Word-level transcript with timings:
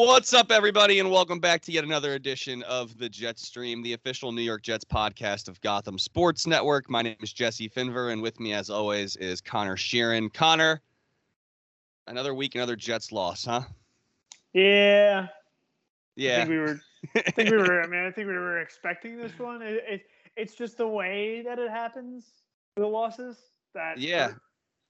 What's 0.00 0.32
up, 0.32 0.52
everybody, 0.52 1.00
and 1.00 1.10
welcome 1.10 1.40
back 1.40 1.60
to 1.62 1.72
yet 1.72 1.82
another 1.82 2.14
edition 2.14 2.62
of 2.62 2.96
the 2.98 3.08
Jet 3.08 3.36
Stream, 3.36 3.82
the 3.82 3.94
official 3.94 4.30
New 4.30 4.42
York 4.42 4.62
Jets 4.62 4.84
podcast 4.84 5.48
of 5.48 5.60
Gotham 5.60 5.98
Sports 5.98 6.46
Network. 6.46 6.88
My 6.88 7.02
name 7.02 7.16
is 7.20 7.32
Jesse 7.32 7.68
Finver, 7.68 8.12
and 8.12 8.22
with 8.22 8.38
me, 8.38 8.52
as 8.52 8.70
always, 8.70 9.16
is 9.16 9.40
Conor 9.40 9.74
Sheeran. 9.74 10.32
Conor, 10.32 10.80
another 12.06 12.32
week, 12.32 12.54
another 12.54 12.76
Jets 12.76 13.10
loss, 13.10 13.44
huh? 13.44 13.62
Yeah. 14.52 15.26
I 15.26 15.32
Yeah. 16.14 16.36
think 16.36 16.50
we 16.50 16.58
were. 16.58 16.80
I 17.16 17.30
think 17.32 17.50
we 17.50 17.56
were. 17.56 17.82
I 17.82 17.88
mean, 17.88 18.06
I 18.06 18.12
think 18.12 18.28
we 18.28 18.34
were 18.34 18.60
expecting 18.60 19.16
this 19.16 19.36
one. 19.36 19.62
It, 19.62 19.82
it 19.88 20.02
it's 20.36 20.54
just 20.54 20.78
the 20.78 20.86
way 20.86 21.42
that 21.42 21.58
it 21.58 21.70
happens. 21.72 22.24
The 22.76 22.86
losses 22.86 23.36
that. 23.74 23.98
Yeah. 23.98 24.30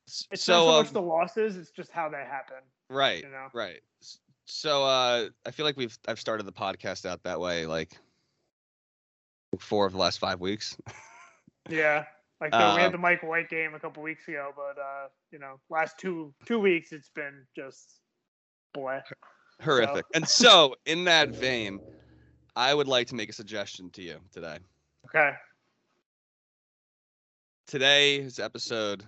It's 0.06 0.26
S- 0.30 0.30
not 0.32 0.38
so, 0.38 0.52
so 0.52 0.68
um, 0.68 0.82
much 0.84 0.92
the 0.92 1.00
losses. 1.00 1.56
It's 1.56 1.70
just 1.70 1.92
how 1.92 2.10
they 2.10 2.18
happen. 2.28 2.58
right, 2.90 3.22
You 3.24 3.30
know. 3.30 3.46
right. 3.54 3.80
So, 4.50 4.82
uh, 4.84 5.28
I 5.46 5.50
feel 5.50 5.66
like 5.66 5.76
we've 5.76 5.96
I've 6.08 6.18
started 6.18 6.44
the 6.44 6.52
podcast 6.52 7.04
out 7.04 7.22
that 7.24 7.38
way, 7.38 7.66
like 7.66 7.98
four 9.58 9.86
of 9.86 9.92
the 9.92 9.98
last 9.98 10.18
five 10.18 10.40
weeks. 10.40 10.76
Yeah. 11.70 12.06
Like 12.40 12.52
the, 12.52 12.56
we 12.56 12.62
Um, 12.64 12.78
had 12.78 12.92
the 12.94 12.98
Mike 12.98 13.22
White 13.22 13.50
game 13.50 13.74
a 13.74 13.78
couple 13.78 14.02
weeks 14.02 14.26
ago, 14.26 14.52
but 14.56 14.80
uh, 14.80 15.08
you 15.30 15.38
know, 15.38 15.60
last 15.68 15.98
two 15.98 16.32
two 16.46 16.58
weeks 16.58 16.92
it's 16.92 17.10
been 17.10 17.46
just 17.54 18.00
bleh. 18.74 19.02
Horrific. 19.62 20.06
And 20.14 20.26
so, 20.26 20.76
in 20.86 21.04
that 21.04 21.28
vein, 21.28 21.78
I 22.56 22.72
would 22.72 22.88
like 22.88 23.06
to 23.08 23.14
make 23.16 23.28
a 23.28 23.34
suggestion 23.34 23.90
to 23.90 24.02
you 24.02 24.16
today. 24.32 24.58
Okay. 25.06 25.32
today's 27.66 28.38
episode 28.38 29.04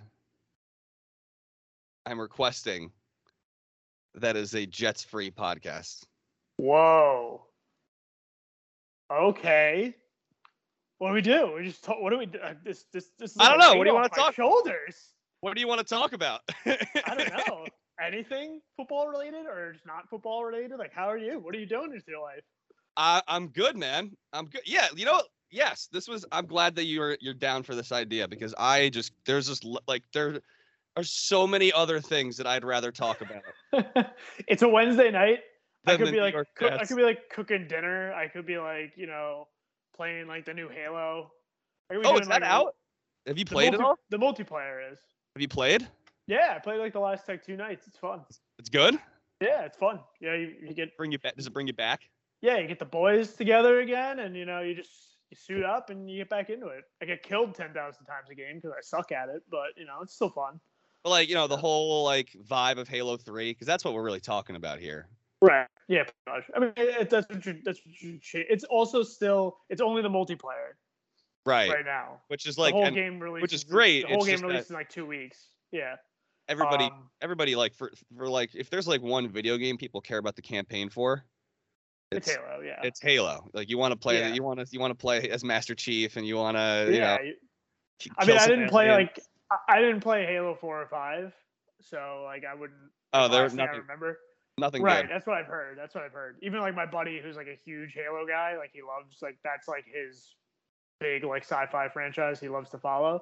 i'm 2.05 2.19
requesting 2.19 2.91
that 4.15 4.35
is 4.35 4.53
a 4.55 4.65
jets 4.65 5.03
free 5.03 5.31
podcast 5.31 6.03
Whoa. 6.57 7.41
Okay. 9.11 9.95
What 10.99 11.07
do 11.09 11.13
we 11.15 11.21
do? 11.21 11.53
We 11.57 11.63
just 11.65 11.83
talk, 11.83 11.99
what 11.99 12.11
do 12.11 12.19
we 12.19 12.27
do? 12.27 12.37
Uh, 12.39 12.53
This 12.63 12.85
this 12.93 13.09
this. 13.17 13.31
Is 13.31 13.37
I 13.39 13.49
don't 13.49 13.57
know. 13.59 13.73
What 13.75 13.85
do 13.85 13.89
you 13.89 13.95
wanna 13.95 14.09
talk- 14.09 14.35
Shoulders. 14.35 14.95
what 15.39 15.55
do 15.55 15.61
you 15.61 15.67
want 15.67 15.79
to 15.79 15.85
talk 15.85 16.13
about 16.13 16.41
I 16.65 17.15
don't 17.17 17.47
know. 17.47 17.65
Anything 18.05 18.61
football 18.77 19.07
related 19.07 19.45
or 19.47 19.73
just 19.73 19.85
not 19.85 20.07
football 20.09 20.45
related? 20.45 20.77
Like, 20.77 20.93
how 20.93 21.05
are 21.09 21.17
you? 21.17 21.39
What 21.39 21.55
are 21.55 21.59
you 21.59 21.65
doing 21.65 21.89
with 21.91 22.07
your 22.07 22.21
life? 22.21 22.43
I, 22.97 23.21
i'm 23.29 23.47
good 23.47 23.77
man 23.77 24.11
i'm 24.33 24.47
good 24.47 24.61
yeah 24.65 24.87
you 24.97 25.05
know 25.05 25.21
yes 25.49 25.87
this 25.93 26.09
was 26.09 26.25
i'm 26.33 26.45
glad 26.45 26.75
that 26.75 26.83
you're 26.83 27.17
you're 27.21 27.33
down 27.33 27.63
for 27.63 27.73
this 27.73 27.93
idea 27.93 28.27
because 28.27 28.53
i 28.59 28.89
just 28.89 29.13
there's 29.25 29.47
just 29.47 29.65
like 29.87 30.03
there 30.13 30.41
are 30.97 31.03
so 31.03 31.47
many 31.47 31.71
other 31.71 31.99
things 31.99 32.37
that 32.37 32.47
i'd 32.47 32.63
rather 32.63 32.91
talk 32.91 33.21
about 33.21 33.43
it's 34.47 34.61
a 34.61 34.67
Wednesday 34.67 35.11
night. 35.11 35.39
I 35.87 35.97
could 35.97 36.11
be 36.11 36.19
like, 36.19 36.35
cook, 36.55 36.73
I 36.73 36.85
could 36.85 36.97
be 36.97 37.03
like 37.03 37.29
cooking 37.29 37.67
dinner. 37.67 38.13
I 38.13 38.27
could 38.27 38.45
be 38.45 38.57
like, 38.57 38.93
you 38.95 39.07
know, 39.07 39.47
playing 39.95 40.27
like 40.27 40.45
the 40.45 40.53
new 40.53 40.69
Halo. 40.69 41.31
I 41.89 41.95
could 41.95 42.03
be 42.03 42.07
oh 42.09 42.17
is 42.17 42.27
that 42.27 42.41
like, 42.41 42.49
out 42.49 42.75
have 43.25 43.37
you 43.37 43.45
played 43.45 43.73
it 43.73 43.81
all 43.81 43.97
The 44.09 44.17
multiplayer 44.17 44.91
is. 44.91 44.99
have 45.35 45.41
you 45.41 45.47
played 45.47 45.87
Yeah, 46.27 46.53
I 46.55 46.59
played 46.59 46.79
like 46.79 46.93
the 46.93 46.99
last 46.99 47.27
like 47.27 47.43
two 47.43 47.57
nights. 47.57 47.87
It's 47.87 47.97
fun. 47.97 48.21
it's 48.59 48.69
good 48.69 48.99
Yeah, 49.41 49.63
it's 49.63 49.77
fun. 49.77 50.01
Yeah, 50.19 50.35
you, 50.35 50.53
you 50.61 50.73
get 50.73 50.95
bring 50.97 51.11
you 51.11 51.19
back 51.19 51.35
does 51.35 51.47
it 51.47 51.53
bring 51.53 51.67
you 51.67 51.73
back 51.73 52.01
yeah, 52.41 52.57
you 52.57 52.67
get 52.67 52.79
the 52.79 52.85
boys 52.85 53.33
together 53.33 53.81
again, 53.81 54.19
and 54.19 54.35
you 54.35 54.45
know, 54.45 54.61
you 54.61 54.73
just 54.73 54.89
you 55.29 55.37
suit 55.37 55.63
up 55.63 55.89
and 55.91 56.09
you 56.09 56.17
get 56.17 56.29
back 56.29 56.49
into 56.49 56.67
it. 56.67 56.83
I 57.01 57.05
get 57.05 57.23
killed 57.23 57.55
ten 57.55 57.71
thousand 57.73 58.05
times 58.05 58.29
a 58.31 58.35
game 58.35 58.55
because 58.55 58.71
I 58.71 58.81
suck 58.81 59.11
at 59.11 59.29
it, 59.29 59.43
but 59.49 59.69
you 59.77 59.85
know, 59.85 59.99
it's 60.01 60.15
still 60.15 60.29
fun. 60.29 60.59
But 61.03 61.09
like 61.09 61.29
you 61.29 61.35
know 61.35 61.47
the 61.47 61.57
whole 61.57 62.03
like 62.03 62.29
vibe 62.47 62.77
of 62.77 62.87
halo 62.87 63.17
3 63.17 63.51
because 63.51 63.67
that's 63.67 63.83
what 63.83 63.93
we're 63.93 64.03
really 64.03 64.19
talking 64.19 64.55
about 64.55 64.79
here 64.79 65.07
Right. 65.43 65.65
Yeah. 65.87 66.03
I 66.27 66.59
mean, 66.59 66.71
it, 66.77 67.09
that's 67.09 67.27
what 67.27 67.43
you, 67.43 67.57
that's 67.65 67.79
what 67.83 67.99
you, 67.99 68.19
It's 68.33 68.63
also 68.65 69.01
still 69.01 69.57
it's 69.71 69.81
only 69.81 70.03
the 70.03 70.09
multiplayer 70.09 70.73
right, 71.47 71.67
right 71.67 71.83
now. 71.83 72.21
which 72.27 72.45
is 72.45 72.59
like 72.59 72.73
The 72.73 72.77
whole 72.77 72.85
and 72.85 72.95
game 72.95 73.19
releases. 73.19 73.41
which 73.41 73.53
is 73.53 73.63
great, 73.63 74.03
The 74.03 74.09
whole 74.09 74.17
it's 74.17 74.39
game 74.39 74.47
that- 74.51 74.69
in 74.69 74.75
like 74.75 74.89
two 74.89 75.07
weeks. 75.07 75.47
Yeah. 75.71 75.95
everybody 76.47 76.83
Um, 76.85 77.09
everybody 77.21 77.55
like 77.55 77.73
for 77.73 77.91
for 78.15 78.29
like 78.29 78.53
if 78.53 78.69
there's 78.69 78.87
like 78.87 79.01
one 79.01 79.29
video 79.29 79.57
game 79.57 79.77
people 79.77 79.99
care 79.99 80.19
about 80.19 80.35
the 80.35 80.43
campaign 80.43 80.89
for 80.89 81.25
it's 82.11 82.29
Halo. 82.29 82.61
Yeah. 82.63 82.79
it's 82.83 82.99
halo 83.01 83.49
like 83.53 83.67
you 83.67 83.79
want 83.79 83.93
to 83.93 83.97
play 83.97 84.19
Yeah. 84.19 84.33
you 84.35 84.43
want 84.43 84.59
to 84.59 84.67
you 84.69 84.79
want 84.79 84.91
to 84.91 84.95
play 84.95 85.27
as 85.31 85.43
master 85.43 85.73
chief 85.73 86.17
and 86.17 86.27
you 86.27 86.35
want 86.35 86.55
to 86.57 86.85
you 86.89 86.97
yeah. 86.99 87.15
know 87.17 87.23
you- 87.23 87.35
k- 87.97 88.11
I 88.17 88.25
mean, 88.25 88.37
I 88.37 88.47
didn't 88.47 88.69
play 88.69 88.91
like 88.91 89.19
I- 89.51 89.75
I 89.75 89.79
didn't 89.81 90.01
play 90.01 90.25
Halo 90.25 90.55
four 90.55 90.81
or 90.81 90.87
five, 90.87 91.33
so 91.81 92.23
like 92.25 92.43
I 92.45 92.53
wouldn't. 92.55 92.79
oh 93.13 93.23
the 93.23 93.29
there 93.29 93.43
last 93.43 93.51
thing 93.51 93.59
I 93.61 93.65
nothing 93.65 93.81
remember. 93.81 94.19
nothing 94.57 94.81
Right, 94.83 95.01
good 95.01 95.11
that's 95.13 95.27
what 95.27 95.37
I've 95.37 95.47
heard. 95.47 95.77
That's 95.77 95.93
what 95.93 96.03
I've 96.03 96.13
heard. 96.13 96.37
Even 96.41 96.61
like 96.61 96.75
my 96.75 96.85
buddy, 96.85 97.19
who's 97.21 97.35
like 97.35 97.47
a 97.47 97.59
huge 97.65 97.93
Halo 97.93 98.25
guy, 98.25 98.57
like 98.57 98.71
he 98.73 98.81
loves 98.81 99.21
like 99.21 99.37
that's 99.43 99.67
like 99.67 99.85
his 99.85 100.35
big 100.99 101.23
like 101.23 101.43
sci-fi 101.43 101.89
franchise 101.89 102.39
he 102.39 102.47
loves 102.49 102.69
to 102.71 102.77
follow. 102.77 103.21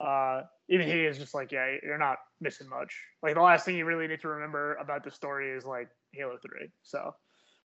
Uh, 0.00 0.42
even 0.70 0.86
he 0.86 1.04
is 1.04 1.18
just 1.18 1.34
like, 1.34 1.52
yeah, 1.52 1.76
you're 1.82 1.98
not 1.98 2.16
missing 2.40 2.68
much. 2.68 2.96
Like 3.22 3.34
the 3.34 3.42
last 3.42 3.66
thing 3.66 3.76
you 3.76 3.84
really 3.84 4.08
need 4.08 4.20
to 4.22 4.28
remember 4.28 4.74
about 4.76 5.04
the 5.04 5.10
story 5.10 5.50
is 5.50 5.64
like 5.64 5.88
Halo 6.12 6.38
Three. 6.38 6.70
So 6.82 7.14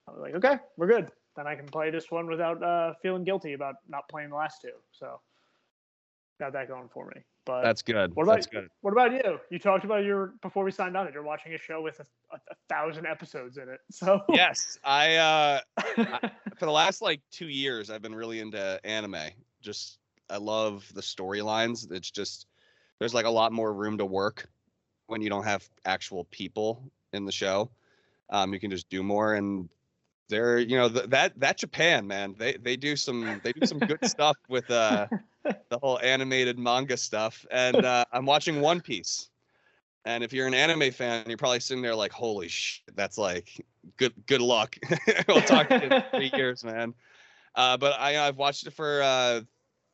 I 0.09 0.11
was 0.13 0.21
like, 0.21 0.35
okay, 0.37 0.59
we're 0.79 0.87
good. 0.89 1.09
Then 1.37 1.47
I 1.47 1.55
can 1.55 1.67
play 1.67 1.91
this 1.91 2.11
one 2.11 2.27
without 2.27 2.63
uh, 2.63 2.95
feeling 3.03 3.25
guilty 3.25 3.53
about 3.53 3.75
not 3.89 4.09
playing 4.09 4.31
the 4.31 4.37
last 4.37 4.61
two. 4.63 4.73
So 4.93 5.21
got 6.41 6.53
that 6.55 6.69
going 6.69 6.89
for 6.93 7.07
me. 7.15 7.23
But 7.45 7.63
that's 7.63 7.83
good. 7.83 8.15
what 8.15 8.25
about 8.25 8.37
that's 8.37 8.47
good. 8.47 8.69
what 8.83 8.93
about 8.93 9.13
you? 9.13 9.39
You 9.51 9.59
talked 9.59 9.85
about 9.85 10.05
your 10.05 10.35
before 10.43 10.65
we 10.65 10.71
signed 10.71 10.97
on 10.97 11.05
that 11.07 11.15
you're 11.15 11.23
watching 11.23 11.55
a 11.55 11.59
show 11.59 11.83
with 11.83 11.99
a, 12.01 12.07
a, 12.33 12.37
a 12.37 12.55
thousand 12.69 13.07
episodes 13.07 13.57
in 13.57 13.69
it. 13.69 13.81
So. 13.91 14.23
Yes 14.29 14.79
i 14.85 15.17
uh 15.17 15.61
for 16.57 16.67
the 16.67 16.71
last 16.71 17.03
like 17.03 17.21
two 17.31 17.49
years 17.49 17.91
i've 17.91 18.03
been 18.03 18.15
really 18.15 18.41
into 18.41 18.81
anime. 18.85 19.31
Just 19.61 19.99
i 20.31 20.37
love 20.37 20.89
the 20.95 21.01
storylines. 21.01 21.91
It's 21.91 22.11
just 22.11 22.47
there's 22.99 23.15
like 23.15 23.27
a 23.27 23.31
lot 23.31 23.53
more 23.53 23.73
room 23.73 23.99
to 23.99 24.07
work 24.07 24.49
when 25.07 25.21
you 25.21 25.29
don't 25.29 25.45
have 25.45 25.69
actual 25.85 26.25
people 26.25 26.83
in 27.13 27.25
the 27.25 27.33
show. 27.33 27.71
Um 28.31 28.53
you 28.53 28.61
can 28.61 28.71
just 28.71 28.89
do 28.89 29.03
more 29.03 29.35
and 29.35 29.69
they're 30.29 30.59
you 30.59 30.77
know 30.77 30.89
th- 30.89 31.11
that 31.11 31.39
that 31.39 31.59
japan 31.59 32.07
man 32.07 32.35
they 32.39 32.57
they 32.57 32.75
do 32.75 32.97
some 32.97 33.41
they 33.45 33.53
do 33.53 33.67
some 33.67 33.79
good 33.79 34.03
stuff 34.05 34.37
with 34.49 34.71
uh 34.71 35.07
the 35.69 35.79
whole 35.79 35.99
animated 36.01 36.59
manga 36.59 36.97
stuff. 36.97 37.45
And 37.51 37.85
uh 37.85 38.05
i'm 38.13 38.27
watching 38.27 38.61
one 38.61 38.81
piece. 38.81 39.29
And 40.05 40.25
if 40.25 40.33
you're 40.33 40.47
an 40.47 40.55
anime 40.55 40.91
fan 40.93 41.25
you're 41.29 41.39
probably 41.39 41.61
sitting 41.61 41.83
there 41.83 41.95
like 41.95 42.13
holy 42.13 42.49
shit 42.49 42.95
that's 42.95 43.19
like 43.19 43.65
good 43.97 44.13
good 44.27 44.41
luck. 44.41 44.77
We'll 45.29 45.43
talk 45.43 45.69
to 45.69 45.81
you 45.81 45.89
in 45.97 46.03
three 46.11 46.31
years 46.39 46.65
man. 46.65 46.95
Uh 47.55 47.77
but 47.77 47.99
i 47.99 48.27
i've 48.27 48.37
watched 48.37 48.67
it 48.67 48.73
for 48.73 49.03
uh 49.03 49.41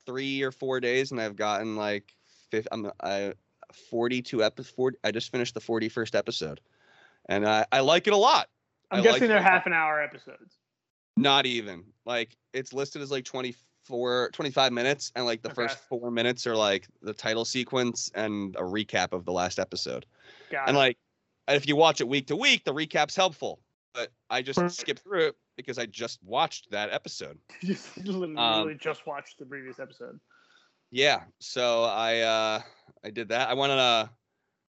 three 0.06 0.42
or 0.42 0.52
four 0.52 0.80
days 0.80 1.10
and 1.10 1.20
i've 1.20 1.36
gotten 1.36 1.76
like 1.76 2.14
fifth 2.50 2.68
i'm 2.72 2.90
i 3.02 3.32
42 3.90 4.42
episodes 4.42 4.96
i 5.04 5.10
just 5.10 5.30
finished 5.30 5.52
the 5.54 5.60
41st 5.60 6.14
episode. 6.14 6.60
And 7.28 7.46
i 7.46 7.64
i 7.72 7.80
like 7.80 8.06
it 8.06 8.12
a 8.12 8.16
lot. 8.16 8.48
I'm 8.90 9.00
I 9.00 9.02
guessing 9.02 9.22
like 9.22 9.28
they're 9.28 9.42
half 9.42 9.66
an 9.66 9.72
hour 9.74 10.02
episodes. 10.02 10.56
not 11.16 11.44
even. 11.44 11.84
Like 12.06 12.36
it's 12.54 12.72
listed 12.72 13.02
as 13.02 13.10
like 13.10 13.24
24 13.88 14.30
25 14.32 14.72
minutes 14.72 15.12
and 15.16 15.24
like 15.24 15.42
the 15.42 15.48
Okay. 15.48 15.62
first 15.62 15.78
four 15.78 16.10
minutes 16.10 16.46
are 16.46 16.56
like 16.56 16.86
the 17.02 17.14
title 17.14 17.44
sequence 17.44 18.10
and 18.14 18.54
a 18.56 18.62
recap 18.62 19.12
of 19.12 19.24
the 19.24 19.32
last 19.32 19.58
episode 19.58 20.04
Got 20.50 20.68
and 20.68 20.76
it. 20.76 20.80
like 20.80 20.98
if 21.48 21.66
you 21.66 21.74
watch 21.76 22.00
it 22.00 22.08
week 22.08 22.26
to 22.26 22.36
week 22.36 22.64
the 22.64 22.72
recap's 22.72 23.16
helpful 23.16 23.60
but 23.94 24.10
i 24.28 24.42
just 24.42 24.68
skipped 24.70 25.00
through 25.00 25.28
it 25.28 25.36
because 25.56 25.78
i 25.78 25.86
just 25.86 26.22
watched 26.22 26.70
that 26.70 26.90
episode 26.92 27.38
You 27.62 27.76
literally, 28.04 28.36
um, 28.36 28.78
just 28.78 29.06
watched 29.06 29.38
the 29.38 29.46
previous 29.46 29.80
episode. 29.80 30.20
yeah 30.90 31.24
so 31.40 31.84
i 31.84 32.20
uh 32.20 32.60
i 33.04 33.10
did 33.10 33.28
that 33.28 33.48
i 33.48 33.54
went 33.54 33.72
on 33.72 33.78
a 33.78 34.10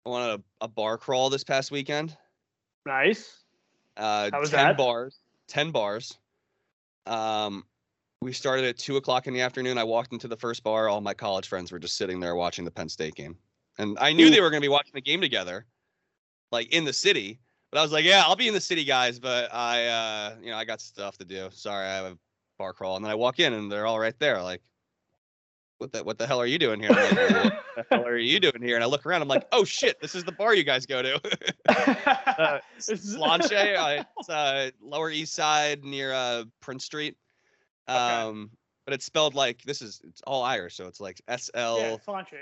i 0.06 0.10
went 0.10 0.24
on 0.30 0.44
a, 0.62 0.66
a 0.66 0.68
bar 0.68 0.98
crawl 0.98 1.30
this 1.30 1.44
past 1.44 1.72
weekend 1.72 2.18
Nice. 2.86 3.44
uh 3.98 4.30
How 4.30 4.42
was 4.42 4.52
10 4.52 4.68
that? 4.68 4.78
bars 4.78 5.20
10 5.48 5.72
bars 5.72 6.20
um 7.08 7.64
we 8.26 8.34
started 8.34 8.66
at 8.66 8.80
two 8.80 8.98
o'clock 8.98 9.28
in 9.28 9.36
the 9.36 9.42
afternoon. 9.42 9.78
I 9.78 9.84
walked 9.84 10.12
into 10.12 10.28
the 10.28 10.36
first 10.36 10.64
bar. 10.64 10.90
All 10.90 11.00
my 11.00 11.14
college 11.14 11.48
friends 11.48 11.72
were 11.72 11.78
just 11.78 11.96
sitting 11.96 12.20
there 12.20 12.34
watching 12.34 12.66
the 12.66 12.72
penn 12.72 12.90
state 12.90 13.14
game. 13.14 13.38
And 13.78 13.98
i 14.00 14.12
knew 14.14 14.32
they 14.32 14.42
were 14.42 14.50
going 14.50 14.62
to 14.62 14.66
be 14.66 14.72
watching 14.72 14.94
the 14.96 15.02
game 15.02 15.22
together 15.22 15.66
like 16.52 16.74
in 16.74 16.86
the 16.86 16.94
city. 16.94 17.40
But 17.72 17.80
i 17.80 17.82
was 17.84 17.92
like 17.92 18.04
yeah 18.04 18.24
i'll 18.26 18.36
be 18.36 18.48
in 18.48 18.54
the 18.54 18.62
city 18.62 18.84
guys 18.84 19.20
but 19.20 19.54
i 19.54 19.86
uh 19.86 20.36
you 20.42 20.50
know 20.50 20.58
i 20.58 20.66
got 20.66 20.82
stuff 20.82 21.18
to 21.20 21.26
do. 21.26 21.50
Sorry 21.52 21.86
i 21.86 21.94
have 21.94 22.06
a 22.06 22.18
bar 22.58 22.74
crawl. 22.74 22.96
And 22.96 23.06
then 23.06 23.12
i 23.12 23.16
walk 23.16 23.40
in 23.40 23.54
and 23.54 23.72
they're 23.72 23.86
all 23.86 24.00
right 24.00 24.18
there 24.18 24.42
like 24.42 24.62
what 25.78 25.92
the 25.92 26.04
what 26.04 26.18
the 26.18 26.26
hell 26.26 26.42
are 26.42 26.46
you 26.48 26.58
doing 26.58 26.80
here? 26.80 26.90
Like, 26.90 27.12
what 27.12 27.54
the 27.76 27.86
hell 27.92 28.08
are 28.08 28.18
you 28.18 28.40
doing 28.40 28.62
here? 28.62 28.76
And 28.76 28.84
i 28.84 28.88
look 28.88 29.06
around 29.06 29.22
i'm 29.22 29.28
like 29.28 29.46
oh 29.52 29.66
shit 29.66 30.02
this 30.02 30.16
is 30.16 30.24
the 30.24 30.32
bar 30.32 30.56
you 30.56 30.64
guys 30.64 30.88
go 30.88 31.04
to. 31.04 31.22
Uh, 32.38 32.60
This 32.76 33.16
Sláinte, 33.16 33.78
uh, 33.78 34.04
it's 34.20 34.30
uh, 34.30 34.70
Lower 34.82 35.10
East 35.10 35.34
Side 35.34 35.86
near 35.86 36.12
uh, 36.12 36.44
Prince 36.60 36.84
Street. 36.84 37.16
Um, 37.88 38.52
but 38.86 38.94
it's 38.94 39.06
spelled 39.06 39.36
like 39.36 39.62
this 39.64 39.82
is 39.82 40.02
it's 40.04 40.22
all 40.28 40.44
Irish, 40.44 40.76
so 40.76 40.88
it's 40.88 41.00
like 41.00 41.22
S 41.28 41.50
yeah. 41.56 41.98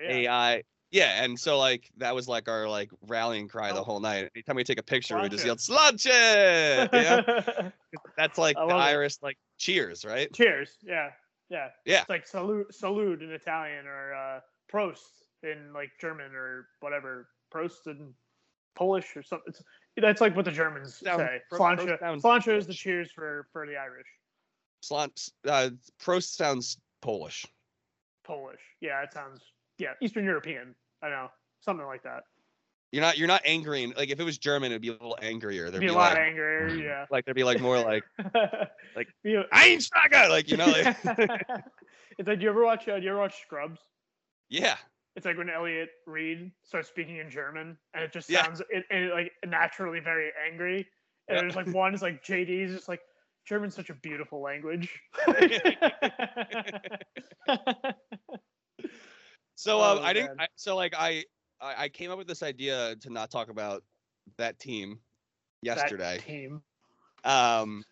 A 0.10 0.28
I. 0.28 0.64
Yeah, 0.92 1.24
and 1.24 1.40
so 1.40 1.58
like 1.58 1.90
that 1.98 2.14
was 2.14 2.28
like 2.28 2.48
our 2.48 2.68
like 2.70 2.92
rallying 3.08 3.48
cry 3.48 3.72
the 3.72 3.80
Oh. 3.80 3.84
whole 3.84 4.00
night. 4.00 4.30
Anytime 4.36 4.58
we 4.58 4.64
take 4.64 4.80
a 4.80 4.84
picture, 4.84 5.20
we 5.20 5.28
just 5.30 5.46
yelled 5.46 5.58
"Sláinte!" 5.60 6.06
Yeah, 6.06 7.70
that's 8.16 8.38
like 8.38 8.56
the 8.56 8.62
love 8.66 8.80
it. 8.80 8.84
Irish 8.84 9.16
like 9.22 9.38
cheers, 9.58 10.06
right? 10.06 10.32
Cheers. 10.34 10.78
Yeah. 10.84 11.10
Yeah. 11.50 11.70
Yeah. 11.86 12.02
It's 12.02 12.10
like 12.10 12.28
salute, 12.28 12.74
salute 12.74 13.22
in 13.22 13.32
Italian 13.32 13.88
or 13.88 14.14
uh, 14.14 14.40
Prost 14.72 15.24
in 15.44 15.72
like 15.74 15.90
German 16.00 16.34
or 16.36 16.68
whatever. 16.80 17.28
Prost 17.54 17.88
in 17.88 18.14
Polish 18.76 19.16
or 19.16 19.24
something. 19.24 19.46
It's, 19.50 19.64
that's 19.98 20.22
like 20.22 20.36
what 20.36 20.46
the 20.46 20.52
Germans 20.52 20.96
say. 20.96 21.42
Sláinte. 21.52 22.00
Sláinte 22.22 22.56
is 22.58 22.68
the 22.68 22.74
cheers 22.74 23.12
for 23.12 23.48
for 23.52 23.66
the 23.66 23.78
Irish. 23.78 24.08
Slant, 24.84 25.30
uh, 25.48 25.70
Prost 26.02 26.36
sounds 26.36 26.78
Polish. 27.02 27.46
Polish. 28.26 28.60
Yeah, 28.82 29.02
it 29.02 29.14
sounds 29.14 29.42
yeah 29.78 29.94
Eastern 30.02 30.26
European. 30.26 30.76
I 31.02 31.10
know 31.10 31.28
something 31.62 31.86
like 31.86 32.04
that. 32.04 32.24
You're 32.92 33.02
not 33.02 33.18
you're 33.18 33.28
not 33.30 33.42
angry. 33.46 33.88
Like 33.88 34.10
if 34.10 34.20
it 34.20 34.24
was 34.24 34.38
German, 34.38 34.72
it'd 34.72 34.82
be 34.82 34.90
a 34.90 34.92
little 34.92 35.18
angrier. 35.22 35.72
There'd 35.72 35.80
Be 35.80 35.88
be, 35.88 35.94
a 35.94 35.96
lot 35.96 36.14
like, 36.14 36.20
angrier. 36.22 36.68
Yeah. 36.76 37.06
like 37.10 37.24
there'd 37.26 37.36
be 37.36 37.44
like 37.46 37.62
more 37.62 37.80
like 37.80 38.04
Like, 38.96 39.08
Einsteiger, 39.26 40.30
like 40.30 40.50
you 40.50 40.58
know, 40.58 40.68
like, 40.68 40.96
it's 42.20 42.28
like 42.28 42.40
do 42.40 42.44
you 42.44 42.50
ever 42.50 42.64
watch 42.64 42.88
uh, 42.88 42.98
do 42.98 43.04
you 43.04 43.10
ever 43.10 43.20
watch 43.20 43.42
Scrubs? 43.42 43.80
yeah, 44.50 44.76
It's 45.16 45.26
like 45.26 45.38
when 45.38 45.50
Elliot 45.50 45.90
Reid 46.06 46.52
starts 46.64 46.90
speaking 46.90 47.18
in 47.18 47.30
German, 47.30 47.78
and 47.94 48.04
it 48.04 48.12
just 48.12 48.30
Yeah. 48.30 48.44
sounds 48.44 48.62
it, 48.70 48.84
it 48.92 49.12
like 49.14 49.32
naturally 49.48 50.00
very 50.00 50.30
angry. 50.46 50.86
And 51.28 51.36
Yeah. 51.38 51.42
there's 51.42 51.56
like 51.56 51.68
one 51.74 51.96
is 51.96 52.02
like 52.02 52.24
JD's 52.24 52.74
just 52.74 52.90
like 52.90 53.00
German's 53.46 53.76
such 53.76 53.90
a 53.90 53.96
beautiful 53.96 54.42
language. 54.42 54.90
So 59.56 59.82
um, 59.82 60.00
Oh, 60.00 60.02
I 60.02 60.14
didn't. 60.14 60.40
I, 60.40 60.48
so 60.56 60.76
like 60.76 60.94
I, 60.98 61.24
I 61.62 61.88
came 61.90 62.12
up 62.12 62.18
with 62.18 62.28
this 62.28 62.44
idea 62.44 62.96
to 63.02 63.10
not 63.10 63.32
talk 63.32 63.50
about 63.50 63.84
that 64.38 64.60
team 64.60 65.00
That 65.64 65.78
yesterday. 65.78 66.20
team. 66.20 66.62
Um, 67.24 67.84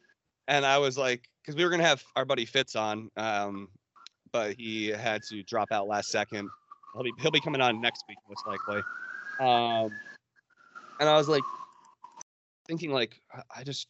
and 0.47 0.65
I 0.65 0.79
was 0.79 0.97
like, 0.97 1.29
because 1.41 1.55
we 1.55 1.63
were 1.63 1.69
gonna 1.69 1.83
have 1.83 2.03
our 2.15 2.25
buddy 2.25 2.45
Fitz 2.45 2.75
on, 2.75 3.09
um, 3.15 3.69
but 4.31 4.55
he 4.57 4.87
had 4.87 5.21
to 5.29 5.43
drop 5.43 5.71
out 5.71 5.87
last 5.87 6.09
second. 6.09 6.49
He'll 6.93 7.03
be 7.03 7.13
he'll 7.19 7.31
be 7.31 7.39
coming 7.39 7.61
on 7.61 7.79
next 7.79 8.03
week 8.09 8.17
most 8.27 8.45
likely. 8.45 8.81
Um, 9.39 9.91
and 10.99 11.07
I 11.07 11.15
was 11.15 11.29
like, 11.29 11.43
thinking 12.67 12.91
like 12.91 13.21
I 13.55 13.63
just 13.63 13.87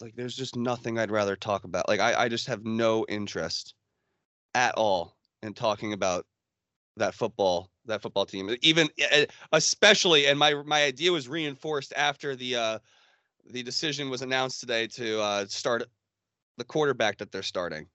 like 0.00 0.14
there's 0.16 0.36
just 0.36 0.56
nothing 0.56 0.98
I'd 0.98 1.10
rather 1.10 1.36
talk 1.36 1.64
about. 1.64 1.88
Like 1.88 2.00
I 2.00 2.24
I 2.24 2.28
just 2.28 2.46
have 2.46 2.64
no 2.64 3.04
interest 3.08 3.74
at 4.54 4.74
all 4.76 5.16
in 5.42 5.54
talking 5.54 5.92
about 5.92 6.26
that 6.96 7.14
football 7.14 7.70
that 7.84 8.02
football 8.02 8.26
team 8.26 8.54
even 8.62 8.88
eh, 8.98 9.26
especially 9.52 10.26
and 10.26 10.38
my 10.38 10.54
my 10.64 10.82
idea 10.84 11.12
was 11.12 11.28
reinforced 11.28 11.92
after 11.94 12.34
the 12.34 12.56
uh 12.56 12.78
the 13.50 13.62
decision 13.62 14.10
was 14.10 14.22
announced 14.22 14.60
today 14.60 14.86
to 14.86 15.20
uh 15.20 15.46
start 15.46 15.84
the 16.56 16.64
quarterback 16.64 17.18
that 17.18 17.30
they're 17.30 17.42
starting 17.42 17.86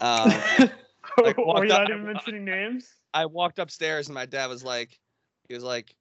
um 0.00 0.30
like, 1.24 1.36
walked 1.38 1.66
you 1.66 1.72
up- 1.74 1.88
not 1.88 1.90
even 1.90 2.06
mentioning 2.06 2.44
names? 2.44 2.88
i 3.14 3.24
walked 3.24 3.58
upstairs 3.58 4.08
and 4.08 4.14
my 4.14 4.26
dad 4.26 4.48
was 4.48 4.62
like 4.62 4.98
he 5.48 5.54
was 5.54 5.64
like 5.64 5.94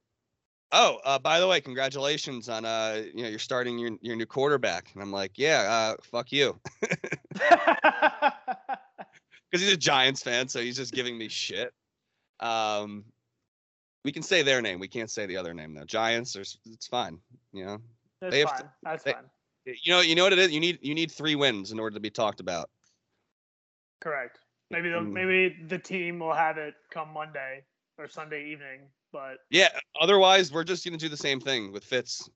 oh 0.72 0.98
uh 1.06 1.20
by 1.20 1.40
the 1.40 1.48
way 1.48 1.62
congratulations 1.62 2.50
on 2.50 2.66
uh 2.66 3.02
you 3.14 3.24
know 3.24 3.30
you're 3.30 3.40
starting 3.40 3.78
your 3.78 3.92
your 4.02 4.16
new 4.16 4.26
quarterback. 4.26 4.92
And 4.94 5.02
i'm 5.04 5.12
like 5.12 5.32
yeah 5.38 5.62
uh 5.62 5.96
fuck 6.04 6.32
you. 6.32 6.60
Because 9.52 9.64
he's 9.64 9.74
a 9.74 9.78
giants 9.78 10.22
fan 10.24 10.48
so 10.50 10.60
he's 10.60 10.76
just 10.76 10.92
giving 10.94 11.18
me 11.18 11.28
shit. 11.30 11.72
Um 12.40 13.06
we 14.04 14.12
can 14.12 14.22
say 14.24 14.42
their 14.44 14.62
name. 14.62 14.80
We 14.80 14.88
can't 14.88 15.10
say 15.10 15.26
the 15.26 15.38
other 15.38 15.54
name 15.54 15.74
though. 15.74 15.86
Giants 15.86 16.36
or 16.36 16.42
it's 16.42 16.88
fine 16.88 17.20
you 17.54 17.66
know? 17.66 17.78
That's 18.22 18.32
They 18.32 18.40
have 18.40 18.58
to- 18.58 18.64
fine. 18.64 18.72
That's 18.84 19.04
they- 19.04 19.14
fine. 19.14 19.24
you 19.66 19.94
know 19.94 20.02
you 20.02 20.16
know 20.16 20.24
what 20.24 20.34
it 20.34 20.40
is? 20.40 20.52
You 20.52 20.60
need 20.60 20.80
you 20.82 20.94
need 20.96 21.12
three 21.12 21.36
wins 21.36 21.72
in 21.72 21.80
order 21.80 21.94
to 21.94 22.00
be 22.00 22.10
talked 22.10 22.40
about. 22.40 22.70
Correct. 24.02 24.40
Maybe 24.72 24.90
the 24.90 24.98
Mm. 24.98 25.12
maybe 25.12 25.56
the 25.68 25.78
team 25.80 26.20
will 26.20 26.34
have 26.34 26.58
it 26.58 26.74
come 26.92 27.14
Monday 27.14 27.64
or 27.98 28.08
Sunday 28.08 28.46
evening, 28.52 28.82
but 29.16 29.38
yeah 29.50 29.70
otherwise 30.02 30.52
we're 30.52 30.66
just 30.66 30.84
gonna 30.84 30.98
do 30.98 31.08
the 31.08 31.16
same 31.16 31.40
thing 31.40 31.72
with 31.72 31.86
fitz 31.86 32.30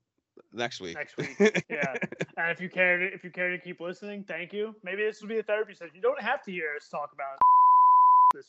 next 0.50 0.80
week 0.80 0.94
next 0.94 1.16
week. 1.18 1.36
Yeah. 1.70 1.94
And 2.38 2.50
if 2.50 2.60
you 2.60 2.70
care 2.70 2.98
to 2.98 3.04
if 3.12 3.22
you 3.22 3.30
care 3.30 3.50
to 3.50 3.58
keep 3.58 3.80
listening, 3.80 4.24
thank 4.24 4.52
you. 4.52 4.74
Maybe 4.82 5.02
this 5.02 5.20
will 5.20 5.28
be 5.28 5.38
a 5.38 5.42
therapy 5.42 5.74
session. 5.74 5.92
You 5.94 6.00
don't 6.00 6.20
have 6.20 6.42
to 6.44 6.50
hear 6.50 6.72
us 6.76 6.88
talk 6.88 7.10
about 7.12 7.38
this 8.34 8.46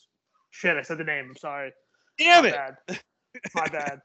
shit. 0.50 0.76
I 0.76 0.82
said 0.82 0.96
the 0.96 1.04
name. 1.04 1.26
I'm 1.28 1.36
sorry. 1.36 1.72
damn 2.18 2.44
My 2.44 2.48
it 2.48 2.54
bad. 2.54 3.00
My 3.54 3.66
bad. 3.66 4.00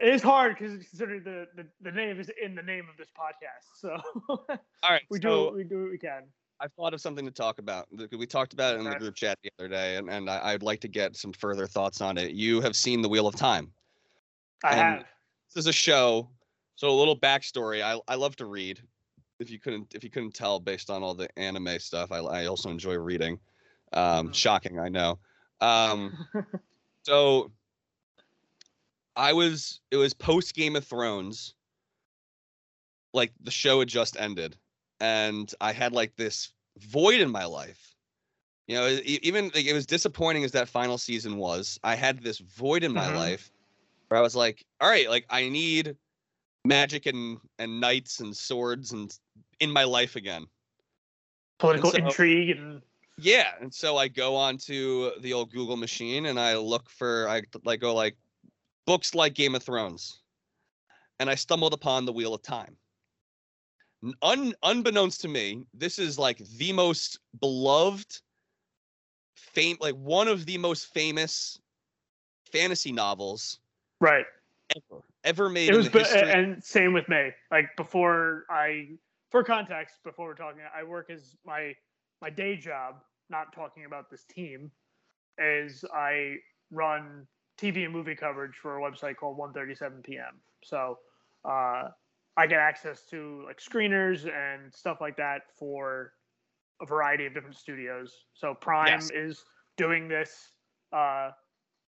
It 0.00 0.14
is 0.14 0.22
hard 0.22 0.56
because 0.56 0.72
considering 0.88 1.22
the, 1.22 1.46
the 1.56 1.66
the 1.80 1.92
name 1.92 2.18
is 2.18 2.30
in 2.42 2.56
the 2.56 2.62
name 2.62 2.86
of 2.90 2.96
this 2.96 3.08
podcast, 3.08 3.80
so 3.80 4.00
all 4.28 4.90
right 4.90 5.02
we 5.10 5.20
so 5.20 5.50
do 5.50 5.56
we 5.56 5.64
do 5.64 5.82
what 5.82 5.90
we 5.90 5.98
can. 5.98 6.22
I 6.60 6.66
thought 6.68 6.92
of 6.94 7.00
something 7.00 7.24
to 7.24 7.30
talk 7.30 7.58
about 7.58 7.86
we 8.12 8.26
talked 8.26 8.52
about 8.52 8.74
it 8.74 8.78
in 8.78 8.84
the 8.84 8.96
group 8.96 9.14
chat 9.14 9.38
the 9.42 9.50
other 9.58 9.68
day 9.68 9.96
and, 9.96 10.08
and 10.10 10.28
I, 10.28 10.50
i'd 10.52 10.62
like 10.62 10.80
to 10.80 10.88
get 10.88 11.16
some 11.16 11.32
further 11.32 11.66
thoughts 11.66 12.00
on 12.00 12.18
it. 12.18 12.32
You 12.32 12.60
have 12.60 12.74
seen 12.74 13.00
the 13.02 13.08
wheel 13.08 13.26
of 13.26 13.36
time. 13.36 13.72
I 14.64 14.70
And- 14.70 14.78
have. 14.78 15.06
this 15.54 15.56
is 15.64 15.66
a 15.66 15.72
show 15.72 16.28
so 16.76 16.90
a 16.90 16.96
little 16.98 17.16
backstory 17.18 17.82
i, 17.82 17.98
I 18.12 18.16
love 18.16 18.36
to 18.36 18.46
read 18.46 18.80
if 19.38 19.50
you 19.50 19.58
couldn't 19.60 19.94
if 19.94 20.02
you 20.02 20.10
couldn't 20.10 20.34
tell 20.34 20.58
based 20.58 20.90
on 20.90 21.02
all 21.02 21.14
the 21.14 21.28
anime 21.38 21.78
stuff 21.78 22.10
i, 22.12 22.18
I 22.18 22.46
also 22.46 22.70
enjoy 22.70 22.94
reading. 22.96 23.38
Um 23.92 24.28
Mhm. 24.30 24.34
shocking 24.34 24.78
i 24.78 24.88
know. 24.88 25.18
Um 25.60 26.26
so 27.02 27.50
i 29.16 29.32
was 29.32 29.80
it 29.90 29.96
was 29.96 30.12
post 30.14 30.54
game 30.54 30.76
of 30.76 30.84
thrones 30.84 31.54
like 33.14 33.32
the 33.40 33.50
show 33.50 33.78
had 33.78 33.88
just 33.88 34.16
ended 34.20 34.56
and 35.00 35.54
i 35.60 35.72
had 35.72 35.92
like 35.92 36.14
this 36.16 36.52
void 36.78 37.20
in 37.20 37.30
my 37.30 37.44
life 37.44 37.94
you 38.66 38.76
know 38.76 38.86
even 39.04 39.46
like, 39.54 39.64
it 39.66 39.72
was 39.72 39.86
disappointing 39.86 40.44
as 40.44 40.52
that 40.52 40.68
final 40.68 40.98
season 40.98 41.36
was 41.36 41.78
i 41.84 41.94
had 41.94 42.22
this 42.22 42.38
void 42.38 42.82
in 42.84 42.92
my 42.92 43.06
Mhm. 43.06 43.16
life 43.16 43.50
where 44.08 44.18
i 44.18 44.22
was 44.22 44.36
like 44.36 44.64
all 44.80 44.88
right 44.88 45.08
like 45.08 45.24
i 45.30 45.48
need 45.48 45.96
magic 46.64 47.06
and 47.06 47.38
and 47.58 47.80
knights 47.80 48.20
and 48.20 48.36
swords 48.36 48.92
and 48.92 49.18
in 49.60 49.70
my 49.70 49.84
life 49.84 50.16
again 50.16 50.46
Political 51.58 51.90
so- 51.90 51.96
intrigue 51.98 52.56
and 52.56 52.82
yeah, 53.20 53.54
and 53.60 53.74
so 53.74 53.96
I 53.96 54.06
go 54.06 54.36
on 54.36 54.58
to 54.58 55.10
the 55.22 55.32
old 55.32 55.50
Google 55.50 55.76
machine 55.76 56.26
and 56.26 56.38
I 56.38 56.56
look 56.56 56.88
for 56.88 57.28
I 57.28 57.42
like 57.64 57.80
go 57.80 57.92
like 57.92 58.16
books 58.86 59.12
like 59.12 59.34
Game 59.34 59.56
of 59.56 59.62
Thrones, 59.64 60.20
and 61.18 61.28
I 61.28 61.34
stumbled 61.34 61.74
upon 61.74 62.04
the 62.04 62.12
Wheel 62.12 62.32
of 62.32 62.42
Time. 62.42 62.76
Un, 64.22 64.54
unbeknownst 64.62 65.20
to 65.22 65.28
me, 65.28 65.64
this 65.74 65.98
is 65.98 66.18
like 66.18 66.38
the 66.56 66.72
most 66.72 67.18
beloved, 67.40 68.20
fame 69.38 69.76
like 69.80 69.94
one 69.94 70.28
of 70.28 70.46
the 70.46 70.58
most 70.58 70.92
famous 70.92 71.60
fantasy 72.50 72.92
novels 72.92 73.60
right. 74.00 74.24
ever 74.74 75.02
ever 75.24 75.48
made 75.48 75.68
it 75.68 75.76
was 75.76 75.88
be- 75.88 76.02
and 76.12 76.62
same 76.62 76.92
with 76.92 77.08
me 77.08 77.30
like 77.50 77.66
before 77.76 78.44
i 78.50 78.86
for 79.30 79.44
context 79.44 79.96
before 80.04 80.26
we're 80.26 80.34
talking 80.34 80.60
i 80.76 80.82
work 80.82 81.10
as 81.10 81.36
my 81.44 81.74
my 82.22 82.30
day 82.30 82.56
job 82.56 82.96
not 83.30 83.52
talking 83.52 83.84
about 83.84 84.10
this 84.10 84.24
team 84.24 84.70
is 85.38 85.84
i 85.94 86.34
run 86.70 87.26
tv 87.60 87.84
and 87.84 87.92
movie 87.92 88.14
coverage 88.14 88.54
for 88.60 88.78
a 88.78 88.90
website 88.90 89.16
called 89.16 89.36
137 89.36 90.02
p.m 90.02 90.40
so 90.62 90.98
uh 91.44 91.88
i 92.38 92.46
get 92.46 92.60
access 92.60 93.02
to 93.04 93.42
like 93.46 93.60
screeners 93.60 94.26
and 94.32 94.72
stuff 94.74 94.98
like 95.00 95.16
that 95.16 95.42
for 95.58 96.14
a 96.80 96.86
variety 96.86 97.26
of 97.26 97.34
different 97.34 97.56
studios 97.56 98.14
so 98.34 98.54
prime 98.54 99.10
Yes. 99.10 99.10
is 99.14 99.44
doing 99.76 100.08
this 100.08 100.52
uh 100.92 101.30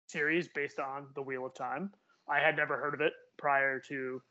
series 0.08 0.50
based 0.56 0.80
on 0.80 1.08
the 1.16 1.22
wheel 1.22 1.46
of 1.46 1.54
time 1.56 1.92
I 2.30 2.40
had 2.40 2.56
never 2.56 2.78
heard 2.78 2.94
of 2.94 3.02
it 3.02 3.14
prior 3.38 3.80
to 3.90 4.22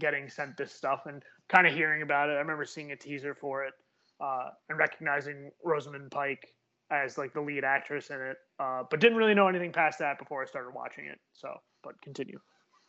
getting 0.00 0.28
sent 0.28 0.56
this 0.56 0.72
stuff 0.72 1.02
and 1.06 1.22
kind 1.48 1.66
of 1.66 1.74
hearing 1.74 2.02
about 2.02 2.30
it. 2.30 2.34
I 2.34 2.38
remember 2.38 2.64
seeing 2.64 2.92
a 2.92 2.96
teaser 2.96 3.34
for 3.34 3.64
it 3.64 3.74
uh, 4.20 4.50
and 4.68 4.78
recognizing 4.78 5.50
Rosamund 5.64 6.10
Pike 6.10 6.48
as 6.90 7.18
like 7.18 7.34
the 7.34 7.40
lead 7.40 7.64
actress 7.64 8.10
in 8.10 8.20
it, 8.20 8.36
uh, 8.58 8.84
but 8.90 9.00
didn't 9.00 9.18
really 9.18 9.34
know 9.34 9.48
anything 9.48 9.72
past 9.72 9.98
that 10.00 10.18
before 10.18 10.42
I 10.42 10.46
started 10.46 10.72
watching 10.74 11.06
it. 11.06 11.18
So, 11.32 11.54
but 11.82 12.00
continue. 12.02 12.40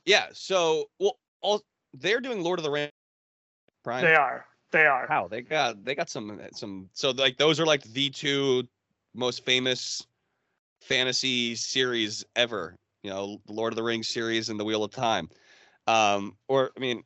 yeah, 0.05 0.27
so 0.33 0.89
well, 0.99 1.19
all 1.41 1.61
they're 1.99 2.21
doing 2.21 2.41
Lord 2.41 2.59
of 2.59 2.63
the 2.63 2.71
Rings. 2.71 2.91
Prime. 3.83 4.03
They 4.03 4.15
are. 4.15 4.45
They 4.71 4.85
are. 4.87 5.07
How 5.07 5.27
they 5.27 5.41
got 5.41 5.83
they 5.85 5.95
got 5.95 6.09
some 6.09 6.41
some 6.53 6.89
so 6.93 7.11
like 7.11 7.37
those 7.37 7.59
are 7.59 7.65
like 7.65 7.83
the 7.83 8.09
two 8.09 8.63
most 9.13 9.45
famous 9.45 10.05
fantasy 10.81 11.55
series 11.55 12.25
ever. 12.35 12.75
You 13.03 13.11
know, 13.11 13.41
the 13.45 13.53
Lord 13.53 13.71
of 13.71 13.77
the 13.77 13.83
Rings 13.83 14.07
series 14.07 14.49
and 14.49 14.59
the 14.59 14.65
Wheel 14.65 14.83
of 14.83 14.91
Time. 14.91 15.29
Um, 15.87 16.35
or 16.47 16.71
I 16.75 16.79
mean, 16.79 17.03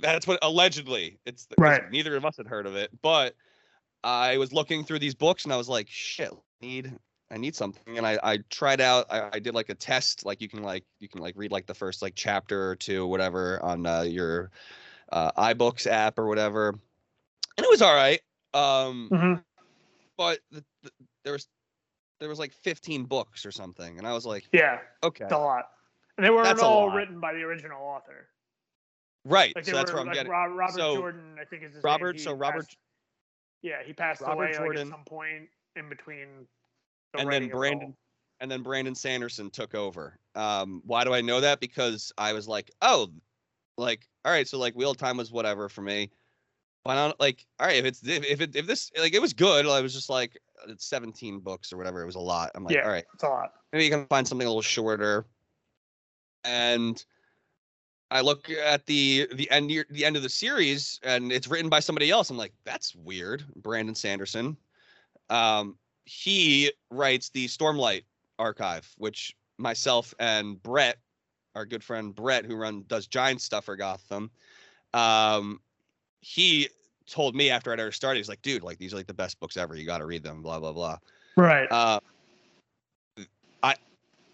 that's 0.00 0.26
what 0.26 0.38
allegedly 0.42 1.18
it's 1.26 1.46
Right. 1.58 1.90
Neither 1.90 2.16
of 2.16 2.24
us 2.24 2.38
had 2.38 2.46
heard 2.46 2.66
of 2.66 2.74
it, 2.76 2.90
but 3.02 3.34
I 4.02 4.38
was 4.38 4.52
looking 4.52 4.84
through 4.84 5.00
these 5.00 5.14
books 5.14 5.44
and 5.44 5.52
I 5.52 5.56
was 5.56 5.68
like, 5.68 5.88
shit, 5.90 6.32
need 6.60 6.92
I 7.30 7.38
need 7.38 7.56
something, 7.56 7.96
and 7.98 8.06
I 8.06 8.18
I 8.22 8.38
tried 8.50 8.80
out. 8.80 9.06
I, 9.10 9.30
I 9.34 9.38
did 9.40 9.54
like 9.54 9.68
a 9.68 9.74
test, 9.74 10.24
like 10.24 10.40
you 10.40 10.48
can 10.48 10.62
like 10.62 10.84
you 11.00 11.08
can 11.08 11.20
like 11.20 11.34
read 11.36 11.50
like 11.50 11.66
the 11.66 11.74
first 11.74 12.00
like 12.02 12.14
chapter 12.14 12.70
or 12.70 12.76
two, 12.76 13.06
whatever, 13.06 13.60
on 13.64 13.84
uh, 13.84 14.02
your 14.02 14.50
uh, 15.10 15.32
iBooks 15.32 15.86
app 15.88 16.18
or 16.18 16.26
whatever, 16.28 16.68
and 16.68 17.64
it 17.64 17.68
was 17.70 17.82
all 17.82 17.94
right. 17.94 18.20
Um, 18.54 19.08
Mhm. 19.12 19.44
but 20.16 20.38
the, 20.52 20.64
the, 20.82 20.90
there 21.24 21.32
was 21.32 21.48
there 22.20 22.28
was 22.28 22.38
like 22.38 22.52
15 22.52 23.04
books 23.04 23.44
or 23.44 23.50
something, 23.50 23.98
and 23.98 24.06
I 24.06 24.12
was 24.12 24.24
like, 24.24 24.46
Yeah, 24.52 24.78
okay, 25.02 25.24
it's 25.24 25.32
a 25.32 25.38
lot. 25.38 25.64
And 26.16 26.24
they 26.24 26.30
weren't 26.30 26.44
That's 26.44 26.62
all 26.62 26.90
written 26.90 27.20
by 27.20 27.34
the 27.34 27.42
original 27.42 27.82
author. 27.82 28.28
right. 29.26 29.52
Like 29.54 29.66
so 29.66 29.72
that's 29.72 29.90
were 29.90 29.96
where 29.96 30.00
I'm 30.02 30.06
like 30.06 30.14
getting. 30.14 30.30
Robert 30.32 30.72
So, 30.72 30.94
Jordan, 30.96 31.36
I 31.40 31.44
think 31.44 31.64
is 31.64 31.74
his 31.74 31.84
Robert- 31.84 32.12
Name. 32.14 32.18
He 32.18 32.22
so 32.24 32.32
Robert- 32.34 32.60
passed- 32.68 32.76
yeah, 33.62 33.82
he 33.84 33.92
passed 33.92 34.22
Robert 34.22 34.34
away 34.34 34.46
like, 34.52 34.56
Jordan- 34.56 34.82
at 34.88 34.90
some 34.92 35.04
point 35.04 35.48
in 35.74 35.88
between. 35.90 36.46
The 37.12 37.20
and 37.20 37.20
then 37.20 37.26
writing 37.28 37.48
of 37.48 37.50
it 37.50 37.54
all. 37.54 37.60
Brandon 37.60 37.96
and 38.40 38.50
then 38.50 38.62
Brandon 38.62 38.94
Sanderson 38.94 39.50
took 39.50 39.74
over. 39.74 40.18
Um, 40.34 40.82
why 40.84 41.04
do 41.04 41.14
I 41.14 41.20
know 41.22 41.40
that? 41.40 41.58
Because 41.60 42.12
I 42.18 42.32
was 42.34 42.46
like, 42.46 42.70
oh, 42.82 43.08
like, 43.78 44.06
all 44.24 44.32
right, 44.32 44.46
so 44.46 44.58
like 44.58 44.74
Wheel 44.74 44.90
of 44.90 44.96
Time 44.98 45.16
was 45.16 45.32
whatever 45.32 45.68
for 45.70 45.80
me. 45.82 46.10
Why 46.82 46.94
not? 46.94 47.18
Like, 47.18 47.46
all 47.58 47.66
right, 47.66 47.76
if 47.76 47.84
it's 47.84 48.06
if 48.06 48.24
if, 48.24 48.40
it, 48.40 48.54
if 48.54 48.66
this 48.66 48.90
like 48.98 49.14
it 49.14 49.22
was 49.22 49.32
good, 49.32 49.66
I 49.66 49.80
was 49.80 49.94
just 49.94 50.10
like, 50.10 50.38
it's 50.68 50.86
17 50.86 51.40
books 51.40 51.72
or 51.72 51.76
whatever. 51.78 52.02
It 52.02 52.06
was 52.06 52.14
a 52.14 52.20
lot. 52.20 52.50
I'm 52.54 52.64
like, 52.64 52.74
Yeah. 52.74 52.82
all 52.84 52.90
right, 52.90 53.04
It's 53.14 53.22
a 53.22 53.28
lot. 53.28 53.52
maybe 53.72 53.84
you 53.84 53.90
can 53.90 54.06
find 54.06 54.26
something 54.28 54.46
a 54.46 54.50
little 54.50 54.62
shorter. 54.62 55.26
And 56.44 57.02
I 58.10 58.20
look 58.20 58.50
at 58.50 58.86
the 58.86 59.28
the 59.34 59.50
end 59.50 59.70
year- 59.70 59.86
the 59.90 60.04
end 60.04 60.16
of 60.16 60.22
the 60.22 60.28
series, 60.28 61.00
and 61.02 61.32
it's 61.32 61.48
written 61.48 61.68
by 61.68 61.80
somebody 61.80 62.10
else. 62.10 62.30
I'm 62.30 62.36
like, 62.36 62.52
that's 62.64 62.94
weird. 62.94 63.44
Brandon 63.56 63.94
Sanderson. 63.94 64.56
Um, 65.28 65.76
he 66.06 66.72
writes 66.90 67.28
the 67.30 67.46
Stormlight 67.46 68.04
archive, 68.38 68.88
which 68.96 69.36
myself 69.58 70.14
and 70.18 70.62
Brett, 70.62 70.98
our 71.54 71.66
good 71.66 71.84
friend 71.84 72.14
Brett, 72.14 72.46
who 72.46 72.56
run 72.56 72.84
does 72.86 73.06
giant 73.06 73.42
stuff 73.42 73.64
for 73.66 73.76
Gotham, 73.76 74.30
um, 74.94 75.60
he 76.20 76.68
told 77.06 77.34
me 77.34 77.50
after 77.50 77.72
I'd 77.72 77.80
already 77.80 77.92
started, 77.92 78.18
he's 78.18 78.28
like, 78.28 78.42
dude, 78.42 78.62
like 78.62 78.78
these 78.78 78.92
are 78.92 78.96
like 78.96 79.06
the 79.06 79.14
best 79.14 79.38
books 79.40 79.56
ever. 79.56 79.76
You 79.76 79.84
got 79.84 79.98
to 79.98 80.06
read 80.06 80.22
them. 80.22 80.42
Blah 80.42 80.60
blah 80.60 80.72
blah. 80.72 80.98
Right. 81.36 81.70
Uh, 81.70 82.00
I 83.62 83.74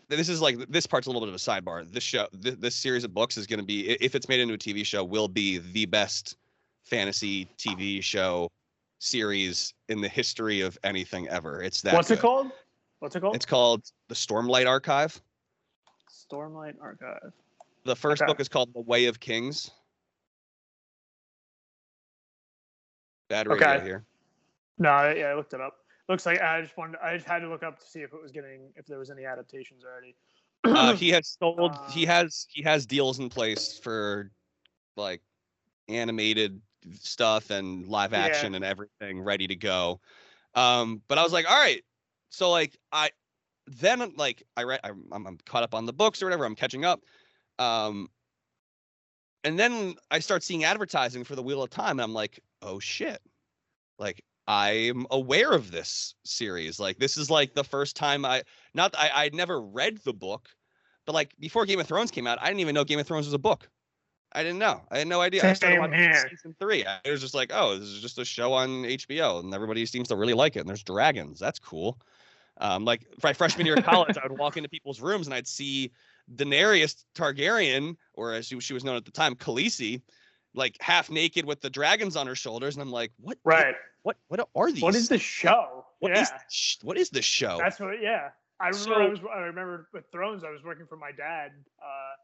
this 0.09 0.29
is 0.29 0.41
like 0.41 0.59
this 0.69 0.87
part's 0.87 1.07
a 1.07 1.11
little 1.11 1.23
bit 1.23 1.29
of 1.29 1.35
a 1.35 1.39
sidebar. 1.39 1.91
This 1.91 2.05
show, 2.05 2.29
this, 2.33 2.57
this 2.57 2.75
series 2.75 3.05
of 3.05 3.15
books 3.15 3.37
is 3.37 3.47
going 3.47 3.61
to 3.61 3.67
be, 3.67 3.91
if 3.91 4.15
it's 4.15 4.29
made 4.29 4.41
into 4.41 4.55
a 4.55 4.59
TV 4.59 4.85
show, 4.85 5.03
will 5.05 5.29
be 5.29 5.59
the 5.59 5.87
best 5.87 6.37
fantasy 6.85 7.49
TV 7.59 8.03
show 8.03 8.51
series 9.03 9.75
in 9.89 10.01
the 10.01 10.09
history 10.09 10.61
of 10.61 10.79
anything 10.85 11.29
ever. 11.29 11.61
It's 11.63 11.83
that. 11.83 11.95
What's 11.95 12.11
it 12.11 12.21
called? 12.21 12.53
What's 13.01 13.17
it 13.17 13.21
called? 13.21 13.35
It's 13.35 13.45
called 13.45 13.85
the 14.09 14.15
Stormlight 14.15 14.67
Archive. 14.69 15.21
Stormlight 16.09 16.75
Archive. 16.81 17.33
The 17.85 17.97
first 17.97 18.23
Okay. 18.23 18.31
book 18.31 18.41
is 18.41 18.49
called 18.49 18.73
The 18.75 18.81
Way 18.81 19.07
of 19.07 19.19
Kings. 19.19 19.71
Bad 23.29 23.49
radio 23.49 23.67
Okay. 23.69 23.85
here. 23.85 24.05
No, 24.79 24.91
I- 24.91 25.15
yeah, 25.15 25.27
I 25.27 25.35
looked 25.35 25.53
it 25.55 25.61
up. 25.61 25.75
Looks 26.09 26.27
like 26.27 26.41
I 26.41 26.61
just 26.61 26.77
wanted. 26.77 26.97
I 27.03 27.17
just 27.17 27.27
had 27.27 27.41
to 27.41 27.49
look 27.49 27.63
up 27.63 27.79
to 27.81 27.87
see 27.87 28.01
if 28.03 28.13
it 28.13 28.21
was 28.21 28.31
getting 28.33 28.73
if 28.77 28.87
there 28.87 28.99
was 28.99 29.11
any 29.11 29.25
adaptations 29.25 29.85
already. 29.85 30.15
uh, 30.65 30.93
he 30.97 31.09
has 31.11 31.37
sold 31.41 31.77
he 31.91 32.05
Uh, 32.07 32.09
has 32.13 32.47
he 32.51 32.63
has 32.63 32.87
deals 32.87 33.19
in 33.19 33.29
place 33.29 33.79
for 33.79 34.31
like 34.97 35.23
animated 35.89 36.61
stuff 36.95 37.51
and 37.51 37.87
live 37.87 38.13
Yeah. 38.13 38.19
action 38.19 38.55
and 38.55 38.65
everything 38.65 39.21
ready 39.21 39.47
to 39.47 39.57
go 39.57 40.01
um 40.55 41.03
but 41.09 41.19
i 41.19 41.23
was 41.23 41.33
like 41.33 41.49
all 41.51 41.59
right 41.59 41.83
so 42.31 42.51
like 42.51 42.77
i 42.93 43.11
then 43.67 44.13
like 44.17 44.43
i 44.57 44.63
read 44.65 44.81
I'm, 44.85 45.05
I'm 45.13 45.27
I'm 45.27 45.39
caught 45.47 45.63
up 45.63 45.75
on 45.75 45.87
the 45.87 45.93
books 45.93 46.23
or 46.23 46.27
whatever 46.27 46.45
i'm 46.45 46.55
catching 46.55 46.85
up 46.85 47.01
um 47.59 48.09
and 49.45 49.59
then 49.59 49.95
i 50.11 50.19
start 50.19 50.43
seeing 50.43 50.65
advertising 50.65 51.25
for 51.25 51.37
the 51.37 51.43
wheel 51.43 51.63
of 51.63 51.71
time 51.71 51.93
and 51.93 52.03
i'm 52.03 52.15
like 52.15 52.41
oh 52.63 52.79
shit 52.79 53.21
like 53.99 54.23
i'm 54.49 55.07
aware 55.11 55.53
of 55.53 55.71
this 55.71 56.15
series 56.25 56.81
like 56.81 56.99
this 56.99 57.17
is 57.17 57.31
like 57.31 57.55
the 57.55 57.65
first 57.65 57.95
time 57.97 58.25
i 58.25 58.43
not 58.75 58.95
I 58.97 59.11
I'd 59.15 59.35
never 59.35 59.61
read 59.61 59.99
the 59.99 60.13
book, 60.13 60.49
but 61.07 61.13
like 61.15 61.35
before 61.39 61.67
Game 61.67 61.81
of 61.81 61.87
Thrones 61.87 62.11
came 62.11 62.27
out, 62.27 62.39
I 62.41 62.47
didn't 62.47 62.61
even 62.61 62.75
know 62.75 62.85
Game 62.85 62.99
of 62.99 63.07
Thrones 63.07 63.27
was 63.27 63.35
a 63.35 63.39
book. 63.39 63.69
I 64.35 64.43
didn't 64.43 64.59
know. 64.59 64.81
I 64.91 64.99
had 64.99 65.09
no 65.09 65.21
idea. 65.21 65.49
I 65.49 65.53
started 65.53 65.81
watching 65.81 65.99
here. 65.99 66.29
season 66.31 66.55
three. 66.59 66.85
I 66.85 66.99
was 67.11 67.21
just 67.21 67.35
like, 67.35 67.51
oh, 67.55 67.79
this 67.79 67.89
is 67.89 68.01
just 68.01 68.19
a 68.19 68.25
show 68.25 68.53
on 68.53 68.85
HBO, 68.85 69.41
and 69.41 69.55
everybody 69.55 69.85
seems 69.87 70.09
to 70.09 70.17
really 70.17 70.35
like 70.35 70.57
it. 70.57 70.61
And 70.61 70.69
there's 70.69 70.83
dragons. 70.83 71.39
That's 71.39 71.59
cool. 71.59 71.99
Um, 72.59 72.85
like 72.85 73.07
my 73.23 73.33
freshman 73.33 73.67
year 73.67 73.77
of 73.77 73.85
college, 73.85 74.17
I 74.23 74.27
would 74.27 74.39
walk 74.39 74.57
into 74.57 74.69
people's 74.69 75.01
rooms 75.01 75.27
and 75.27 75.35
I'd 75.35 75.49
see 75.49 75.91
Daenerys 76.37 77.05
Targaryen, 77.15 77.97
or 78.15 78.33
as 78.33 78.47
she, 78.47 78.61
she 78.61 78.75
was 78.75 78.85
known 78.85 78.97
at 78.97 79.05
the 79.05 79.11
time, 79.11 79.35
Khaleesi, 79.35 80.01
like 80.55 80.77
half 80.81 81.11
naked 81.11 81.45
with 81.45 81.61
the 81.61 81.71
dragons 81.71 82.17
on 82.17 82.27
her 82.27 82.35
shoulders, 82.35 82.75
and 82.75 82.83
I'm 82.83 82.91
like, 82.91 83.13
what? 83.19 83.39
right. 83.45 83.75
What? 84.03 84.17
What 84.29 84.49
are 84.55 84.73
these? 84.73 84.83
What 84.83 84.95
is 84.95 85.09
the 85.09 85.19
show? 85.19 85.85
What 86.01 86.13
yeah. 86.13 86.23
is 86.23 86.31
sh- 86.49 86.77
what 86.83 86.99
is 86.99 87.11
the 87.11 87.23
show? 87.23 87.59
That's 87.59 87.79
what. 87.79 88.03
Yeah. 88.03 88.31
I 88.59 88.69
remember. 88.69 88.85
So- 88.85 88.95
I 88.95 89.09
was. 89.09 89.19
I 89.33 89.39
remember 89.41 89.89
with 89.93 90.05
Thrones. 90.11 90.43
I 90.45 90.51
was 90.51 90.63
working 90.65 90.87
for 90.87 90.97
my 90.97 91.13
dad. 91.13 91.53
Uh, 91.81 92.15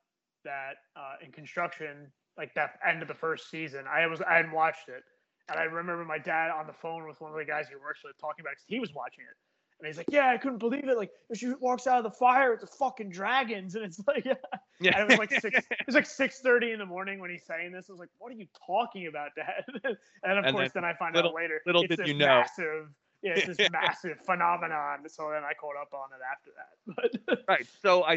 that 0.45 0.76
uh, 0.97 1.14
in 1.25 1.33
construction, 1.33 2.11
like 2.37 2.54
that 2.54 2.78
end 2.87 3.02
of 3.02 3.09
the 3.09 3.14
first 3.14 3.50
season. 3.50 3.85
I 3.92 4.07
was. 4.07 4.21
I 4.23 4.35
hadn't 4.37 4.52
watched 4.52 4.88
it, 4.88 5.02
and 5.49 5.59
I 5.59 5.64
remember 5.64 6.04
my 6.04 6.18
dad 6.18 6.50
on 6.50 6.66
the 6.66 6.73
phone 6.73 7.07
with 7.07 7.21
one 7.21 7.30
of 7.33 7.37
the 7.37 7.45
guys 7.45 7.66
he 7.68 7.76
works 7.76 8.00
with 8.04 8.18
talking 8.21 8.42
about. 8.42 8.52
it 8.52 8.59
he 8.66 8.78
was 8.80 8.95
watching 8.95 9.25
it, 9.25 9.37
and 9.80 9.87
he's 9.87 9.97
like, 9.97 10.07
"Yeah, 10.11 10.28
I 10.30 10.37
couldn't 10.38 10.59
believe 10.59 10.88
it. 10.88 10.97
Like, 10.97 11.11
if 11.30 11.38
she 11.38 11.52
walks 11.61 11.87
out 11.87 11.99
of 11.99 12.04
the 12.04 12.16
fire, 12.16 12.52
it's 12.52 12.64
a 12.64 12.66
fucking 12.68 13.11
dragons." 13.11 13.75
And 13.75 13.85
it's 13.85 13.99
like, 14.07 14.25
yeah. 14.25 14.35
And 14.80 14.97
it 15.02 15.09
was 15.09 15.18
like 15.18 15.30
six. 15.40 15.59
It 15.59 15.87
was 15.87 15.95
like 15.95 16.07
six 16.07 16.40
thirty 16.40 16.71
in 16.73 16.78
the 16.78 16.87
morning 16.87 17.18
when 17.18 17.30
he's 17.30 17.45
saying 17.45 17.73
this. 17.73 17.87
I 17.88 17.92
was 17.92 18.00
like, 18.00 18.11
"What 18.18 18.30
are 18.33 18.37
you 18.37 18.47
talking 18.66 19.07
about, 19.09 19.30
Dad?" 19.37 19.64
and 20.23 20.38
of 20.38 20.45
And 20.45 20.57
course, 20.57 20.71
then, 20.73 20.85
I 20.85 20.95
find 20.95 21.14
little- 21.14 21.30
out 21.30 21.37
later. 21.37 21.61
little 21.66 21.83
it's 21.83 21.97
did 21.97 22.07
you 22.09 22.14
know. 22.14 22.26
Massive. 22.26 22.88
Yeah, 23.21 23.33
it's 23.35 23.57
this 23.57 23.68
massive 23.73 24.21
phenomenon. 24.25 25.00
So 25.09 25.30
then 25.33 25.42
I 25.42 25.52
caught 25.52 25.75
up 25.76 25.92
on 25.92 26.11
it 26.14 26.23
after 26.30 26.50
that. 26.57 27.12
But 27.26 27.42
right 27.49 27.66
so 27.83 28.04
i 28.04 28.16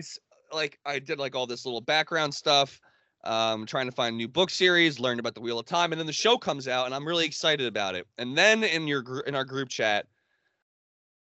like 0.54 0.80
i 0.86 1.00
did 1.00 1.20
like 1.20 1.36
all 1.36 1.48
this 1.48 1.66
little 1.66 1.82
background 1.82 2.34
stuff 2.34 2.82
um 3.24 3.66
trying 3.66 3.86
to 3.86 3.92
find 3.92 4.18
new 4.18 4.28
book 4.28 4.50
series 4.50 5.00
learned 5.00 5.20
about 5.20 5.36
the 5.36 5.42
wheel 5.42 5.60
of 5.60 5.66
time 5.66 5.92
and 5.92 6.00
then 6.00 6.08
the 6.08 6.14
show 6.14 6.38
comes 6.38 6.68
out 6.68 6.86
and 6.86 6.96
i'm 6.96 7.08
really 7.08 7.26
excited 7.26 7.68
about 7.68 7.94
it. 7.96 8.08
And 8.18 8.36
then 8.38 8.64
in 8.64 8.88
your 8.88 9.02
gr- 9.02 9.20
in 9.22 9.36
our 9.36 9.46
group 9.46 9.70
chat 9.70 10.08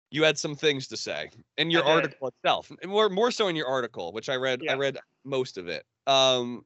you 0.10 0.24
had 0.24 0.38
some 0.38 0.56
things 0.56 0.88
to 0.88 0.98
say 0.98 1.30
in 1.58 1.72
your 1.72 1.84
article 1.86 2.28
itself 2.28 2.72
and 2.82 2.92
more 2.92 3.08
more 3.10 3.32
so 3.32 3.48
in 3.48 3.56
your 3.56 3.68
article 3.68 4.12
which 4.12 4.30
i 4.30 4.36
read 4.36 4.62
Yeah. 4.64 4.74
i 4.74 4.76
read 4.76 4.98
most 5.24 5.58
of 5.58 5.68
it. 5.68 5.86
Um 6.08 6.66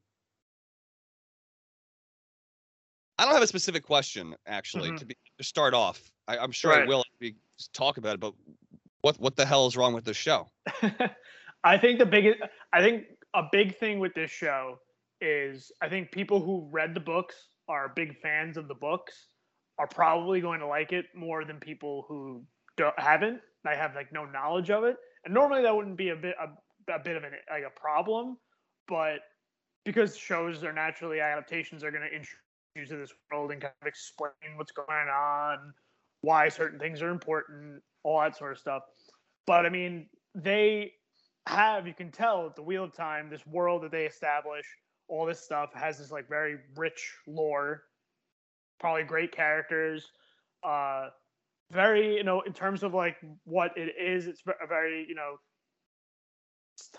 i 3.19 3.25
don't 3.25 3.34
have 3.34 3.43
a 3.43 3.48
specific 3.48 3.84
question 3.84 4.36
actually 4.48 4.91
Mhm. 4.91 4.98
to 4.98 5.05
be 5.05 5.15
to 5.38 5.43
start 5.43 5.74
off. 5.74 6.12
I, 6.27 6.38
i'm 6.38 6.51
sure 6.51 6.72
I 6.74 6.86
will 6.86 7.03
talk 7.74 7.98
about 7.98 8.15
it 8.15 8.19
but 8.19 8.34
what 9.01 9.19
what 9.19 9.36
the 9.36 9.45
hell 9.45 9.67
is 9.67 9.75
wrong 9.77 9.93
with 9.93 10.05
this 10.05 10.17
show 10.17 10.48
I 11.65 11.79
think 11.79 11.98
the 11.98 12.05
biggest, 12.05 12.38
I 12.72 12.81
think 12.81 13.05
a 13.34 13.43
big 13.51 13.77
thing 13.77 14.00
with 14.00 14.13
this 14.13 14.29
show 14.29 14.77
is 15.19 15.72
I 15.81 15.89
think 15.89 16.12
people 16.12 16.39
who 16.39 16.69
read 16.72 16.93
the 16.93 17.00
books 17.00 17.36
are 17.67 17.91
big 17.95 18.15
fans 18.22 18.55
of 18.55 18.67
the 18.67 18.75
books 18.75 19.27
are 19.79 19.88
probably 19.88 20.39
going 20.39 20.60
to 20.60 20.67
like 20.67 20.93
it 20.93 21.07
more 21.15 21.43
than 21.43 21.60
people 21.60 22.05
who 22.07 22.43
haven't. 22.98 23.39
They 23.63 23.75
have 23.75 23.95
like 23.95 24.13
no 24.13 24.25
knowledge 24.25 24.69
of 24.69 24.84
it, 24.84 24.95
and 25.25 25.34
normally 25.34 25.63
that 25.63 25.75
wouldn't 25.75 25.98
be 25.98 26.10
a 26.10 26.15
bit 26.15 26.36
a, 26.39 26.93
a 26.93 27.00
bit 27.00 27.17
of 27.17 27.24
an 27.24 27.31
like 27.50 27.63
a 27.65 27.79
problem, 27.79 28.38
but 28.88 29.22
because 29.86 30.15
shows 30.15 30.63
are 30.63 30.72
naturally 30.72 31.19
adaptations 31.19 31.84
are 31.84 31.89
going 31.89 32.03
to 32.03 32.10
introduce 32.10 32.38
you 32.75 32.86
to 32.86 32.98
this 32.98 33.12
world 33.31 33.51
and 33.51 33.62
kind 33.62 33.74
of 33.81 33.88
explain 33.88 34.31
what's 34.55 34.72
going 34.72 35.07
on, 35.10 35.74
why 36.22 36.48
certain 36.48 36.77
things 36.77 37.01
are 37.01 37.10
important, 37.10 37.81
all 38.03 38.22
that 38.22 38.38
sort 38.38 38.51
of 38.51 38.60
stuff. 38.60 38.84
But 39.48 39.65
I 39.65 39.69
mean, 39.69 40.07
they 40.36 40.91
have 41.47 41.87
you 41.87 41.93
can 41.93 42.11
tell 42.11 42.45
at 42.47 42.55
the 42.55 42.61
Wheel 42.61 42.83
of 42.83 42.93
Time, 42.93 43.29
this 43.29 43.45
world 43.45 43.83
that 43.83 43.91
they 43.91 44.05
establish, 44.05 44.65
all 45.07 45.25
this 45.25 45.39
stuff 45.39 45.73
has 45.73 45.99
this 45.99 46.11
like 46.11 46.27
very 46.27 46.57
rich 46.75 47.13
lore, 47.27 47.83
probably 48.79 49.03
great 49.03 49.31
characters, 49.31 50.11
uh, 50.63 51.09
very 51.71 52.15
you 52.15 52.23
know 52.23 52.41
in 52.41 52.53
terms 52.53 52.83
of 52.83 52.93
like 52.93 53.17
what 53.43 53.77
it 53.77 53.93
is, 53.99 54.27
it's 54.27 54.41
a 54.47 54.67
very 54.67 55.05
you 55.07 55.15
know 55.15 55.37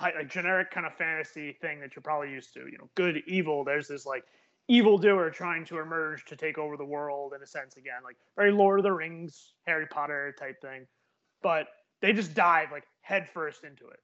like 0.00 0.28
generic 0.30 0.70
kind 0.70 0.86
of 0.86 0.94
fantasy 0.94 1.56
thing 1.60 1.80
that 1.80 1.94
you're 1.94 2.02
probably 2.02 2.30
used 2.30 2.52
to. 2.54 2.60
You 2.60 2.78
know, 2.78 2.88
good, 2.94 3.22
evil. 3.26 3.64
There's 3.64 3.88
this 3.88 4.06
like 4.06 4.24
evildoer 4.68 5.30
trying 5.30 5.64
to 5.66 5.78
emerge 5.78 6.24
to 6.26 6.36
take 6.36 6.58
over 6.58 6.76
the 6.76 6.84
world 6.84 7.32
in 7.34 7.42
a 7.42 7.46
sense 7.46 7.76
again, 7.76 8.02
like 8.04 8.16
very 8.36 8.52
Lord 8.52 8.80
of 8.80 8.84
the 8.84 8.92
Rings, 8.92 9.52
Harry 9.66 9.86
Potter 9.86 10.34
type 10.38 10.60
thing. 10.60 10.86
But 11.42 11.68
they 12.00 12.12
just 12.12 12.34
dive 12.34 12.70
like 12.72 12.84
headfirst 13.02 13.64
into 13.64 13.86
it. 13.88 14.00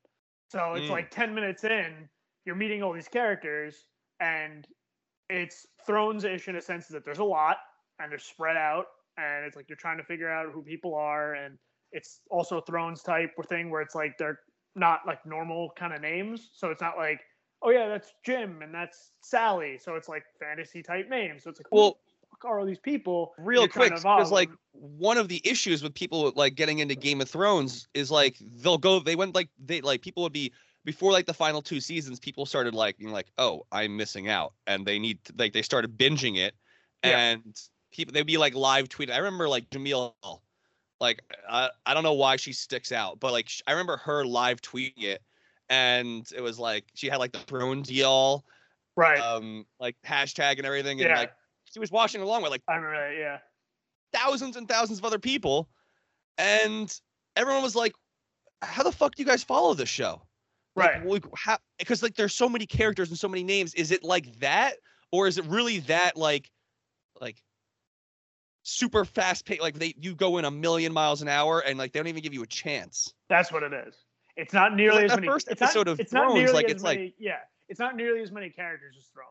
So 0.52 0.75
it's 0.75 0.88
Mm. 0.88 0.90
like 0.90 1.11
10 1.11 1.35
minutes 1.35 1.64
in, 1.64 2.11
you're 2.44 2.54
meeting 2.56 2.82
all 2.82 2.92
these 2.92 3.09
characters, 3.09 3.87
and 4.21 4.68
it's 5.30 5.66
Thrones 5.87 6.25
ish 6.25 6.47
in 6.49 6.56
a 6.56 6.61
sense 6.61 6.88
that 6.88 7.06
there's 7.06 7.21
a 7.21 7.25
lot 7.25 7.56
and 7.99 8.12
they're 8.12 8.18
spread 8.18 8.59
out, 8.59 8.87
and 9.16 9.47
it's 9.47 9.56
like 9.56 9.71
you're 9.71 9.76
trying 9.76 9.97
to 9.97 10.04
figure 10.04 10.28
out 10.28 10.52
who 10.52 10.62
people 10.62 10.94
are, 10.94 11.32
and 11.37 11.59
it's 11.92 12.21
also 12.30 12.61
Thrones 12.61 13.02
type 13.02 13.30
thing 13.49 13.71
where 13.71 13.80
it's 13.80 13.94
like 13.94 14.18
they're 14.18 14.40
not 14.75 15.00
like 15.06 15.25
normal 15.25 15.71
kind 15.75 15.94
of 15.94 16.02
names. 16.02 16.50
So 16.52 16.71
it's 16.71 16.82
not 16.82 16.99
like, 16.99 17.23
oh 17.62 17.71
yeah, 17.71 17.88
that's 17.88 18.12
Jim 18.23 18.61
and 18.61 18.75
that's 18.75 19.12
Sally. 19.23 19.78
So 19.78 19.94
it's 19.94 20.09
like 20.09 20.25
fantasy 20.38 20.82
type 20.82 21.09
names. 21.09 21.44
So 21.44 21.50
it's 21.50 21.61
like, 21.61 21.73
Well, 21.73 21.99
are 22.44 22.58
all 22.61 22.66
these 22.66 22.78
people? 22.78 23.34
real 23.38 23.68
quick 23.68 23.94
because 23.94 24.30
like 24.30 24.50
one 24.72 25.18
of 25.18 25.28
the 25.28 25.40
issues 25.44 25.82
with 25.82 25.94
people 25.94 26.32
like 26.34 26.54
getting 26.54 26.78
into 26.80 26.94
game 26.94 27.20
of 27.20 27.28
thrones 27.28 27.87
is 27.94 28.11
like 28.11 28.37
they'll 28.62 28.78
go 28.78 28.99
they 29.00 29.16
went 29.16 29.34
like 29.34 29.49
they 29.64 29.80
like 29.80 30.00
people 30.02 30.22
would 30.22 30.32
be 30.32 30.52
before 30.84 31.12
like 31.12 31.26
the 31.26 31.34
final 31.34 31.62
two 31.62 31.80
seasons 31.80 32.18
people 32.18 32.46
started 32.46 32.75
like 32.75 32.96
being 32.99 33.12
like 33.12 33.26
oh 33.38 33.62
i'm 33.70 33.96
missing 33.96 34.28
out 34.28 34.54
and 34.66 34.87
they 34.87 34.99
need 34.99 35.22
to, 35.25 35.32
like 35.38 35.52
they 35.52 35.62
started 35.62 35.96
binging 35.96 36.38
it 36.38 36.54
Yeah. 37.04 37.18
and 37.18 37.61
people 37.92 38.12
they'd 38.12 38.26
be 38.26 38.38
like 38.38 38.54
live 38.54 38.88
tweeting 38.88 39.12
i 39.12 39.18
remember 39.18 39.49
like 39.49 39.68
jamil 39.70 40.14
like 41.00 41.22
I, 41.49 41.68
I 41.84 41.94
don't 41.94 42.02
know 42.02 42.14
why 42.14 42.37
she 42.37 42.52
sticks 42.52 42.92
out 42.92 43.20
but 43.20 43.32
like 43.32 43.50
i 43.66 43.72
remember 43.72 43.99
her 43.99 44.25
live 44.25 44.61
tweeting 44.62 45.04
it 45.04 45.22
and 45.68 46.26
it 46.34 46.40
was 46.40 46.58
like 46.58 46.87
she 46.94 47.08
had 47.08 47.18
like 47.18 47.32
the 47.32 47.38
thrones 47.40 47.90
y'all 47.90 48.44
right. 48.96 49.20
um 49.20 49.66
like 49.78 49.96
hashtag 50.04 50.56
and 50.56 50.66
everything 50.66 51.00
and 51.00 51.11
Yeah. 51.11 51.18
like 51.18 51.32
she 51.73 51.79
was 51.81 51.91
watching 51.91 52.21
along 52.21 52.43
with 52.43 52.50
like 52.50 52.62
I 52.69 52.75
remember 52.76 52.97
that. 53.11 53.17
Yeah. 53.19 53.38
thousands 54.12 54.57
and 54.57 54.69
thousands 54.69 54.99
of 54.99 55.05
other 55.05 55.19
people 55.19 55.69
and 56.38 56.93
everyone 57.37 57.62
was 57.62 57.75
like 57.76 57.93
how 58.62 58.83
the 58.83 58.93
fuck 58.93 59.14
do 59.14 59.23
you 59.23 59.29
guys 59.29 59.43
follow 59.43 59.75
this 59.75 59.88
show 59.88 60.23
Right. 60.75 61.05
like, 61.07 61.25
how 61.37 61.59
because 61.79 62.02
like 62.02 62.14
there's 62.14 62.33
so 62.35 62.49
many 62.49 62.64
characters 62.64 63.11
and 63.11 63.19
so 63.19 63.29
many 63.29 63.43
names 63.45 63.75
is 63.75 63.91
it 63.91 64.02
like 64.05 64.38
that 64.41 64.76
or 65.11 65.26
is 65.26 65.37
it 65.38 65.45
really 65.47 65.81
that 65.81 66.17
like 66.17 66.50
like 67.21 67.43
super 68.62 69.05
fast 69.05 69.45
paced 69.45 69.61
like 69.61 69.79
they 69.79 69.95
you 70.00 70.14
go 70.14 70.38
in 70.38 70.45
a 70.45 70.50
million 70.50 70.93
miles 70.93 71.21
an 71.21 71.29
hour 71.29 71.61
and 71.61 71.79
like 71.79 71.93
they 71.93 71.99
don't 71.99 72.07
even 72.07 72.23
give 72.23 72.33
you 72.33 72.43
a 72.43 72.47
chance 72.47 73.12
That's 73.29 73.50
what 73.52 73.62
it 73.62 73.73
is. 73.73 73.95
It's 74.37 74.55
not 74.55 74.75
nearly 74.75 75.02
like 75.02 75.11
as 75.11 75.17
many. 75.17 75.26
first 75.26 75.49
it's 75.50 75.61
not- 75.61 75.67
episode 75.71 75.88
of 75.88 76.00
it's 76.00 76.12
not 76.12 76.23
Thrones, 76.26 76.35
nearly 76.38 76.52
like, 76.55 76.64
as 76.67 76.71
it's 76.73 76.83
like- 76.83 76.99
many, 76.99 77.14
yeah. 77.19 77.38
It's 77.69 77.81
not 77.81 77.97
nearly 77.97 78.21
as 78.23 78.31
many 78.31 78.49
characters 78.50 78.97
as 78.99 79.07
Thrones. 79.07 79.29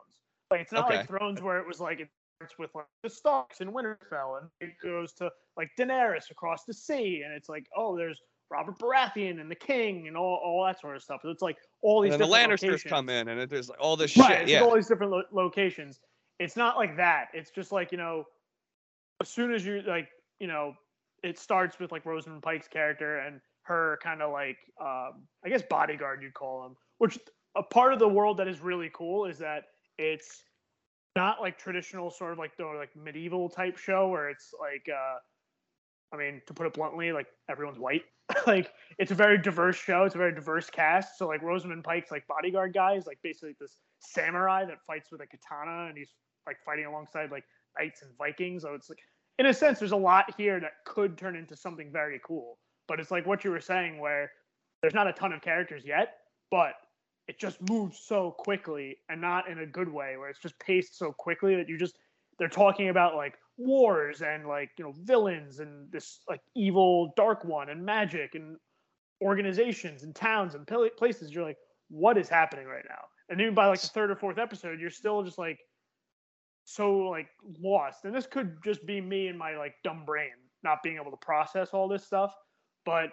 Like 0.52 0.62
it's 0.62 0.72
not 0.72 0.86
Okay. 0.88 0.98
like 0.98 1.08
Thrones 1.08 1.42
where 1.42 1.60
it 1.60 1.68
was 1.68 1.80
like 1.80 2.08
starts 2.42 2.58
with 2.58 2.72
like 2.76 2.86
the 3.04 3.10
Starks 3.10 3.62
in 3.62 3.72
Winterfell, 3.72 4.42
and 4.42 4.50
it 4.60 4.74
goes 4.84 5.14
to 5.14 5.30
like 5.58 5.70
Daenerys 5.80 6.30
across 6.32 6.66
the 6.66 6.74
sea, 6.74 7.22
and 7.26 7.34
it's 7.34 7.50
like 7.50 7.66
oh, 7.76 7.96
there's 7.96 8.20
Robert 8.50 8.78
Baratheon 8.80 9.40
and 9.40 9.50
the 9.50 9.56
King 9.56 10.08
and 10.08 10.18
all, 10.18 10.40
all 10.44 10.66
that 10.66 10.80
sort 10.80 10.96
of 10.96 11.04
stuff. 11.04 11.22
So 11.24 11.30
it's 11.30 11.42
like 11.42 11.58
all 11.82 12.02
these 12.02 12.14
and 12.14 12.22
the 12.22 12.28
Lannisters 12.28 12.64
locations. 12.64 12.84
come 12.84 13.10
in 13.10 13.28
and 13.30 13.40
it, 13.40 13.50
there's 13.50 13.70
like 13.70 13.80
all 13.80 13.96
this 13.96 14.12
shit 14.12 14.30
it's 14.42 14.52
yeah 14.52 14.62
all 14.62 14.76
these 14.76 14.88
different 14.88 15.12
lo- 15.12 15.24
locations. 15.32 16.00
It's 16.40 16.58
not 16.58 16.76
like 16.76 16.98
that. 16.98 17.28
It's 17.34 17.52
just 17.52 17.72
like 17.72 17.92
you 17.92 17.98
know, 17.98 18.26
as 19.22 19.30
soon 19.30 19.54
as 19.54 19.66
you 19.66 19.82
like, 19.88 20.10
you 20.40 20.48
know, 20.48 20.74
it 21.24 21.38
starts 21.38 21.80
with 21.80 21.92
like 21.92 22.06
Rosamund 22.06 22.42
Pike's 22.42 22.68
character 22.68 23.20
and 23.20 23.40
her 23.64 24.00
kind 24.02 24.22
of 24.24 24.32
like, 24.32 24.58
um, 24.82 25.28
I 25.46 25.50
guess 25.50 25.62
bodyguard 25.70 26.24
you'd 26.24 26.34
call 26.34 26.66
him. 26.66 26.76
Which 26.98 27.20
a 27.56 27.64
part 27.64 27.94
of 27.94 28.00
the 28.00 28.08
world 28.08 28.38
that 28.38 28.48
is 28.48 28.60
really 28.60 28.90
cool 28.94 29.26
is 29.26 29.38
that 29.38 29.66
it's 29.98 30.44
not 31.16 31.42
like 31.42 31.58
traditional 31.58 32.10
sort 32.10 32.34
of 32.34 32.38
like 32.38 32.56
the 32.58 32.66
like 32.66 32.96
medieval 32.96 33.50
type 33.50 33.78
show 33.78 34.08
where 34.08 34.30
it's 34.30 34.54
like, 34.60 34.88
uh, 34.90 35.18
I 36.14 36.18
mean, 36.18 36.42
to 36.48 36.54
put 36.54 36.68
it 36.68 36.74
bluntly, 36.74 37.12
like 37.12 37.28
everyone's 37.50 37.80
white. 37.80 38.04
like 38.48 38.72
it's 38.98 39.12
a 39.12 39.16
very 39.16 39.38
diverse 39.38 39.76
show. 39.76 40.04
It's 40.04 40.16
a 40.16 40.18
very 40.18 40.34
diverse 40.34 40.70
cast. 40.70 41.18
So 41.18 41.28
like 41.28 41.42
Rosamund 41.42 41.84
Pike's 41.84 42.12
like 42.12 42.28
bodyguard 42.28 42.74
guy 42.74 42.94
is 42.94 43.08
like 43.08 43.20
basically 43.24 43.56
this 43.60 43.78
samurai 44.00 44.66
that 44.66 44.78
fights 44.88 45.12
with 45.12 45.22
a 45.22 45.28
katana 45.28 45.88
and 45.88 45.98
he's 45.98 46.12
like 46.48 46.58
fighting 46.66 46.86
alongside 46.86 47.32
like 47.32 47.44
knights 47.78 48.02
and 48.02 48.12
Vikings. 48.18 48.64
So 48.64 48.74
it's 48.74 48.90
like 48.90 49.00
in 49.40 49.48
a 49.48 49.54
sense 49.54 49.80
there's 49.80 49.92
a 49.92 49.98
lot 49.98 50.34
here 50.38 50.60
that 50.60 50.72
could 50.86 51.18
turn 51.18 51.36
into 51.36 51.56
something 51.56 51.92
very 51.92 52.20
cool. 52.26 52.58
But 52.88 53.00
it's 53.00 53.12
like 53.12 53.26
what 53.26 53.44
you 53.44 53.52
were 53.52 53.62
saying 53.62 54.00
where 54.00 54.32
there's 54.82 54.94
not 54.94 55.08
a 55.08 55.14
ton 55.14 55.34
of 55.34 55.42
characters 55.42 55.84
yet, 55.86 56.16
but 56.50 56.74
it 57.32 57.40
just 57.40 57.62
moves 57.70 57.98
so 57.98 58.36
quickly 58.40 58.98
and 59.08 59.22
not 59.22 59.50
in 59.50 59.60
a 59.60 59.66
good 59.66 59.88
way 59.88 60.18
where 60.18 60.28
it's 60.28 60.42
just 60.42 60.60
paced 60.60 60.98
so 60.98 61.14
quickly 61.14 61.56
that 61.56 61.70
you 61.70 61.78
just 61.78 61.98
they're 62.38 62.50
talking 62.50 62.90
about 62.90 63.16
like 63.16 63.36
wars 63.58 64.22
and 64.22 64.46
like 64.46 64.70
you 64.78 64.84
know 64.84 64.94
villains 65.04 65.60
and 65.60 65.90
this 65.94 66.20
like 66.28 66.42
evil 66.58 67.14
dark 67.16 67.46
one 67.46 67.70
and 67.70 67.86
magic 67.86 68.36
and 68.36 68.58
organizations 69.22 70.04
and 70.04 70.14
towns 70.14 70.56
and 70.56 70.68
places. 70.98 71.32
You're 71.32 71.46
like 71.46 71.58
what 71.88 72.18
is 72.18 72.28
happening 72.28 72.66
right 72.66 72.84
now? 72.90 73.04
And 73.30 73.40
even 73.40 73.56
by 73.56 73.68
like 73.68 73.80
the 73.80 73.88
third 73.88 74.12
or 74.12 74.18
fourth 74.18 74.38
episode 74.38 74.82
you're 74.82 74.90
still 74.90 75.24
just 75.24 75.38
like 75.38 75.60
so 76.66 76.98
like 76.98 77.30
lost. 77.62 78.04
And 78.04 78.14
this 78.14 78.28
could 78.28 78.58
just 78.62 78.86
be 78.86 79.00
me 79.00 79.28
and 79.28 79.40
my 79.40 79.56
like 79.56 79.76
dumb 79.86 80.04
brain 80.06 80.32
not 80.64 80.84
being 80.84 80.98
able 80.98 81.12
to 81.12 81.26
process 81.26 81.70
all 81.72 81.88
this 81.88 82.04
stuff. 82.04 82.34
But 82.86 83.12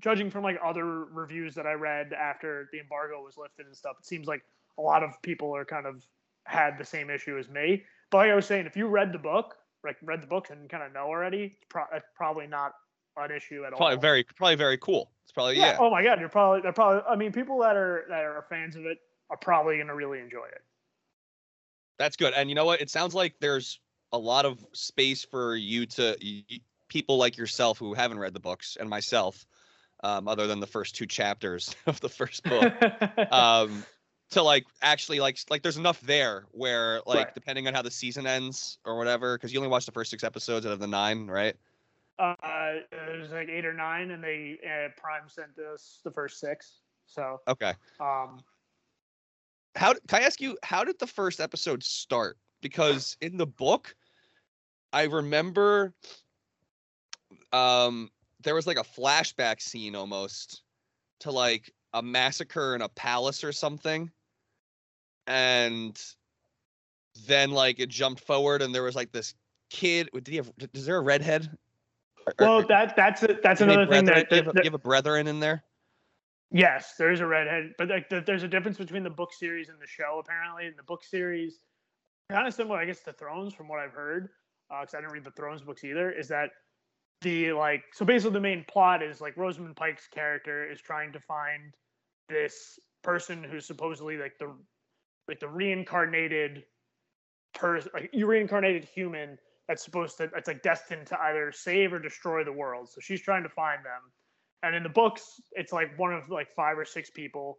judging 0.00 0.30
from 0.30 0.42
like 0.42 0.58
other 0.64 1.04
reviews 1.06 1.54
that 1.54 1.66
i 1.66 1.72
read 1.72 2.12
after 2.12 2.68
the 2.72 2.80
embargo 2.80 3.22
was 3.22 3.36
lifted 3.36 3.66
and 3.66 3.76
stuff 3.76 3.96
it 3.98 4.06
seems 4.06 4.26
like 4.26 4.42
a 4.78 4.82
lot 4.82 5.02
of 5.02 5.20
people 5.22 5.54
are 5.54 5.64
kind 5.64 5.86
of 5.86 6.04
had 6.44 6.78
the 6.78 6.84
same 6.84 7.10
issue 7.10 7.38
as 7.38 7.48
me 7.48 7.82
but 8.10 8.18
like 8.18 8.30
i 8.30 8.34
was 8.34 8.46
saying 8.46 8.66
if 8.66 8.76
you 8.76 8.86
read 8.86 9.12
the 9.12 9.18
book 9.18 9.56
like 9.84 9.96
read 10.02 10.22
the 10.22 10.26
book 10.26 10.48
and 10.50 10.68
kind 10.68 10.82
of 10.82 10.92
know 10.92 11.06
already 11.06 11.44
it's 11.56 11.64
pro- 11.68 11.84
that's 11.92 12.06
probably 12.14 12.46
not 12.46 12.72
an 13.16 13.30
issue 13.30 13.64
at 13.64 13.72
all 13.72 13.78
probably 13.78 13.98
very 13.98 14.24
probably 14.36 14.56
very 14.56 14.78
cool 14.78 15.10
it's 15.30 15.34
probably 15.34 15.58
yeah, 15.58 15.76
Oh 15.78 15.90
my 15.90 16.02
god, 16.02 16.18
you're 16.18 16.28
probably 16.28 16.60
they're 16.60 16.72
probably. 16.72 17.02
I 17.08 17.14
mean, 17.14 17.30
people 17.30 17.60
that 17.60 17.76
are 17.76 18.04
that 18.08 18.24
are 18.24 18.44
fans 18.50 18.74
of 18.74 18.84
it 18.84 18.98
are 19.30 19.36
probably 19.36 19.78
gonna 19.78 19.94
really 19.94 20.18
enjoy 20.18 20.46
it. 20.46 20.60
That's 22.00 22.16
good. 22.16 22.34
And 22.34 22.48
you 22.48 22.56
know 22.56 22.64
what? 22.64 22.80
It 22.80 22.90
sounds 22.90 23.14
like 23.14 23.36
there's 23.38 23.78
a 24.10 24.18
lot 24.18 24.44
of 24.44 24.66
space 24.72 25.24
for 25.24 25.54
you 25.54 25.86
to 25.86 26.16
y- 26.20 26.42
y- 26.50 26.58
people 26.88 27.16
like 27.16 27.36
yourself 27.36 27.78
who 27.78 27.94
haven't 27.94 28.18
read 28.18 28.34
the 28.34 28.40
books 28.40 28.76
and 28.80 28.90
myself, 28.90 29.46
um, 30.02 30.28
other 30.28 30.46
than 30.46 30.60
the 30.60 30.66
first 30.66 30.94
two 30.96 31.06
chapters 31.06 31.74
of 31.86 32.00
the 32.00 32.08
first 32.08 32.46
book, 32.48 32.72
um, 33.30 33.86
to 34.30 34.42
like 34.42 34.66
actually 34.82 35.20
like 35.20 35.38
like 35.50 35.62
there's 35.62 35.76
enough 35.76 36.00
there 36.00 36.46
where 36.52 37.00
like 37.06 37.32
Right. 37.32 37.34
depending 37.34 37.66
on 37.66 37.74
how 37.74 37.82
the 37.82 37.90
season 37.90 38.26
ends 38.26 38.78
or 38.84 38.96
whatever, 38.96 39.36
because 39.36 39.52
you 39.52 39.58
only 39.58 39.70
watched 39.70 39.86
the 39.86 39.92
first 39.92 40.10
six 40.10 40.24
episodes 40.24 40.66
out 40.66 40.72
of 40.72 40.80
the 40.80 40.86
nine, 40.88 41.26
right? 41.26 41.56
uh, 42.18 42.74
there's 42.90 43.30
like 43.30 43.48
eight 43.48 43.64
or 43.66 43.72
nine, 43.72 44.10
and 44.10 44.22
they 44.22 44.58
uh, 44.64 44.88
Prime 45.00 45.28
sent 45.28 45.58
us 45.58 46.00
the 46.04 46.10
first 46.10 46.38
six. 46.40 46.80
So, 47.06 47.40
Okay. 47.48 47.74
um, 48.00 48.44
How 49.76 49.94
can 49.94 50.22
I 50.22 50.26
ask 50.26 50.40
you? 50.40 50.58
How 50.62 50.84
did 50.84 50.98
the 50.98 51.06
first 51.06 51.40
episode 51.40 51.82
start? 51.82 52.38
Because 52.60 53.16
in 53.20 53.36
the 53.36 53.46
book, 53.46 53.94
I 54.92 55.04
remember 55.04 55.94
um 57.52 58.10
there 58.42 58.54
was 58.54 58.66
like 58.66 58.78
a 58.78 58.82
flashback 58.84 59.60
scene 59.60 59.94
almost 59.94 60.62
to 61.20 61.30
like 61.30 61.72
a 61.92 62.02
massacre 62.02 62.74
in 62.74 62.82
a 62.82 62.88
palace 62.88 63.42
or 63.44 63.52
something 63.52 64.10
and 65.26 66.00
then 67.26 67.50
like 67.50 67.78
it 67.80 67.88
jumped 67.88 68.20
forward 68.24 68.62
and 68.62 68.74
there 68.74 68.82
was 68.82 68.96
like 68.96 69.12
this 69.12 69.34
kid 69.70 70.08
did 70.14 70.28
he 70.28 70.36
have 70.36 70.50
is 70.74 70.86
there 70.86 70.96
a 70.96 71.00
redhead 71.00 71.50
Or- 72.26 72.32
or- 72.38 72.46
well, 72.46 72.66
that 72.68 72.96
that's 72.96 73.22
a, 73.22 73.38
that's 73.42 73.58
do 73.60 73.66
you 73.66 73.70
have 73.70 73.80
another 73.80 73.92
thing 73.96 74.04
that, 74.06 74.30
do 74.30 74.36
you 74.36 74.42
that, 74.42 74.46
have, 74.46 74.46
a- 74.48 74.52
that- 74.52 74.64
you 74.64 74.70
have 74.70 74.74
a 74.74 74.78
brethren 74.78 75.26
in 75.26 75.40
there 75.40 75.62
yes, 76.52 76.94
there 76.98 77.12
is 77.12 77.20
a 77.20 77.26
redhead, 77.26 77.74
but 77.78 77.88
like 77.88 78.08
the, 78.08 78.20
there's 78.20 78.42
a 78.42 78.48
difference 78.48 78.76
between 78.76 79.04
the 79.04 79.10
book 79.10 79.32
series 79.32 79.68
and 79.68 79.78
the 79.80 79.86
show. 79.86 80.20
Apparently, 80.24 80.66
in 80.66 80.74
the 80.76 80.82
book 80.82 81.04
series, 81.04 81.60
kind 82.28 82.44
of 82.48 82.52
similar, 82.52 82.76
I 82.76 82.86
guess, 82.86 83.00
to 83.04 83.12
Thrones, 83.12 83.54
from 83.54 83.68
what 83.68 83.78
I've 83.78 83.92
heard, 83.92 84.30
uh, 84.68 84.80
because 84.80 84.94
I 84.94 84.98
didn't 85.00 85.12
read 85.12 85.22
the 85.24 85.30
Thrones 85.30 85.62
books 85.62 85.84
either. 85.84 86.10
Is 86.10 86.26
that 86.26 86.50
the 87.22 87.52
like 87.52 87.82
so 87.92 88.04
basically 88.04 88.32
the 88.32 88.40
main 88.40 88.64
plot 88.68 89.02
is 89.02 89.20
like 89.20 89.36
Rosamund 89.36 89.76
Pike's 89.76 90.08
character 90.08 90.70
is 90.70 90.80
trying 90.80 91.12
to 91.12 91.20
find 91.20 91.74
this 92.28 92.78
person 93.02 93.44
who's 93.44 93.66
supposedly 93.66 94.16
like 94.16 94.38
the 94.38 94.54
like 95.28 95.40
the 95.40 95.48
reincarnated 95.48 96.64
person 97.54 97.90
like 97.94 98.10
you 98.12 98.26
reincarnated 98.26 98.84
human 98.84 99.38
that's 99.70 99.84
supposed 99.84 100.16
to 100.16 100.28
that's 100.34 100.48
like 100.48 100.62
destined 100.62 101.06
to 101.06 101.20
either 101.22 101.52
save 101.52 101.92
or 101.92 102.00
destroy 102.00 102.42
the 102.42 102.52
world. 102.52 102.88
So 102.88 103.00
she's 103.00 103.22
trying 103.22 103.44
to 103.44 103.48
find 103.48 103.84
them. 103.84 104.02
And 104.64 104.74
in 104.74 104.82
the 104.82 104.88
books, 104.88 105.40
it's 105.52 105.72
like 105.72 105.96
one 105.96 106.12
of 106.12 106.28
like 106.28 106.48
five 106.56 106.76
or 106.76 106.84
six 106.84 107.08
people. 107.08 107.56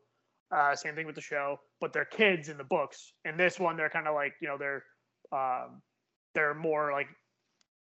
Uh, 0.53 0.75
same 0.75 0.93
thing 0.93 1.05
with 1.05 1.15
the 1.15 1.21
show, 1.21 1.57
but 1.79 1.93
they're 1.93 2.03
kids 2.03 2.49
in 2.49 2.57
the 2.57 2.65
books. 2.65 3.13
In 3.23 3.37
this 3.37 3.57
one, 3.57 3.77
they're 3.77 3.89
kind 3.89 4.09
of 4.09 4.13
like 4.13 4.33
you 4.41 4.49
know 4.49 4.57
they're 4.57 4.83
um, 5.31 5.81
they're 6.35 6.53
more 6.53 6.91
like 6.91 7.07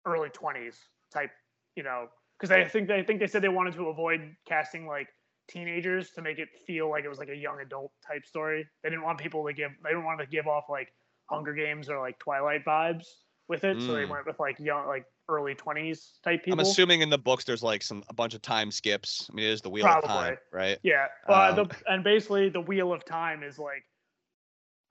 early 0.05 0.27
twenties 0.29 0.77
type, 1.13 1.31
you 1.77 1.83
know, 1.83 2.07
because 2.37 2.51
I 2.51 2.65
think 2.65 2.87
they 2.87 2.95
I 2.95 3.03
think 3.03 3.19
they 3.19 3.27
said 3.27 3.41
they 3.41 3.49
wanted 3.49 3.75
to 3.75 3.87
avoid 3.87 4.35
casting 4.47 4.87
like 4.87 5.07
teenagers 5.47 6.09
to 6.11 6.21
make 6.21 6.39
it 6.39 6.49
feel 6.65 6.89
like 6.89 7.05
it 7.05 7.09
was 7.09 7.19
like 7.19 7.29
a 7.29 7.35
young 7.35 7.59
adult 7.61 7.91
type 8.05 8.25
story. 8.25 8.67
They 8.83 8.89
didn't 8.89 9.03
want 9.03 9.19
people 9.19 9.45
to 9.45 9.53
give 9.53 9.71
they 9.83 9.91
didn't 9.91 10.03
want 10.05 10.19
to 10.19 10.25
give 10.25 10.47
off 10.47 10.65
like 10.69 10.91
Hunger 11.29 11.53
Games 11.53 11.89
or 11.89 11.99
like 11.99 12.19
Twilight 12.19 12.65
vibes 12.65 13.05
with 13.47 13.63
it, 13.63 13.81
so 13.81 13.93
they 13.93 14.03
Mm. 14.05 14.09
went 14.09 14.25
with 14.25 14.39
like 14.39 14.59
young 14.59 14.87
like 14.87 15.05
early 15.29 15.55
twenties 15.55 16.19
type 16.23 16.43
people. 16.43 16.59
i'm 16.59 16.65
assuming 16.65 17.01
in 17.01 17.09
the 17.09 17.17
books 17.17 17.43
there's 17.43 17.61
like 17.63 17.83
some 17.83 18.01
a 18.09 18.13
bunch 18.13 18.33
of 18.33 18.41
time 18.41 18.71
skips 18.71 19.27
i 19.29 19.35
mean 19.35 19.45
it 19.45 19.51
is 19.51 19.61
the 19.61 19.69
wheel 19.69 19.85
of 19.85 20.03
time 20.03 20.37
right 20.53 20.79
Yeah, 20.83 21.07
uh, 21.27 21.53
the, 21.53 21.61
Um, 21.61 21.69
and 21.87 22.03
basically 22.03 22.47
the 22.49 22.61
wheel 22.61 22.93
of 22.93 23.03
time 23.03 23.43
is 23.43 23.59
like 23.59 23.83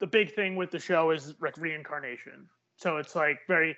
the 0.01 0.07
big 0.07 0.35
thing 0.35 0.57
with 0.57 0.70
the 0.70 0.79
show 0.79 1.11
is 1.11 1.35
like 1.40 1.57
reincarnation. 1.57 2.49
So 2.77 2.99
it's 2.99 3.14
like 3.14 3.38
very 3.49 3.77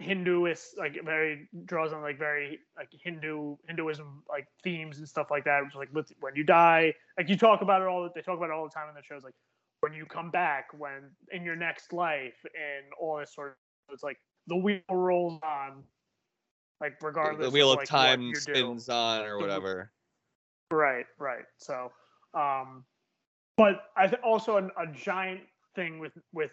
Hinduist, 0.00 0.76
like 0.76 0.96
very 1.04 1.48
draws 1.64 1.92
on 1.92 2.02
like 2.02 2.18
very 2.18 2.60
like 2.76 2.88
Hindu 3.02 3.56
Hinduism 3.66 4.22
like 4.28 4.46
themes 4.62 4.98
and 4.98 5.08
stuff 5.08 5.28
like 5.30 5.44
that. 5.44 5.64
Which 5.64 5.74
like 5.74 5.92
with, 5.92 6.12
when 6.20 6.36
you 6.36 6.44
die, 6.44 6.94
like 7.16 7.28
you 7.28 7.36
talk 7.36 7.62
about 7.62 7.82
it 7.82 7.88
all. 7.88 8.08
They 8.14 8.20
talk 8.20 8.36
about 8.36 8.50
it 8.50 8.52
all 8.52 8.64
the 8.64 8.74
time 8.74 8.88
in 8.88 8.94
the 8.94 9.02
shows. 9.02 9.24
Like 9.24 9.34
when 9.80 9.92
you 9.92 10.06
come 10.06 10.30
back, 10.30 10.68
when 10.76 11.10
in 11.32 11.44
your 11.44 11.56
next 11.56 11.92
life, 11.92 12.36
and 12.44 12.86
all 13.00 13.18
this 13.18 13.34
sort 13.34 13.50
of. 13.50 13.54
It's 13.90 14.02
like 14.02 14.18
the 14.46 14.56
wheel 14.56 14.80
rolls 14.90 15.40
on, 15.42 15.82
like 16.80 17.02
regardless. 17.02 17.46
the 17.46 17.50
wheel 17.50 17.72
of, 17.72 17.78
like, 17.78 17.88
time 17.88 18.32
do. 18.32 18.38
spins 18.38 18.88
on 18.88 19.24
or 19.24 19.38
whatever. 19.40 19.90
Right, 20.70 21.06
right. 21.18 21.44
So, 21.56 21.90
um, 22.34 22.84
but 23.56 23.84
I 23.96 24.06
th- 24.06 24.20
also 24.22 24.58
an, 24.58 24.70
a 24.78 24.86
giant 24.86 25.40
thing 25.74 25.98
with 25.98 26.12
with 26.32 26.52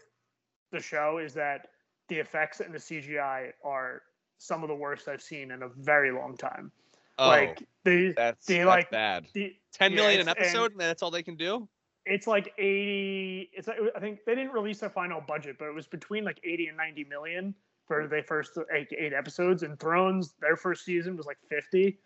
the 0.72 0.80
show 0.80 1.20
is 1.20 1.34
that 1.34 1.68
the 2.10 2.16
effects 2.20 2.60
and 2.60 2.74
the 2.74 2.78
CGI 2.80 3.52
are 3.64 4.02
some 4.38 4.64
of 4.64 4.70
the 4.70 4.76
worst 4.76 5.08
I've 5.08 5.22
seen 5.22 5.52
in 5.52 5.64
a 5.64 5.70
very 5.70 6.12
long 6.12 6.36
time. 6.38 6.72
Oh, 7.18 7.30
like 7.30 7.64
the 7.86 8.14
that's, 8.16 8.46
they 8.46 8.58
that's 8.58 8.68
like- 8.68 8.92
bad. 8.92 9.28
the 9.34 9.54
Ten 9.72 9.92
yeah, 9.92 9.96
million 9.98 10.22
an 10.22 10.28
it's- 10.30 10.36
and- 10.48 10.56
episode, 10.56 10.72
and 10.72 10.82
that's 10.82 11.02
all 11.02 11.12
they 11.12 11.24
can 11.24 11.36
do. 11.38 11.68
it's 12.06 12.28
like 12.28 12.54
80 12.60 13.50
it's 13.54 13.68
like, 13.68 13.78
i 13.96 14.00
think 14.00 14.20
they 14.28 14.36
didn't 14.36 14.52
release 14.52 14.80
their 14.80 14.92
final 14.92 15.22
budget 15.22 15.56
but 15.58 15.66
it 15.66 15.74
was 15.74 15.88
between 15.88 16.24
like 16.24 16.40
80 16.44 16.68
and 16.68 16.78
90 16.78 17.04
million 17.06 17.56
for 17.88 18.08
the 18.08 18.22
first 18.22 18.52
eight, 18.72 18.90
eight 18.98 19.12
episodes 19.14 19.64
and 19.64 19.80
thrones 19.80 20.36
their 20.40 20.56
first 20.56 20.86
season 20.86 21.18
was 21.18 21.26
like 21.26 21.38
50 21.50 21.98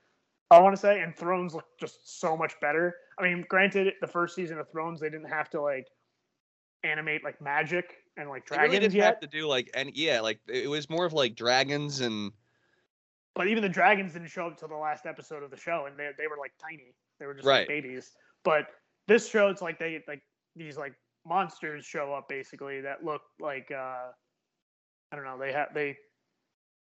i 0.51 0.59
want 0.61 0.73
to 0.73 0.79
say 0.79 1.01
and 1.01 1.17
thrones 1.17 1.53
looked 1.53 1.77
just 1.81 2.19
so 2.21 2.37
much 2.37 2.53
better 2.61 2.95
i 3.19 3.23
mean 3.23 3.43
granted 3.49 3.91
the 3.99 4.07
first 4.07 4.35
season 4.35 4.57
of 4.57 4.69
thrones 4.71 5.01
they 5.01 5.09
didn't 5.09 5.27
have 5.29 5.49
to 5.49 5.59
like 5.61 5.87
animate 6.85 7.23
like 7.25 7.41
magic 7.41 7.97
and 8.19 8.29
like 8.29 8.45
They 8.51 8.57
really 8.57 8.79
dragons 8.79 8.81
didn't 8.81 8.95
yet. 8.95 9.05
have 9.05 9.19
to 9.21 9.27
do 9.27 9.47
like 9.47 9.71
and 9.73 9.91
yeah, 9.95 10.19
like 10.21 10.39
it 10.47 10.69
was 10.69 10.89
more 10.89 11.05
of 11.05 11.13
like 11.13 11.35
dragons 11.35 12.01
and 12.01 12.31
but 13.35 13.47
even 13.47 13.63
the 13.63 13.69
dragons 13.69 14.13
didn't 14.13 14.27
show 14.27 14.47
up 14.47 14.57
till 14.59 14.67
the 14.67 14.75
last 14.75 15.05
episode 15.05 15.43
of 15.43 15.49
the 15.51 15.57
show 15.57 15.85
and 15.87 15.97
they, 15.97 16.09
they 16.17 16.27
were 16.27 16.37
like 16.37 16.51
tiny. 16.61 16.93
They 17.19 17.25
were 17.25 17.33
just 17.33 17.45
Right. 17.47 17.59
like 17.59 17.67
babies. 17.67 18.11
But 18.43 18.65
this 19.07 19.27
show 19.29 19.47
it's 19.49 19.61
like 19.61 19.79
they 19.79 20.03
like 20.07 20.21
these 20.55 20.77
like 20.77 20.93
monsters 21.25 21.85
show 21.85 22.13
up 22.13 22.27
basically 22.29 22.81
that 22.81 23.03
look 23.03 23.21
like 23.39 23.69
uh 23.71 24.07
i 25.11 25.15
don't 25.15 25.25
know 25.25 25.37
they 25.37 25.51
have 25.51 25.67
they 25.73 25.95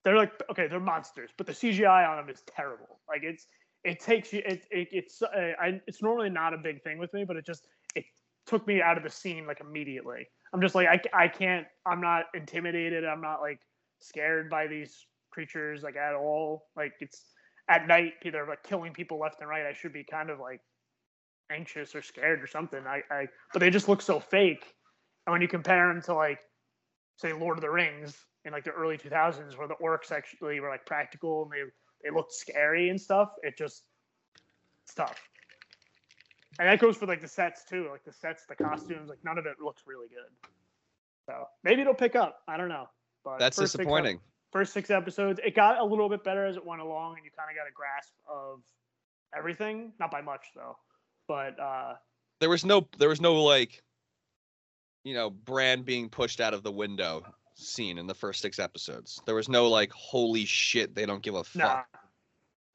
they're 0.04 0.16
like 0.16 0.32
okay 0.50 0.68
they're 0.68 0.80
monsters 0.80 1.32
but 1.38 1.46
the 1.46 1.54
cgi 1.54 2.10
on 2.10 2.18
them 2.18 2.30
is 2.30 2.42
terrible. 2.56 3.00
Like 3.08 3.24
it's 3.24 3.48
it 3.84 4.00
takes 4.00 4.32
you 4.32 4.42
it, 4.46 4.66
it 4.72 4.88
it's 4.92 5.22
uh, 5.22 5.28
I, 5.62 5.82
it's 5.88 6.02
normally 6.02 6.30
not 6.30 6.54
a 6.54 6.58
big 6.58 6.82
thing 6.84 6.98
with 7.00 7.14
me 7.14 7.26
but 7.26 7.36
it 7.36 7.46
just 7.46 7.68
it 7.96 8.06
took 8.46 8.66
me 8.68 8.82
out 8.82 8.98
of 8.98 9.04
the 9.04 9.10
scene 9.10 9.46
like 9.46 9.60
immediately 9.62 10.28
i'm 10.54 10.62
just 10.62 10.76
like 10.76 10.88
i, 10.88 11.24
I 11.24 11.28
can't 11.28 11.68
i'm 11.86 12.02
not 12.02 12.26
intimidated. 12.34 13.06
I'm 13.06 13.22
not 13.22 13.42
like 13.42 13.60
scared 14.00 14.50
by 14.50 14.68
these 14.68 15.06
creatures 15.32 15.84
like 15.84 15.96
at 15.96 16.14
all. 16.14 16.68
Like 16.76 16.94
it's 17.00 17.22
at 17.70 17.88
night 17.88 18.14
they're 18.24 18.48
like 18.48 18.64
killing 18.64 18.94
people 18.94 19.20
left 19.20 19.40
and 19.40 19.50
right. 19.50 19.66
I 19.66 19.74
should 19.74 19.94
be 19.94 20.04
kind 20.04 20.30
of 20.30 20.40
like 20.40 20.62
anxious 21.52 21.96
or 21.96 22.02
scared 22.02 22.42
or 22.42 22.48
something. 22.48 22.86
I 22.86 23.02
i 23.12 23.28
but 23.52 23.60
they 23.60 23.70
just 23.70 23.90
look 23.90 24.02
so 24.02 24.20
fake. 24.20 24.74
And 25.26 25.32
when 25.32 25.42
you 25.42 25.48
compare 25.48 25.88
them 25.88 26.02
to 26.04 26.14
like 26.14 26.40
say 27.18 27.34
lord 27.34 27.58
of 27.58 27.62
the 27.62 27.70
rings 27.70 28.18
in 28.46 28.52
like 28.52 28.64
the 28.64 28.72
early 28.72 28.98
2000s 28.98 29.58
where 29.58 29.68
the 29.68 29.76
orcs 29.76 30.12
actually 30.12 30.60
were 30.60 30.70
like 30.70 30.86
practical 30.86 31.44
and 31.44 31.52
they 31.52 31.72
they 32.04 32.14
looked 32.14 32.34
scary 32.34 32.90
and 32.90 33.00
stuff 33.00 33.30
it 33.44 33.56
just 33.58 33.84
it's 34.84 34.96
tough 34.96 35.22
and 36.60 36.68
that 36.68 36.80
goes 36.80 36.98
for 36.98 37.06
like 37.06 37.22
the 37.22 37.28
sets 37.28 37.64
too 37.64 37.88
like 37.92 38.04
the 38.04 38.12
sets 38.14 38.46
the 38.46 38.56
costumes 38.56 39.10
like 39.10 39.20
none 39.24 39.38
of 39.38 39.46
it 39.46 39.56
looks 39.62 39.84
really 39.88 40.08
good 40.08 40.50
so 41.28 41.46
maybe 41.64 41.82
it'll 41.82 41.94
pick 41.94 42.16
up 42.16 42.40
i 42.48 42.58
don't 42.58 42.70
know 42.70 42.86
but 43.24 43.40
that's 43.40 43.58
disappointing. 43.58 44.20
first 44.52 44.74
six 44.74 44.90
episodes 44.90 45.40
it 45.44 45.56
got 45.56 45.80
a 45.80 45.84
little 45.84 46.10
bit 46.10 46.24
better 46.24 46.46
as 46.46 46.56
it 46.56 46.66
went 46.66 46.82
along 46.82 47.16
and 47.16 47.26
you 47.26 47.32
kind 47.38 47.50
of 47.50 47.56
got 47.56 47.68
a 47.68 47.74
grasp 47.74 48.14
of 48.30 48.62
everything 49.38 49.92
not 50.00 50.12
by 50.12 50.22
much 50.22 50.48
though 50.56 50.78
but 51.28 51.60
uh 51.60 51.94
There 52.40 52.50
was 52.50 52.66
no 52.66 52.88
there 52.98 53.10
was 53.10 53.22
no 53.22 53.36
like 53.44 53.82
you 55.06 55.14
know, 55.14 55.30
Bran 55.30 55.82
being 55.82 56.08
pushed 56.08 56.40
out 56.40 56.54
of 56.54 56.64
the 56.64 56.72
window 56.72 57.26
scene 57.56 57.98
in 57.98 58.08
the 58.08 58.14
first 58.14 58.40
six 58.42 58.58
episodes. 58.58 59.20
There 59.26 59.36
was 59.36 59.50
no 59.50 59.68
like 59.68 59.92
holy 59.92 60.46
shit, 60.46 60.96
they 60.96 61.06
don't 61.06 61.22
give 61.22 61.36
a 61.36 61.44
Nah, 61.56 61.68
fuck. 61.68 61.88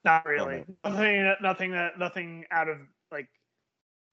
not 0.05 0.27
really. 0.27 0.62
Nothing. 0.85 1.23
that- 1.23 1.41
Nothing 1.41 1.71
that. 1.73 1.99
Nothing 1.99 2.45
out 2.51 2.69
of. 2.69 2.79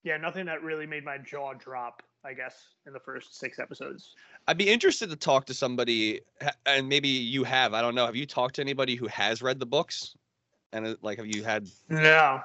Yeah, 0.05 0.17
nothing 0.17 0.45
that 0.45 0.61
really 0.63 0.85
made 0.85 1.03
my 1.03 1.17
jaw 1.17 1.53
drop. 1.53 2.01
I 2.23 2.33
guess 2.33 2.69
in 2.87 2.93
the 2.93 2.99
first 2.99 3.37
six 3.39 3.59
episodes. 3.59 4.15
I'd 4.47 4.57
be 4.57 4.67
interested 4.67 5.11
to 5.11 5.15
talk 5.15 5.45
to 5.45 5.53
somebody 5.53 6.21
and 6.65 6.89
maybe 6.89 7.07
you 7.07 7.43
have, 7.43 7.75
I 7.75 7.81
don't 7.83 7.93
know, 7.93 8.07
have 8.07 8.15
you 8.15 8.25
talked 8.25 8.55
to 8.55 8.61
anybody 8.61 8.95
who 8.95 9.05
has 9.07 9.43
read 9.43 9.59
the 9.59 9.65
books? 9.67 10.15
And 10.73 10.97
like 11.03 11.19
have 11.19 11.27
you 11.27 11.43
had 11.43 11.67
No. 11.89 12.41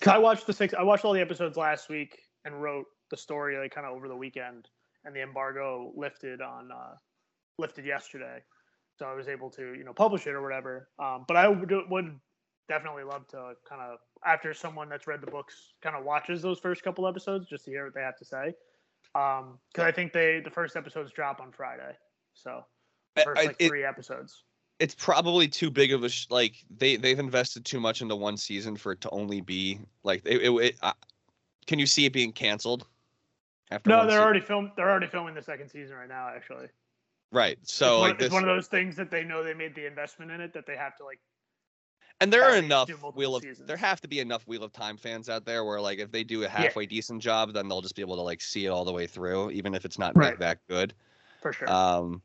'Cause 0.00 0.12
I 0.12 0.18
watched 0.18 0.48
the 0.48 0.52
six. 0.52 0.74
I 0.74 0.82
watched 0.82 1.04
all 1.04 1.12
the 1.12 1.20
episodes 1.20 1.56
last 1.56 1.88
week 1.88 2.22
and 2.44 2.60
wrote 2.60 2.86
the 3.10 3.16
story 3.16 3.56
like 3.56 3.72
kind 3.72 3.86
of 3.86 3.94
over 3.94 4.08
the 4.08 4.16
weekend, 4.16 4.68
and 5.04 5.14
the 5.14 5.22
embargo 5.22 5.92
lifted 5.94 6.40
on 6.40 6.72
uh, 6.72 6.96
lifted 7.58 7.86
yesterday, 7.86 8.42
so 8.98 9.06
I 9.06 9.14
was 9.14 9.28
able 9.28 9.48
to 9.50 9.74
you 9.74 9.84
know 9.84 9.94
publish 9.94 10.26
it 10.26 10.30
or 10.34 10.42
whatever. 10.42 10.88
Um, 10.98 11.24
but 11.28 11.36
I 11.36 11.46
would, 11.46 11.72
would 11.88 12.20
definitely 12.68 13.04
love 13.04 13.26
to 13.28 13.52
kind 13.68 13.80
of 13.82 13.98
after 14.24 14.54
someone 14.54 14.88
that's 14.88 15.06
read 15.06 15.20
the 15.20 15.30
books 15.30 15.74
kind 15.82 15.96
of 15.96 16.04
watches 16.04 16.42
those 16.42 16.58
first 16.58 16.82
couple 16.82 17.06
episodes 17.06 17.46
just 17.48 17.64
to 17.66 17.70
hear 17.70 17.84
what 17.84 17.94
they 17.94 18.00
have 18.00 18.16
to 18.16 18.24
say. 18.24 18.54
Um, 19.14 19.58
because 19.72 19.86
I 19.86 19.92
think 19.92 20.12
they 20.12 20.40
the 20.40 20.50
first 20.50 20.76
episodes 20.76 21.12
drop 21.12 21.40
on 21.40 21.52
Friday, 21.52 21.92
so 22.34 22.64
first 23.22 23.40
I- 23.40 23.46
like 23.46 23.56
it- 23.58 23.68
three 23.68 23.84
episodes. 23.84 24.44
it's 24.80 24.94
probably 24.94 25.46
too 25.46 25.70
big 25.70 25.92
of 25.92 26.02
a 26.02 26.08
sh- 26.08 26.26
like 26.30 26.56
they 26.76 26.96
they've 26.96 27.18
invested 27.18 27.64
too 27.64 27.78
much 27.80 28.02
into 28.02 28.16
one 28.16 28.36
season 28.36 28.76
for 28.76 28.92
it 28.92 29.00
to 29.02 29.10
only 29.10 29.40
be 29.40 29.78
like 30.02 30.22
it, 30.24 30.42
it, 30.42 30.50
it 30.82 30.94
can 31.66 31.78
you 31.78 31.86
see 31.86 32.06
it 32.06 32.12
being 32.12 32.32
canceled 32.32 32.86
after 33.70 33.88
No, 33.90 34.00
they're 34.06 34.18
se- 34.18 34.22
already 34.24 34.40
film. 34.40 34.72
They're 34.76 34.90
already 34.90 35.06
filming 35.06 35.34
the 35.34 35.42
second 35.42 35.68
season 35.68 35.94
right 35.96 36.08
now. 36.08 36.28
Actually, 36.34 36.66
right 37.30 37.58
it's, 37.62 37.72
so 37.72 38.00
one, 38.00 38.10
like 38.10 38.20
it's 38.20 38.32
one 38.32 38.42
of 38.42 38.48
those 38.48 38.66
things 38.68 38.96
that 38.96 39.10
they 39.10 39.22
know 39.22 39.44
they 39.44 39.54
made 39.54 39.74
the 39.74 39.86
investment 39.86 40.30
in 40.30 40.40
it 40.40 40.52
that 40.54 40.66
they 40.66 40.76
have 40.76 40.96
to 40.96 41.04
like. 41.04 41.20
And 42.24 42.32
there 42.32 42.42
are 42.42 42.56
enough 42.56 42.88
wheel 43.14 43.36
of 43.36 43.44
there 43.66 43.76
have 43.76 44.00
to 44.00 44.08
be 44.08 44.20
enough 44.20 44.46
wheel 44.48 44.64
of 44.64 44.72
time 44.72 44.96
fans 44.96 45.28
out 45.28 45.44
there 45.44 45.64
where 45.64 45.80
like 45.80 45.98
if 45.98 46.10
they 46.10 46.24
do 46.24 46.42
a 46.44 46.48
halfway 46.48 46.86
decent 46.86 47.22
job 47.22 47.52
then 47.52 47.68
they'll 47.68 47.82
just 47.82 47.94
be 47.94 48.02
able 48.02 48.16
to 48.16 48.22
like 48.22 48.40
see 48.40 48.64
it 48.64 48.70
all 48.70 48.84
the 48.84 48.92
way 48.92 49.06
through 49.06 49.50
even 49.50 49.74
if 49.74 49.84
it's 49.84 49.98
not 49.98 50.16
Right. 50.16 50.38
that, 50.38 50.58
good 50.68 50.94
For 51.42 51.52
sure. 51.52 51.70
um 51.70 52.22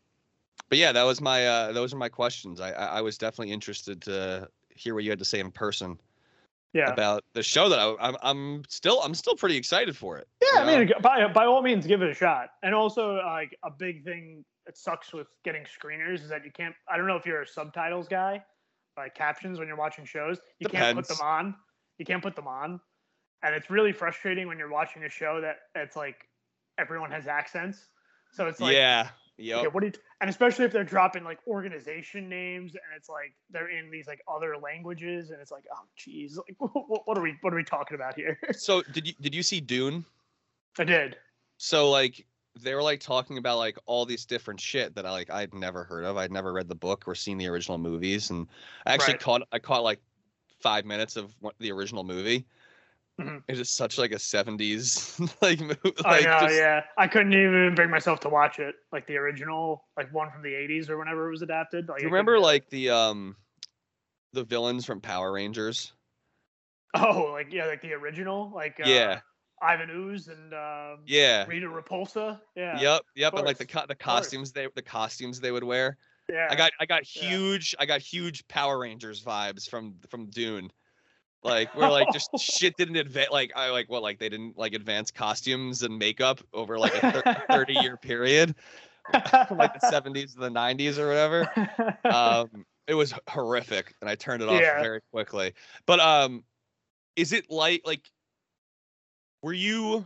but 0.70 0.78
yeah 0.78 0.94
that 0.94 1.04
was 1.04 1.20
my 1.20 1.46
uh 1.46 1.72
those 1.74 1.94
are 1.94 1.98
my 1.98 2.10
questions 2.10 2.62
I, 2.62 2.72
I 2.72 2.86
i 2.86 3.02
was 3.02 3.18
definitely 3.18 3.52
interested 3.54 4.02
to 4.04 4.48
hear 4.70 4.96
what 4.96 5.04
you 5.04 5.10
had 5.10 5.20
to 5.20 5.26
say 5.26 5.40
in 5.40 5.52
person 5.52 6.00
yeah. 6.74 6.92
about 6.92 7.24
the 7.34 7.44
show 7.44 7.68
that 7.70 7.80
I, 7.80 7.96
I'm 8.00 8.16
I'm 8.22 8.64
still 8.70 9.02
I'm 9.02 9.16
still 9.16 9.36
pretty 9.36 9.58
excited 9.58 9.98
for 9.98 10.18
it. 10.18 10.28
Yeah, 10.42 10.62
I 10.62 10.72
you 10.72 10.72
know? 10.72 10.86
mean, 10.86 11.02
by 11.02 11.28
by 11.28 11.46
all 11.46 11.62
means, 11.62 11.88
give 11.88 12.02
it 12.02 12.10
a 12.10 12.14
shot. 12.14 12.50
And 12.64 12.76
also, 12.76 13.16
like 13.26 13.58
a 13.64 13.72
big 13.72 14.04
thing 14.04 14.46
that 14.66 14.78
sucks 14.78 15.12
with 15.12 15.28
getting 15.44 15.64
screeners 15.64 16.22
is 16.22 16.30
that 16.30 16.46
you 16.46 16.52
can't. 16.52 16.76
I 16.88 16.98
don't 16.98 17.08
know 17.08 17.16
if 17.16 17.26
you're 17.26 17.42
a 17.42 17.48
subtitles 17.48 18.08
guy, 18.08 18.44
like 19.00 19.16
captions 19.16 19.60
when 19.60 19.68
you're 19.68 19.78
watching 19.78 20.06
shows. 20.06 20.40
You 20.60 20.70
can't 20.70 20.96
put 20.96 21.08
them 21.08 21.18
on. 21.22 21.56
You 21.98 22.06
can't 22.06 22.24
put 22.24 22.36
them 22.36 22.48
on, 22.48 22.80
and 23.44 23.56
it's 23.56 23.70
really 23.70 23.92
frustrating 23.92 24.48
when 24.48 24.58
you're 24.58 24.72
watching 24.72 25.04
a 25.04 25.10
show 25.10 25.42
that 25.42 25.58
it's 25.76 25.96
like 25.96 26.28
everyone 26.78 27.12
has 27.12 27.28
accents. 27.28 27.88
So 28.32 28.48
it's 28.48 28.60
like, 28.60 28.74
yeah, 28.74 29.10
yep. 29.38 29.60
okay, 29.60 29.68
what 29.68 29.82
do 29.82 29.88
you? 29.88 29.94
And 30.22 30.30
especially 30.30 30.66
if 30.66 30.72
they're 30.72 30.84
dropping 30.84 31.24
like 31.24 31.40
organization 31.48 32.30
names, 32.30 32.74
and 32.74 32.84
it's 32.96 33.10
like 33.10 33.34
they're 33.50 33.70
in 33.70 33.90
these 33.92 34.08
like 34.08 34.22
other 34.34 34.56
languages, 34.58 35.32
and 35.32 35.42
it's 35.42 35.52
like, 35.52 35.66
oh, 35.74 35.86
geez, 35.96 36.38
like 36.38 36.56
what, 36.74 37.08
what 37.08 37.18
are 37.18 37.22
we 37.22 37.36
what 37.42 37.54
are 37.54 37.58
we 37.58 37.64
talking 37.64 37.96
about 37.96 38.16
here? 38.16 38.40
So 38.54 38.82
did 38.94 39.08
you 39.08 39.14
did 39.20 39.36
you 39.36 39.44
see 39.44 39.60
Dune? 39.60 40.06
I 40.78 40.84
did. 40.84 41.18
So 41.58 41.90
like 41.90 42.26
they 42.62 42.76
were 42.76 42.84
like 42.84 43.00
talking 43.00 43.38
about 43.38 43.58
like 43.58 43.78
all 43.86 44.06
these 44.06 44.26
different 44.26 44.60
shit 44.60 44.96
that 44.96 45.06
I 45.06 45.12
like 45.12 45.30
I'd 45.30 45.54
never 45.54 45.84
heard 45.84 46.04
of. 46.06 46.18
I'd 46.18 46.32
never 46.32 46.54
read 46.54 46.68
the 46.68 46.76
book 46.76 47.08
or 47.08 47.16
seen 47.16 47.38
the 47.38 47.48
original 47.48 47.78
movies, 47.78 48.30
and 48.30 48.48
I 48.86 48.94
actually 48.94 49.14
Right. 49.14 49.22
caught 49.22 49.42
I 49.52 49.60
caught 49.60 49.84
like 49.84 50.00
five 50.62 50.86
minutes 50.86 51.16
of 51.16 51.34
what, 51.40 51.56
the 51.60 51.72
original 51.72 52.04
movie. 52.04 52.46
Mhm. 53.20 53.44
It 53.48 53.54
is 53.54 53.60
just 53.60 53.76
such 53.76 53.98
like 53.98 54.12
a 54.12 54.20
'70s 54.20 55.20
like 55.42 55.60
movie. 55.60 55.78
I 56.06 56.12
Like, 56.12 56.24
know, 56.26 56.40
just- 56.42 56.56
yeah. 56.56 56.84
I 56.98 57.08
couldn't 57.08 57.34
even 57.34 57.76
bring 57.76 57.90
myself 57.90 58.20
to 58.22 58.30
watch 58.30 58.60
it, 58.60 58.76
like 58.92 59.08
the 59.08 59.18
original, 59.18 59.86
like 59.98 60.14
one 60.14 60.32
from 60.32 60.42
the 60.42 60.54
'80s 60.54 60.90
or 60.90 60.98
whenever 60.98 61.28
it 61.28 61.32
was 61.32 61.42
adapted. 61.42 61.88
Like, 61.90 62.00
Do 62.00 62.04
you 62.06 62.10
remember 62.10 62.40
like 62.40 62.70
the 62.70 62.90
um 62.90 63.36
the 64.34 64.44
villains 64.44 64.86
from 64.86 65.02
Power 65.02 65.32
Rangers? 65.32 65.94
Oh, 66.96 67.30
like 67.34 67.52
yeah, 67.54 67.66
like 67.68 67.82
the 67.82 67.94
original, 67.94 68.52
like 68.54 68.80
uh, 68.80 68.88
yeah, 68.88 69.20
Ivan 69.62 69.90
Ooze 69.90 70.28
and 70.28 70.54
um, 70.54 71.00
yeah. 71.06 71.46
Rita 71.48 71.68
Repulsa. 71.68 72.40
Yeah. 72.56 72.80
Yep, 72.80 73.02
yep, 73.16 73.34
and 73.34 73.46
like 73.46 73.58
the 73.58 73.66
co- 73.66 73.86
the 73.88 73.96
costumes 73.96 74.52
they 74.52 74.68
the 74.76 74.82
costumes 74.82 75.40
they 75.40 75.52
would 75.52 75.64
wear. 75.64 75.98
Yeah. 76.30 76.48
I 76.50 76.56
got 76.56 76.72
I 76.80 76.86
got 76.86 77.04
Yeah. 77.16 77.30
huge 77.30 77.76
I 77.80 77.86
got 77.86 78.02
huge 78.02 78.48
Power 78.48 78.80
Rangers 78.80 79.24
vibes 79.24 79.70
from 79.70 79.96
from 80.10 80.28
Dune. 80.28 80.72
Like 81.44 81.74
where 81.76 81.90
like 81.90 82.08
just 82.14 82.30
shit 82.40 82.76
didn't 82.78 82.98
advance 82.98 83.32
like 83.32 83.52
I 83.56 83.70
like 83.72 83.90
what 83.90 84.04
like 84.04 84.20
they 84.20 84.30
didn't 84.30 84.58
like 84.58 84.74
advance 84.74 85.12
costumes 85.12 85.84
and 85.84 85.98
makeup 85.98 86.42
over 86.54 86.78
like 86.78 86.94
a 87.02 87.12
thir- 87.12 87.44
30 87.50 87.74
year 87.74 87.98
period. 87.98 88.56
like 89.14 89.24
the 89.74 89.80
70s 89.92 90.36
and 90.36 90.44
the 90.44 90.50
90s 90.52 90.98
or 91.00 91.08
whatever. 91.08 91.98
Um, 92.06 92.66
it 92.88 92.94
was 92.94 93.14
horrific, 93.28 93.96
and 94.02 94.10
I 94.10 94.16
turned 94.16 94.44
it 94.44 94.50
off 94.50 94.60
Yeah. 94.62 94.82
very 94.82 95.02
quickly. 95.12 95.54
But 95.88 96.00
um, 96.00 96.44
is 97.16 97.34
it 97.34 97.50
like 97.50 97.82
like 97.86 98.02
were 99.42 99.54
you? 99.54 100.06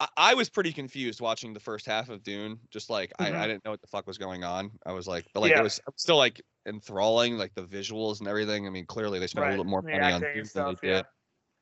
I, 0.00 0.08
I 0.16 0.34
was 0.34 0.48
pretty 0.48 0.72
confused 0.72 1.20
watching 1.20 1.52
the 1.52 1.60
first 1.60 1.86
half 1.86 2.08
of 2.08 2.22
Dune. 2.22 2.58
Just 2.70 2.90
like 2.90 3.12
I, 3.18 3.30
Mhm. 3.30 3.36
I 3.36 3.46
didn't 3.46 3.64
know 3.64 3.70
what 3.70 3.80
the 3.80 3.86
fuck 3.86 4.06
was 4.06 4.18
going 4.18 4.44
on. 4.44 4.70
I 4.86 4.92
was 4.92 5.06
like, 5.06 5.26
but 5.34 5.40
like 5.40 5.52
Yeah. 5.52 5.60
it 5.60 5.64
was 5.64 5.80
still 5.96 6.16
like 6.16 6.40
enthralling, 6.66 7.38
like 7.38 7.54
the 7.54 7.62
visuals 7.62 8.20
and 8.20 8.28
everything. 8.28 8.66
I 8.66 8.70
mean, 8.70 8.86
clearly 8.86 9.18
they 9.18 9.26
spent 9.26 9.46
a 9.46 9.50
little 9.50 9.64
more 9.64 9.82
money 9.82 10.00
on 10.00 10.20
Dune 10.20 10.30
and 10.30 10.38
than 10.38 10.44
stuff, 10.46 10.80
they 10.80 10.88
yeah. 10.88 10.94
did. 10.96 11.06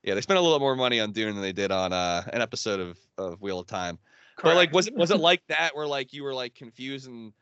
Yeah, 0.05 0.15
they 0.15 0.21
spent 0.21 0.39
a 0.39 0.43
little 0.43 0.61
more 0.61 0.77
money 0.77 1.01
on 1.01 1.13
Dune 1.13 1.35
than 1.35 1.43
they 1.43 1.53
did 1.53 1.73
on 1.73 1.93
uh, 1.93 2.23
an 2.33 2.41
episode 2.41 2.79
of, 2.79 2.99
of 3.19 3.41
Wheel 3.43 3.59
of 3.59 3.67
Time. 3.67 3.99
But 4.43 4.55
like, 4.55 4.73
was 4.73 4.87
it 4.87 4.95
was 4.95 5.11
it 5.11 5.19
like 5.19 5.43
that 5.49 5.75
where 5.75 5.89
like 5.89 6.13
you 6.13 6.23
were 6.23 6.35
like 6.35 6.55
confused 6.55 7.09
and 7.09 7.33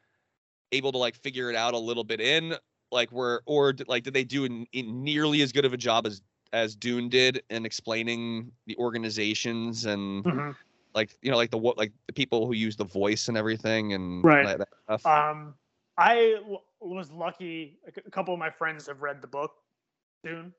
able 0.72 0.90
to 0.92 0.98
like 0.98 1.14
figure 1.14 1.50
it 1.50 1.56
out 1.56 1.74
a 1.74 1.78
little 1.78 2.02
bit 2.04 2.20
in 2.20 2.54
like 2.90 3.10
where 3.10 3.42
or 3.46 3.74
like 3.86 4.04
did 4.04 4.14
they 4.14 4.24
do 4.24 4.44
in, 4.44 4.66
in 4.72 5.04
nearly 5.04 5.42
as 5.42 5.52
good 5.52 5.64
of 5.64 5.72
a 5.72 5.76
job 5.76 6.06
as 6.06 6.22
as 6.52 6.74
Dune 6.74 7.08
did 7.08 7.42
in 7.50 7.64
explaining 7.66 8.52
the 8.66 8.76
organizations 8.76 9.86
and 9.86 10.24
Mhm. 10.24 10.56
like 10.94 11.16
you 11.22 11.30
know 11.30 11.36
like 11.36 11.50
the 11.50 11.58
what 11.58 11.76
like 11.76 11.92
the 12.06 12.12
people 12.12 12.46
who 12.46 12.52
use 12.54 12.76
the 12.76 12.84
voice 12.84 13.28
and 13.28 13.36
everything 13.36 13.92
and 13.92 14.24
Right. 14.24 14.46
like 14.46 14.58
that 14.58 14.68
stuff? 14.84 15.06
Um, 15.06 15.54
I 15.98 16.34
w- 16.40 16.60
was 16.80 17.10
lucky. 17.10 17.78
A 17.86 18.10
couple 18.10 18.34
of 18.34 18.40
my 18.40 18.50
friends 18.50 18.86
have 18.86 19.02
read 19.02 19.20
the 19.20 19.28
book, 19.28 19.52
Dune. 20.24 20.52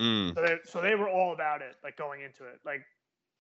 Mm, 0.00 0.34
So 0.34 0.42
they, 0.42 0.56
so 0.64 0.80
they 0.80 0.94
were 0.94 1.08
all 1.08 1.32
about 1.32 1.62
it, 1.62 1.76
like 1.82 1.96
going 1.96 2.22
into 2.22 2.44
it. 2.44 2.60
Like 2.64 2.82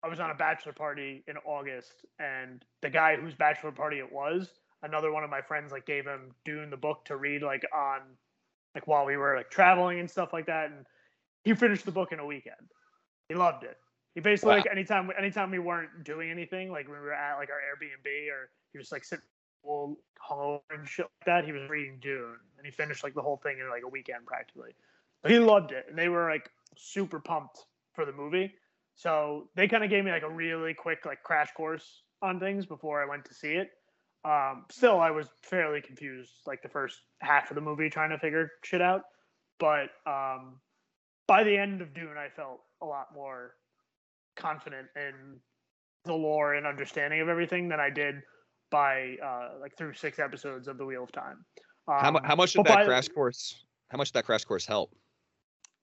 I 0.03 0.07
was 0.07 0.19
on 0.19 0.31
a 0.31 0.35
bachelor 0.35 0.73
party 0.73 1.23
in 1.27 1.37
August, 1.45 2.05
and 2.19 2.63
the 2.81 2.89
guy 2.89 3.15
whose 3.15 3.35
bachelor 3.35 3.71
party 3.71 3.99
it 3.99 4.11
was, 4.11 4.59
another 4.83 5.11
one 5.11 5.23
of 5.23 5.29
my 5.29 5.41
friends, 5.41 5.71
like 5.71 5.85
gave 5.85 6.05
him 6.05 6.33
Dune 6.43 6.69
the 6.69 6.77
book 6.77 7.05
to 7.05 7.17
read, 7.17 7.41
like 7.43 7.63
on, 7.73 8.01
like 8.75 8.87
while 8.87 9.05
we 9.05 9.15
were 9.17 9.35
like 9.35 9.49
traveling 9.49 9.99
and 9.99 10.09
stuff 10.09 10.33
like 10.33 10.47
that, 10.47 10.71
and 10.71 10.85
he 11.43 11.53
finished 11.53 11.85
the 11.85 11.91
book 11.91 12.11
in 12.11 12.19
a 12.19 12.25
weekend. 12.25 12.71
He 13.29 13.35
loved 13.35 13.63
it. 13.63 13.77
He 14.15 14.21
basically 14.21 14.51
Wow. 14.51 14.57
like 14.57 14.67
anytime 14.71 15.09
anytime 15.17 15.51
we 15.51 15.59
weren't 15.59 16.03
doing 16.03 16.29
anything, 16.29 16.71
like 16.71 16.87
we 16.87 16.93
were 16.93 17.13
at 17.13 17.37
like 17.37 17.49
our 17.49 17.57
Airbnb 17.57 18.29
or 18.29 18.49
he 18.71 18.77
was 18.77 18.91
like 18.91 19.03
sitting 19.03 19.25
well 19.63 19.95
hungover 20.29 20.61
and 20.71 20.87
shit 20.87 21.05
like 21.05 21.25
that, 21.25 21.45
he 21.45 21.51
was 21.51 21.69
reading 21.69 21.99
Dune, 22.01 22.37
and 22.57 22.65
he 22.65 22.71
finished 22.71 23.03
like 23.03 23.13
the 23.13 23.21
whole 23.21 23.37
thing 23.37 23.59
in 23.59 23.69
like 23.69 23.83
a 23.83 23.87
weekend 23.87 24.25
practically. 24.25 24.71
But 25.21 25.31
he 25.31 25.39
loved 25.39 25.71
it, 25.71 25.85
and 25.87 25.97
they 25.97 26.09
were 26.09 26.29
like 26.29 26.49
super 26.75 27.19
pumped 27.19 27.65
for 27.93 28.05
the 28.05 28.11
movie. 28.11 28.53
So 28.95 29.49
they 29.55 29.67
kind 29.67 29.83
of 29.83 29.89
gave 29.89 30.03
me 30.03 30.11
like 30.11 30.23
a 30.23 30.29
really 30.29 30.73
quick 30.73 31.05
like 31.05 31.23
crash 31.23 31.51
course 31.55 32.03
on 32.21 32.39
things 32.39 32.65
before 32.65 33.01
I 33.01 33.05
went 33.05 33.25
to 33.25 33.33
see 33.33 33.53
it. 33.53 33.69
Um, 34.23 34.65
still, 34.69 34.99
I 34.99 35.09
was 35.09 35.27
fairly 35.41 35.81
confused 35.81 36.31
like 36.45 36.61
the 36.61 36.69
first 36.69 36.99
half 37.19 37.49
of 37.49 37.55
the 37.55 37.61
movie 37.61 37.89
trying 37.89 38.11
to 38.11 38.19
figure 38.19 38.51
shit 38.63 38.81
out. 38.81 39.03
But 39.57 39.89
um, 40.05 40.59
by 41.27 41.43
the 41.43 41.57
end 41.57 41.81
of 41.81 41.93
Dune, 41.93 42.17
I 42.17 42.29
felt 42.29 42.61
a 42.81 42.85
lot 42.85 43.07
more 43.13 43.55
confident 44.35 44.87
in 44.95 45.39
the 46.05 46.13
lore 46.13 46.55
and 46.55 46.65
understanding 46.65 47.21
of 47.21 47.29
everything 47.29 47.69
than 47.69 47.79
I 47.79 47.89
did 47.89 48.15
by 48.71 49.17
uh, 49.23 49.59
like 49.59 49.77
through 49.77 49.93
six 49.93 50.19
episodes 50.19 50.67
of 50.67 50.77
The 50.77 50.85
Wheel 50.85 51.03
of 51.03 51.11
Time. 51.11 51.45
Um, 51.87 52.15
how, 52.15 52.21
how 52.23 52.35
much 52.35 52.53
did 52.53 52.59
but 52.59 52.67
by- 52.67 52.75
that 52.77 52.85
crash 52.85 53.07
course? 53.09 53.65
How 53.89 53.97
much 53.97 54.09
did 54.09 54.19
that 54.19 54.25
crash 54.25 54.45
course 54.45 54.65
help? 54.65 54.95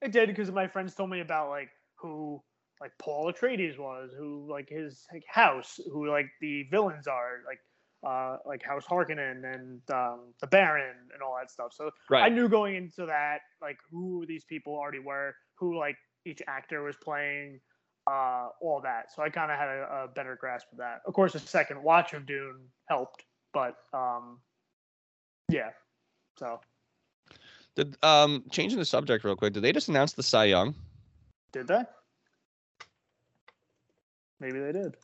It 0.00 0.12
did 0.12 0.28
because 0.28 0.50
my 0.50 0.66
friends 0.66 0.94
told 0.94 1.10
me 1.10 1.20
about 1.20 1.50
like 1.50 1.68
who 1.96 2.42
like 2.80 2.92
Paul 2.98 3.32
Atreides 3.32 3.78
was, 3.78 4.10
who 4.16 4.48
like 4.50 4.68
his 4.68 5.04
like, 5.12 5.24
house, 5.28 5.78
who 5.92 6.08
like 6.08 6.26
the 6.40 6.64
villains 6.70 7.06
are, 7.06 7.40
like 7.46 7.58
uh 8.06 8.36
like 8.46 8.62
House 8.62 8.84
Harkonnen 8.84 9.44
and 9.54 9.80
um, 9.90 10.32
the 10.40 10.46
Baron 10.46 10.94
and 11.12 11.22
all 11.22 11.36
that 11.38 11.50
stuff. 11.50 11.72
So 11.72 11.90
I 12.12 12.28
knew 12.28 12.48
going 12.48 12.76
into 12.76 13.06
that 13.06 13.38
like 13.60 13.78
who 13.90 14.24
these 14.26 14.44
people 14.44 14.74
already 14.74 15.00
were, 15.00 15.34
who 15.56 15.78
like 15.78 15.96
each 16.24 16.42
actor 16.46 16.82
was 16.82 16.96
playing, 17.02 17.60
uh, 18.06 18.48
all 18.60 18.80
that. 18.82 19.12
So 19.14 19.22
I 19.22 19.30
kind 19.30 19.50
of 19.50 19.58
had 19.58 19.68
a, 19.68 20.04
a 20.04 20.08
better 20.14 20.36
grasp 20.40 20.66
of 20.72 20.78
that. 20.78 21.00
Of 21.06 21.14
course, 21.14 21.34
a 21.34 21.40
second 21.40 21.82
watch 21.82 22.12
of 22.12 22.26
Dune 22.26 22.60
helped, 22.88 23.24
but 23.52 23.74
um, 23.92 24.40
yeah. 25.50 25.70
So 26.38 26.60
Did 27.74 27.96
um 28.04 28.44
changing 28.50 28.78
the 28.78 28.84
subject 28.84 29.24
real 29.24 29.36
quick? 29.36 29.52
Did 29.52 29.62
they 29.62 29.72
just 29.72 29.88
announce 29.88 30.12
the 30.12 30.22
Cy 30.22 30.44
Young? 30.44 30.74
did 31.52 31.66
they? 31.66 31.82
Maybe 34.40 34.60
they 34.60 34.72
did. 34.72 34.96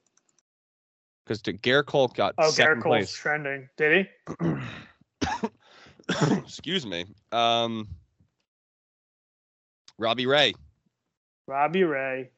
Because 1.25 1.41
Gerrit 1.43 1.87
Cole 1.87 2.09
got 2.09 2.35
Oh, 2.39 2.51
second 2.51 2.81
Gerrit 2.81 2.83
Cole's 2.83 2.93
place. 2.97 3.13
trending. 3.13 3.69
Did 3.77 4.07
he? 4.41 4.45
Excuse 6.37 6.85
me. 6.87 7.07
Um, 7.33 7.89
Robbie 9.99 10.27
Ray, 10.27 10.55
Robbie 11.47 11.85
Ray. 11.85 12.31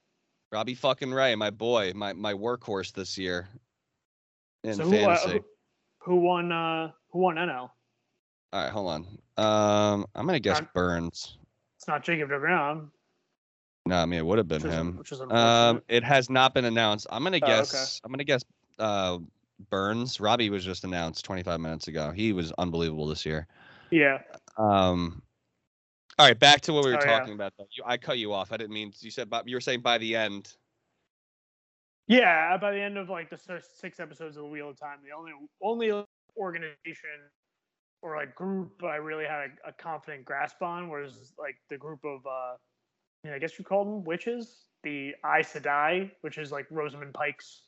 Robbie 0.53 0.75
fucking 0.75 1.13
Ray, 1.13 1.35
my 1.35 1.51
boy, 1.51 1.93
my 1.95 2.13
my 2.13 2.33
workhorse 2.33 2.93
this 2.93 3.19
year 3.19 3.49
in 4.63 4.75
so 4.75 4.85
who, 4.85 4.97
uh, 4.97 5.39
who, 6.03 6.17
won? 6.17 6.53
Uh, 6.53 6.93
who 7.11 7.19
won 7.21 7.35
NL? 7.37 7.71
All 8.53 8.63
right, 8.63 8.71
hold 8.71 8.89
on. 8.91 9.07
Um, 9.37 10.07
I'm 10.15 10.27
gonna 10.27 10.39
guess 10.39 10.61
Not- 10.61 10.73
Burnes. 10.75 11.39
It's 11.79 11.89
not 11.89 12.05
Jacob 12.05 12.31
Degrom. 12.31 12.91
No, 13.87 13.97
I 13.97 14.07
mean 14.07 14.19
it 14.21 14.27
would 14.27 14.39
have 14.39 14.49
been 14.49 14.63
Which 14.63 14.71
is, 14.73 14.79
him. 14.79 14.97
which 14.97 15.13
is 15.13 15.21
Um, 15.31 15.83
it 15.89 16.05
has 16.05 16.31
not 16.31 16.55
been 16.55 16.65
announced. 16.65 17.07
I'm 17.11 17.23
gonna 17.25 17.37
Oh, 17.43 17.47
okay. 17.47 17.57
guess. 17.57 18.01
I'm 18.05 18.13
gonna 18.13 18.25
guess. 18.25 18.43
Uh, 18.79 19.19
Burnes. 19.71 20.21
Robbie 20.21 20.51
was 20.51 20.65
just 20.65 20.85
announced 20.85 21.25
25 21.25 21.61
minutes 21.61 21.89
ago. 21.89 22.11
He 22.11 22.33
was 22.33 22.53
unbelievable 22.59 23.07
this 23.07 23.25
year. 23.25 23.47
yeah. 23.91 24.19
Um. 24.59 25.23
All 26.19 26.27
right, 26.27 26.39
back 26.39 26.63
to 26.63 26.73
what 26.73 26.85
we 26.85 26.93
were 26.93 26.97
Oh, 26.97 27.05
yeah. 27.05 27.19
talking 27.19 27.35
about. 27.35 27.53
Though. 27.59 27.67
You, 27.77 27.83
I 27.87 27.99
cut 27.99 28.17
you 28.19 28.33
off. 28.33 28.51
I 28.53 28.57
didn't 28.57 28.73
mean. 28.73 28.93
You 29.01 29.11
said. 29.11 29.29
By, 29.29 29.43
you 29.45 29.57
were 29.57 29.61
saying 29.61 29.81
by 29.81 29.99
the 29.99 30.17
end. 30.17 30.55
Yeah, 32.09 32.57
by 32.57 32.73
the 32.73 32.81
end 32.81 32.97
of 32.97 33.09
like 33.11 33.31
the 33.31 33.37
first 33.37 33.81
six 33.81 33.99
episodes 34.01 34.37
of 34.37 34.45
the 34.45 34.49
Wheel 34.49 34.71
of 34.71 34.79
Time, 34.79 34.99
the 35.05 35.15
only 35.17 35.33
only 35.61 36.05
organization 36.39 37.11
or 38.03 38.17
like 38.17 38.35
group 38.35 38.83
I 38.85 38.97
really 38.97 39.25
had 39.25 39.51
a, 39.65 39.69
a 39.71 39.73
confident 39.73 40.25
grasp 40.25 40.63
on 40.63 40.89
was 40.89 41.33
like 41.39 41.57
the 41.71 41.77
group 41.77 42.05
of 42.05 42.21
uh 42.27 42.57
I 43.35 43.39
guess 43.39 43.59
you 43.59 43.65
call 43.65 43.85
them 43.85 44.05
witches, 44.05 44.67
the 44.85 45.15
Aes 45.25 45.53
Sedai, 45.55 46.11
which 46.21 46.39
is 46.39 46.53
like 46.53 46.67
Rosamund 46.71 47.13
Pike's 47.13 47.63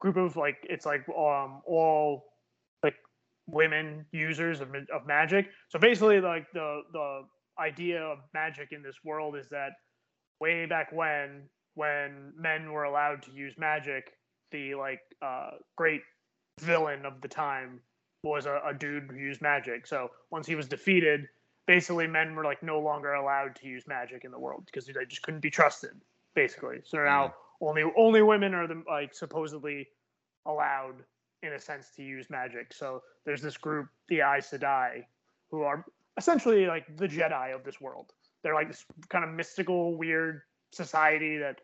group 0.00 0.16
of 0.16 0.36
like 0.36 0.58
it's 0.64 0.86
like 0.86 1.04
um 1.08 1.62
all 1.66 2.24
like 2.82 2.94
women 3.46 4.06
users 4.12 4.60
of, 4.60 4.68
of 4.94 5.06
magic. 5.06 5.48
So 5.68 5.78
basically, 5.78 6.20
like 6.20 6.46
the 6.52 6.82
the 6.92 7.22
idea 7.58 8.00
of 8.00 8.18
magic 8.34 8.68
in 8.72 8.82
this 8.82 8.96
world 9.04 9.36
is 9.36 9.48
that 9.50 9.70
way 10.40 10.66
back 10.66 10.92
when 10.92 11.48
when 11.74 12.32
men 12.36 12.72
were 12.72 12.84
allowed 12.84 13.22
to 13.22 13.32
use 13.32 13.54
magic, 13.58 14.12
the 14.50 14.74
like 14.74 15.00
uh, 15.22 15.50
great 15.76 16.02
villain 16.60 17.06
of 17.06 17.20
the 17.20 17.28
time 17.28 17.80
was 18.24 18.46
a, 18.46 18.60
a 18.66 18.74
dude 18.74 19.08
who 19.10 19.16
used 19.16 19.40
magic. 19.40 19.86
So 19.86 20.10
once 20.30 20.46
he 20.46 20.56
was 20.56 20.66
defeated, 20.66 21.26
basically 21.66 22.06
men 22.06 22.34
were 22.34 22.44
like 22.44 22.62
no 22.62 22.80
longer 22.80 23.12
allowed 23.12 23.54
to 23.56 23.66
use 23.68 23.84
magic 23.86 24.24
in 24.24 24.30
the 24.30 24.38
world 24.38 24.64
because 24.66 24.86
they 24.86 24.92
just 25.08 25.22
couldn't 25.22 25.40
be 25.40 25.50
trusted. 25.50 25.92
Basically, 26.34 26.78
so 26.84 26.98
now 26.98 27.34
only 27.60 27.82
only 27.96 28.22
women 28.22 28.54
are 28.54 28.66
the 28.66 28.82
like 28.88 29.14
supposedly 29.14 29.88
allowed 30.46 31.02
in 31.42 31.52
a 31.52 31.58
sense 31.58 31.90
to 31.96 32.02
use 32.02 32.30
magic. 32.30 32.72
So 32.72 33.02
there's 33.24 33.42
this 33.42 33.56
group, 33.56 33.88
the 34.08 34.20
Aes 34.20 34.50
Sedai, 34.50 35.04
who 35.50 35.62
are 35.62 35.84
essentially 36.16 36.66
like 36.66 36.84
the 36.96 37.08
Jedi 37.08 37.54
of 37.54 37.64
this 37.64 37.80
world. 37.80 38.12
They're 38.42 38.54
like 38.54 38.68
this 38.68 38.84
kind 39.08 39.24
of 39.24 39.30
mystical, 39.30 39.96
weird 39.96 40.42
society 40.72 41.38
that 41.38 41.60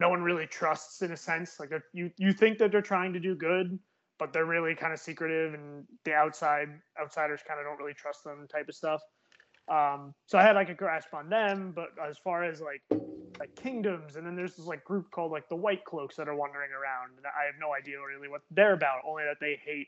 no 0.00 0.08
one 0.08 0.22
really 0.22 0.46
trusts 0.46 1.02
in 1.02 1.12
a 1.12 1.16
sense. 1.16 1.60
Like 1.60 1.70
you, 1.92 2.10
you 2.16 2.32
think 2.32 2.58
that 2.58 2.72
they're 2.72 2.82
trying 2.82 3.12
to 3.12 3.20
do 3.20 3.34
good, 3.34 3.78
but 4.18 4.32
they're 4.32 4.46
really 4.46 4.74
kind 4.74 4.92
of 4.92 4.98
secretive, 4.98 5.54
and 5.54 5.84
the 6.04 6.14
outside 6.14 6.68
outsiders 7.00 7.40
kind 7.46 7.60
of 7.60 7.66
don't 7.66 7.78
really 7.78 7.94
trust 7.94 8.24
them, 8.24 8.46
type 8.50 8.68
of 8.68 8.74
stuff. 8.74 9.00
Um, 9.70 10.14
so 10.26 10.36
I 10.36 10.42
had 10.42 10.56
like 10.56 10.68
a 10.68 10.74
grasp 10.74 11.14
on 11.14 11.30
them, 11.30 11.72
but 11.74 11.90
as 12.04 12.18
far 12.18 12.42
as 12.44 12.60
like 12.60 12.82
like 13.38 13.54
kingdoms, 13.54 14.16
and 14.16 14.26
then 14.26 14.34
there's 14.34 14.56
this 14.56 14.66
like 14.66 14.84
group 14.84 15.10
called 15.12 15.30
like 15.30 15.48
the 15.48 15.56
White 15.56 15.84
Cloaks 15.84 16.16
that 16.16 16.28
are 16.28 16.34
wandering 16.34 16.70
around, 16.72 17.16
and 17.16 17.24
I 17.26 17.46
have 17.46 17.54
no 17.60 17.72
idea 17.72 17.96
really 18.04 18.28
what 18.28 18.42
they're 18.50 18.72
about. 18.72 19.02
Only 19.06 19.22
that 19.24 19.38
they 19.40 19.60
hate 19.64 19.86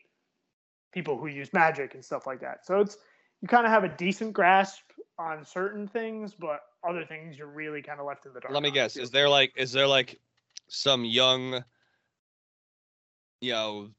people 0.93 1.19
who 1.19 1.27
use 1.27 1.53
magic 1.53 1.95
and 1.95 2.05
stuff 2.05 2.27
like 2.27 2.41
that. 2.41 2.65
So 2.65 2.81
it's 2.81 2.97
you 3.41 3.49
kind 3.49 3.67
of 3.67 3.73
have 3.73 3.83
a 3.83 3.89
decent 3.89 4.33
grasp 4.33 4.83
on 5.19 5.45
certain 5.45 5.89
things, 5.89 6.33
but 6.33 6.61
other 6.89 7.05
things 7.05 7.37
you're 7.37 7.49
really 7.49 7.83
kind 7.83 7.99
of 7.99 8.07
left 8.07 8.25
in 8.25 8.33
the 8.33 8.41
dark. 8.41 8.55
Let 8.55 8.63
me 8.63 8.71
guess. 8.71 8.97
Is 8.97 9.11
there 9.11 9.29
like 9.29 9.53
is 9.57 9.73
there 9.73 9.89
like 9.89 10.21
some 10.69 11.05
young 11.05 11.65
you 13.41 13.53
know 13.53 13.91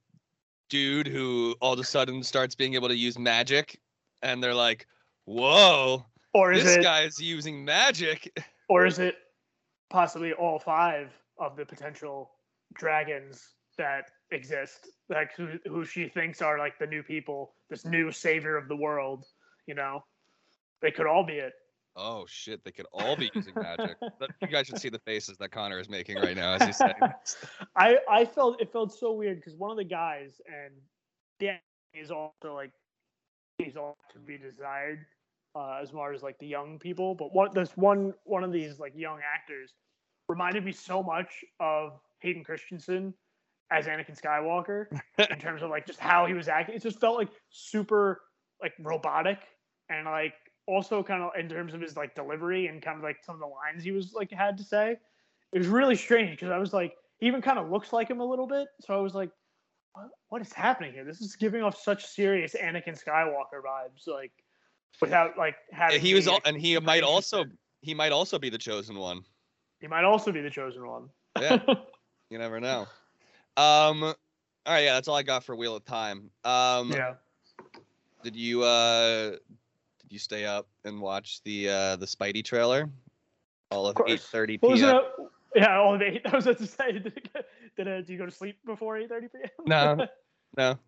dude 0.69 1.07
who 1.07 1.55
all 1.59 1.73
of 1.73 1.79
a 1.79 1.83
sudden 1.83 2.23
starts 2.23 2.55
being 2.55 2.73
able 2.73 2.87
to 2.87 2.95
use 2.95 3.19
magic 3.19 3.79
and 4.23 4.41
they're 4.41 4.55
like, 4.55 4.87
"Whoa, 5.25 6.05
or 6.33 6.51
is 6.51 6.63
this 6.63 6.77
it 6.77 6.83
guy's 6.83 7.19
using 7.19 7.63
magic." 7.63 8.31
or 8.69 8.85
is 8.85 8.99
it 8.99 9.15
possibly 9.89 10.33
all 10.33 10.59
five 10.59 11.11
of 11.37 11.55
the 11.55 11.65
potential 11.65 12.31
dragons 12.73 13.53
that 13.77 14.09
exist, 14.31 14.89
like 15.09 15.35
who 15.35 15.57
who 15.65 15.85
she 15.85 16.07
thinks 16.07 16.41
are 16.41 16.57
like 16.57 16.77
the 16.79 16.87
new 16.87 17.03
people, 17.03 17.53
this 17.69 17.85
new 17.85 18.11
savior 18.11 18.57
of 18.57 18.67
the 18.67 18.75
world. 18.75 19.25
You 19.67 19.75
know, 19.75 20.03
they 20.81 20.91
could 20.91 21.07
all 21.07 21.23
be 21.23 21.33
it. 21.33 21.53
Oh 21.95 22.25
shit! 22.27 22.63
They 22.63 22.71
could 22.71 22.87
all 22.91 23.15
be 23.15 23.31
using 23.33 23.53
magic. 23.55 23.97
You 24.41 24.47
guys 24.47 24.67
should 24.67 24.79
see 24.79 24.89
the 24.89 24.99
faces 24.99 25.37
that 25.37 25.51
Conor 25.51 25.79
is 25.79 25.89
making 25.89 26.17
right 26.17 26.35
now 26.35 26.53
as 26.53 26.63
he's 26.63 26.77
saying. 26.77 26.93
I 27.75 27.97
I 28.09 28.25
felt 28.25 28.61
it 28.61 28.71
felt 28.71 28.93
so 28.93 29.13
weird 29.13 29.37
because 29.37 29.55
one 29.55 29.71
of 29.71 29.77
the 29.77 29.83
guys 29.83 30.41
and 30.47 30.73
Dan 31.39 31.59
is 31.93 32.11
also 32.11 32.53
like 32.53 32.71
he's 33.57 33.77
all 33.77 33.97
to 34.11 34.19
be 34.19 34.37
desired 34.37 35.05
uh, 35.55 35.79
as 35.81 35.91
far 35.91 36.13
as 36.13 36.23
like 36.23 36.37
the 36.39 36.47
young 36.47 36.79
people. 36.79 37.15
But 37.15 37.33
one 37.33 37.49
this 37.53 37.75
one 37.75 38.13
one 38.23 38.43
of 38.43 38.51
these 38.51 38.79
like 38.79 38.93
young 38.95 39.19
actors 39.23 39.73
reminded 40.27 40.65
me 40.65 40.71
so 40.71 41.03
much 41.03 41.43
of 41.59 41.99
Hayden 42.19 42.43
Christensen 42.43 43.13
as 43.71 43.87
Anakin 43.87 44.19
Skywalker 44.19 44.87
in 45.31 45.39
terms 45.39 45.63
of 45.63 45.69
like 45.69 45.85
just 45.85 45.99
how 45.99 46.25
he 46.25 46.33
was 46.33 46.47
acting. 46.47 46.75
It 46.75 46.83
just 46.83 46.99
felt 46.99 47.17
like 47.17 47.29
super 47.49 48.21
like 48.61 48.73
robotic 48.79 49.39
and 49.89 50.05
like 50.05 50.33
also 50.67 51.03
kind 51.03 51.21
of 51.21 51.31
in 51.37 51.49
terms 51.49 51.73
of 51.73 51.81
his 51.81 51.97
like 51.97 52.15
delivery 52.15 52.67
and 52.67 52.81
kind 52.81 52.97
of 52.97 53.03
like 53.03 53.17
some 53.23 53.35
of 53.35 53.41
the 53.41 53.47
lines 53.47 53.83
he 53.83 53.91
was 53.91 54.13
like 54.13 54.31
had 54.31 54.57
to 54.57 54.63
say. 54.63 54.97
It 55.51 55.59
was 55.59 55.67
really 55.67 55.95
strange 55.95 56.31
because 56.31 56.49
I 56.49 56.57
was 56.57 56.73
like, 56.73 56.95
he 57.19 57.27
even 57.27 57.41
kind 57.41 57.59
of 57.59 57.69
looks 57.69 57.93
like 57.93 58.09
him 58.09 58.21
a 58.21 58.25
little 58.25 58.47
bit. 58.47 58.67
So 58.81 58.93
I 58.93 59.01
was 59.01 59.13
like, 59.13 59.29
what, 59.93 60.07
what 60.29 60.41
is 60.41 60.51
happening 60.51 60.93
here? 60.93 61.03
This 61.05 61.21
is 61.21 61.35
giving 61.35 61.61
off 61.61 61.77
such 61.77 62.05
serious 62.05 62.55
Anakin 62.59 63.01
Skywalker 63.01 63.61
vibes, 63.63 64.07
like 64.07 64.31
without 65.01 65.37
like 65.37 65.55
having. 65.71 65.99
he 66.01 66.13
was, 66.13 66.27
all, 66.27 66.39
and 66.45 66.57
he 66.57 66.77
might 66.79 67.03
also, 67.03 67.45
he 67.81 67.93
might 67.93 68.11
also 68.11 68.39
be 68.39 68.49
the 68.49 68.57
chosen 68.57 68.97
one. 68.97 69.21
He 69.79 69.87
might 69.87 70.03
also 70.03 70.31
be 70.31 70.41
the 70.41 70.49
chosen 70.49 70.87
one. 70.87 71.09
Yeah. 71.39 71.57
You 72.29 72.39
never 72.39 72.59
know. 72.59 72.87
Um. 73.57 74.01
All 74.03 74.15
right. 74.65 74.85
Yeah, 74.85 74.93
that's 74.93 75.07
all 75.07 75.15
I 75.15 75.21
got 75.21 75.43
for 75.43 75.55
Wheel 75.55 75.75
of 75.75 75.85
Time. 75.85 76.31
Um. 76.43 76.91
yeah. 76.91 77.13
Did 78.23 78.35
you 78.35 78.63
uh? 78.63 79.31
Did 80.01 80.09
you 80.09 80.17
stay 80.17 80.43
up 80.43 80.67
and 80.83 80.99
watch 80.99 81.43
the 81.43 81.69
uh 81.69 81.95
the 81.97 82.07
Spidey 82.07 82.43
trailer? 82.43 82.89
All 83.69 83.85
of 83.85 83.97
eight 84.07 84.21
thirty 84.21 84.57
p.m. 84.57 85.01
Yeah, 85.55 85.77
all 85.77 85.93
of 85.93 86.01
eight. 86.01 86.21
I 86.25 86.35
was 86.35 86.47
about 86.47 86.57
to 86.57 86.65
say, 86.65 86.93
did, 86.93 87.05
it, 87.05 87.45
did, 87.77 87.87
uh, 87.87 88.01
do 88.01 88.13
you 88.13 88.17
go 88.17 88.25
to 88.25 88.31
sleep 88.31 88.57
before 88.65 88.97
eight 88.97 89.09
thirty 89.09 89.27
p.m.? 89.27 89.49
No, 89.67 90.07
no. 90.57 90.79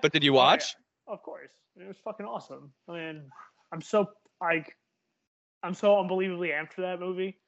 But 0.00 0.12
did 0.12 0.22
you 0.22 0.30
Oh, 0.32 0.36
watch? 0.36 0.76
Of 1.08 1.22
course, 1.22 1.50
it 1.76 1.86
was 1.86 1.96
fucking 2.04 2.26
awesome. 2.26 2.72
I 2.88 2.92
mean, 2.92 3.22
I'm 3.72 3.80
so 3.80 4.08
like, 4.40 4.76
I'm 5.62 5.74
so 5.74 5.98
unbelievably 6.00 6.48
amped 6.48 6.72
for 6.72 6.80
that 6.82 7.00
movie. 7.00 7.38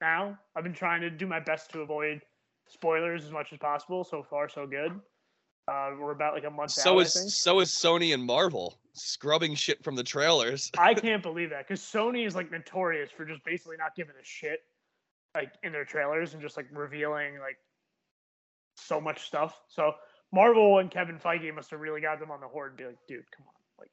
Now 0.00 0.38
I've 0.54 0.64
been 0.64 0.74
trying 0.74 1.00
to 1.00 1.10
do 1.10 1.26
my 1.26 1.40
best 1.40 1.70
to 1.72 1.80
avoid 1.80 2.20
spoilers 2.68 3.24
as 3.24 3.30
much 3.30 3.52
as 3.52 3.58
possible. 3.58 4.04
So 4.04 4.22
far, 4.22 4.48
so 4.48 4.66
good. 4.66 5.00
Uh, 5.68 5.92
we're 5.98 6.12
about 6.12 6.34
like 6.34 6.44
a 6.44 6.50
month 6.50 6.70
So 6.72 6.98
out. 6.98 7.06
is 7.06 7.34
so 7.34 7.60
is 7.60 7.70
Sony 7.70 8.14
and 8.14 8.22
Marvel 8.24 8.78
scrubbing 8.92 9.54
shit 9.54 9.82
from 9.82 9.96
the 9.96 10.04
trailers. 10.04 10.70
I 10.78 10.94
can't 10.94 11.22
believe 11.22 11.50
that 11.50 11.66
because 11.66 11.80
Sony 11.80 12.26
is 12.26 12.36
like 12.36 12.50
notorious 12.50 13.10
for 13.10 13.24
just 13.24 13.44
basically 13.44 13.76
not 13.76 13.96
giving 13.96 14.14
a 14.20 14.24
shit, 14.24 14.60
like 15.34 15.52
in 15.62 15.72
their 15.72 15.84
trailers 15.84 16.34
and 16.34 16.42
just 16.42 16.56
like 16.56 16.66
revealing 16.70 17.38
like 17.40 17.56
so 18.76 19.00
much 19.00 19.26
stuff. 19.26 19.60
So 19.68 19.92
Marvel 20.32 20.78
and 20.78 20.90
Kevin 20.90 21.18
Feige 21.18 21.54
must 21.54 21.70
have 21.70 21.80
really 21.80 22.00
got 22.00 22.18
them 22.20 22.30
on 22.30 22.40
the 22.40 22.48
horn 22.48 22.68
and 22.70 22.76
be 22.76 22.84
like, 22.84 22.98
dude, 23.08 23.24
come 23.30 23.46
on, 23.46 23.54
like, 23.78 23.90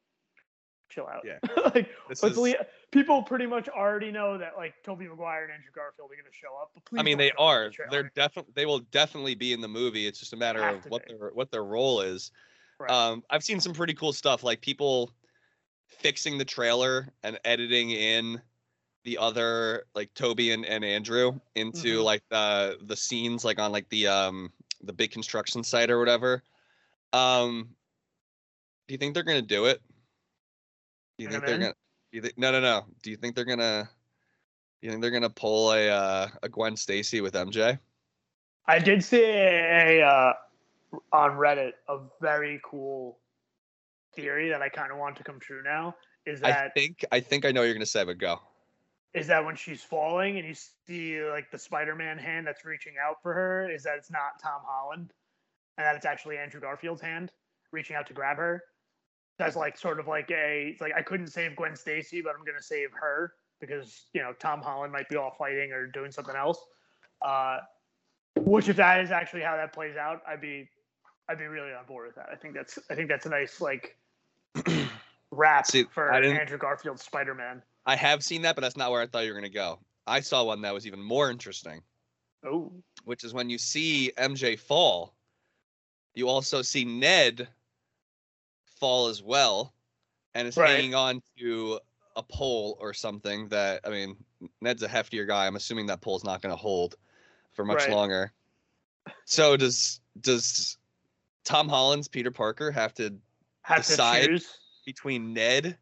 chill 0.89 1.07
out. 1.07 1.23
Yeah. 1.25 1.37
like, 1.75 1.89
This 2.09 2.23
is- 2.23 2.37
le- 2.37 2.65
people 2.91 3.23
pretty 3.23 3.45
much 3.45 3.67
already 3.69 4.11
know 4.11 4.37
that 4.37 4.53
like 4.57 4.73
Tobey 4.83 5.07
Maguire 5.07 5.43
and 5.43 5.51
Andrew 5.53 5.71
Garfield 5.73 6.11
are 6.11 6.15
going 6.15 6.25
to 6.31 6.37
show 6.37 6.55
up. 6.61 6.71
But 6.73 6.85
please 6.85 6.99
I 6.99 7.03
mean, 7.03 7.17
they 7.17 7.29
show 7.29 7.35
them 7.37 7.61
in 7.61 7.65
are. 7.65 7.69
the. 7.69 7.75
They're 7.91 8.11
definitely. 8.15 8.51
They 8.55 8.65
will 8.65 8.79
definitely 8.79 9.35
be 9.35 9.53
in 9.53 9.61
the 9.61 9.67
movie. 9.67 10.05
It's 10.07 10.19
just 10.19 10.33
a 10.33 10.37
matter 10.37 10.63
of 10.63 10.83
what 10.89 11.05
be. 11.07 11.13
their 11.17 11.29
what 11.33 11.51
their 11.51 11.63
role 11.63 12.01
is. 12.01 12.31
Right. 12.79 12.89
Um, 12.91 13.23
I've 13.29 13.43
seen 13.43 13.59
some 13.59 13.73
pretty 13.73 13.93
cool 13.93 14.13
stuff, 14.13 14.43
like 14.43 14.59
people 14.61 15.11
fixing 15.87 16.37
the 16.37 16.45
trailer 16.45 17.07
and 17.23 17.39
editing 17.45 17.91
in 17.91 18.41
the 19.05 19.17
other, 19.17 19.83
like 19.95 20.13
Tobey 20.15 20.51
and, 20.51 20.65
and 20.65 20.83
Andrew, 20.83 21.39
into 21.55 21.99
Mhm. 21.99 22.03
like 22.03 22.23
the 22.29 22.77
the 22.83 22.95
scenes, 22.95 23.43
like 23.45 23.59
on 23.59 23.71
like 23.71 23.87
the 23.89 24.07
um 24.07 24.51
the 24.83 24.93
big 24.93 25.11
construction 25.11 25.63
site 25.63 25.89
or 25.89 25.99
whatever. 25.99 26.43
Um, 27.11 27.69
do 28.87 28.93
you 28.93 28.97
think 28.97 29.13
they're 29.13 29.23
gonna 29.23 29.41
do 29.41 29.65
it? 29.65 29.81
Do 31.17 31.23
you 31.23 31.29
think 31.29 31.45
they're 31.45 31.57
gonna? 31.57 31.73
Do 32.11 32.17
you 32.17 32.21
think? 32.21 32.37
No, 32.37 32.51
no, 32.51 32.59
no. 32.59 32.85
Do 33.01 33.11
you 33.11 33.17
think 33.17 33.35
they're 33.35 33.45
gonna? 33.45 33.89
Do 34.81 34.87
you 34.87 34.91
think 34.91 35.01
they're 35.01 35.11
gonna 35.11 35.29
pull 35.29 35.71
a 35.71 35.89
uh, 35.89 36.27
a 36.41 36.49
Gwen 36.49 36.75
Stacy 36.75 37.21
with 37.21 37.33
MJ? 37.33 37.79
I 38.67 38.79
did 38.79 39.03
see 39.03 39.23
a, 39.23 40.01
a 40.01 40.05
uh, 40.05 40.33
on 41.11 41.31
Reddit 41.31 41.73
a 41.87 41.99
very 42.21 42.61
cool 42.63 43.19
theory 44.15 44.49
that 44.49 44.61
I 44.61 44.69
kind 44.69 44.91
of 44.91 44.97
want 44.97 45.17
to 45.17 45.23
come 45.23 45.39
true 45.39 45.61
now. 45.63 45.95
Is 46.25 46.41
that 46.41 46.65
I 46.65 46.69
think 46.69 47.05
I 47.11 47.19
think 47.19 47.45
I 47.45 47.51
know 47.51 47.63
you're 47.63 47.73
gonna 47.73 47.85
say, 47.85 48.03
but 48.03 48.17
go. 48.17 48.39
Is 49.13 49.27
that 49.27 49.45
when 49.45 49.55
she's 49.55 49.83
falling 49.83 50.37
and 50.37 50.47
you 50.47 50.55
see 50.87 51.23
like 51.23 51.51
the 51.51 51.59
Spider-Man 51.59 52.17
hand 52.17 52.47
that's 52.47 52.65
reaching 52.65 52.93
out 53.03 53.21
for 53.21 53.33
her, 53.33 53.69
is 53.69 53.83
that 53.83 53.97
it's 53.97 54.11
not 54.11 54.41
Tom 54.41 54.61
Holland, 54.65 55.13
and 55.77 55.85
that 55.85 55.95
it's 55.95 56.05
actually 56.05 56.37
Andrew 56.37 56.59
Garfield's 56.59 57.01
hand 57.01 57.31
reaching 57.71 57.95
out 57.95 58.07
to 58.07 58.13
grab 58.13 58.37
her. 58.37 58.63
That's 59.37 59.55
like 59.55 59.77
sort 59.77 59.99
of 59.99 60.07
like 60.07 60.29
a 60.31 60.69
it's 60.71 60.81
like 60.81 60.93
I 60.95 61.01
couldn't 61.01 61.27
save 61.27 61.55
Gwen 61.55 61.75
Stacy, 61.75 62.21
but 62.21 62.33
I'm 62.37 62.45
gonna 62.45 62.61
save 62.61 62.89
her 62.93 63.33
because 63.59 64.05
you 64.13 64.21
know 64.21 64.33
Tom 64.39 64.61
Holland 64.61 64.91
might 64.91 65.09
be 65.09 65.15
all 65.15 65.35
fighting 65.37 65.71
or 65.71 65.87
doing 65.87 66.11
something 66.11 66.35
else. 66.35 66.59
Uh, 67.21 67.59
which 68.35 68.67
if 68.69 68.75
that 68.77 69.01
is 69.01 69.11
actually 69.11 69.41
how 69.41 69.55
that 69.55 69.73
plays 69.73 69.95
out, 69.95 70.21
I'd 70.27 70.41
be 70.41 70.69
I'd 71.29 71.37
be 71.37 71.45
really 71.45 71.71
on 71.73 71.85
board 71.85 72.07
with 72.07 72.15
that. 72.15 72.29
I 72.31 72.35
think 72.35 72.53
that's 72.53 72.79
I 72.89 72.95
think 72.95 73.09
that's 73.09 73.25
a 73.25 73.29
nice 73.29 73.61
like 73.61 73.95
wrap 75.31 75.67
See, 75.67 75.83
for 75.83 76.11
Andrew 76.11 76.57
Garfield's 76.57 77.03
Spider-Man. 77.03 77.61
I 77.85 77.95
have 77.95 78.23
seen 78.23 78.41
that, 78.43 78.55
but 78.55 78.61
that's 78.61 78.77
not 78.77 78.91
where 78.91 79.01
I 79.01 79.07
thought 79.07 79.25
you 79.25 79.29
were 79.33 79.39
gonna 79.39 79.49
go. 79.49 79.79
I 80.07 80.19
saw 80.21 80.43
one 80.43 80.61
that 80.61 80.73
was 80.73 80.87
even 80.87 81.01
more 81.01 81.29
interesting, 81.29 81.81
Oh, 82.43 82.71
which 83.03 83.23
is 83.23 83.33
when 83.33 83.49
you 83.49 83.57
see 83.57 84.11
MJ 84.17 84.57
fall, 84.59 85.15
you 86.13 86.29
also 86.29 86.61
see 86.61 86.85
Ned 86.85 87.47
fall 88.79 89.07
as 89.07 89.21
well, 89.21 89.73
and 90.33 90.47
is 90.47 90.55
Right. 90.55 90.69
hanging 90.69 90.95
on 90.95 91.21
to 91.37 91.79
a 92.15 92.23
pole 92.23 92.77
or 92.79 92.93
something. 92.93 93.47
That 93.49 93.81
I 93.85 93.89
mean, 93.89 94.23
Ned's 94.61 94.83
a 94.83 94.87
heftier 94.87 95.27
guy. 95.27 95.47
I'm 95.47 95.55
assuming 95.55 95.87
that 95.87 96.01
pole's 96.01 96.23
not 96.23 96.41
gonna 96.41 96.55
hold 96.55 96.95
for 97.53 97.65
much 97.65 97.87
Right. 97.87 97.89
longer. 97.89 98.33
So 99.25 99.57
does 99.57 100.01
does 100.21 100.77
Tom 101.43 101.67
Holland's 101.67 102.07
Peter 102.07 102.31
Parker 102.31 102.71
have 102.71 102.93
to 102.95 103.17
have 103.63 103.85
Decide. 103.85 104.39
to 104.39 104.45
between 104.85 105.33
Ned 105.33 105.77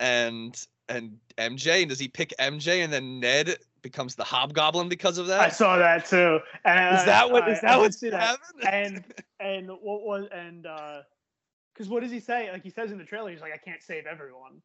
and 0.00 0.66
and 0.88 1.18
MJ? 1.38 1.80
And 1.82 1.88
does 1.88 1.98
he 1.98 2.08
pick 2.08 2.32
MJ 2.38 2.84
and 2.84 2.92
then 2.92 3.20
Ned 3.20 3.56
becomes 3.82 4.14
the 4.14 4.24
Hobgoblin 4.24 4.88
because 4.88 5.18
of 5.18 5.26
that? 5.28 5.40
I 5.40 5.48
saw 5.48 5.76
that 5.78 6.06
too. 6.06 6.38
And 6.64 6.96
is 6.98 7.04
that 7.04 7.30
what 7.30 7.48
is 7.48 7.58
I- 7.58 7.60
that 7.62 7.70
I 7.70 7.74
did 7.74 7.80
what's 7.80 7.98
see 8.00 8.10
that. 8.10 8.38
happening? 8.62 9.04
And 9.40 9.68
and 9.68 9.68
what 9.68 10.02
was 10.02 10.26
and 10.32 10.66
uh 10.66 11.00
because 11.74 11.88
what 11.88 12.02
does 12.02 12.10
he 12.10 12.18
say? 12.20 12.50
Like 12.50 12.62
he 12.64 12.70
says 12.70 12.90
in 12.90 12.98
the 12.98 13.04
trailer, 13.04 13.30
he's 13.30 13.40
like, 13.40 13.52
I 13.52 13.56
can't 13.58 13.82
save 13.82 14.04
everyone. 14.06 14.60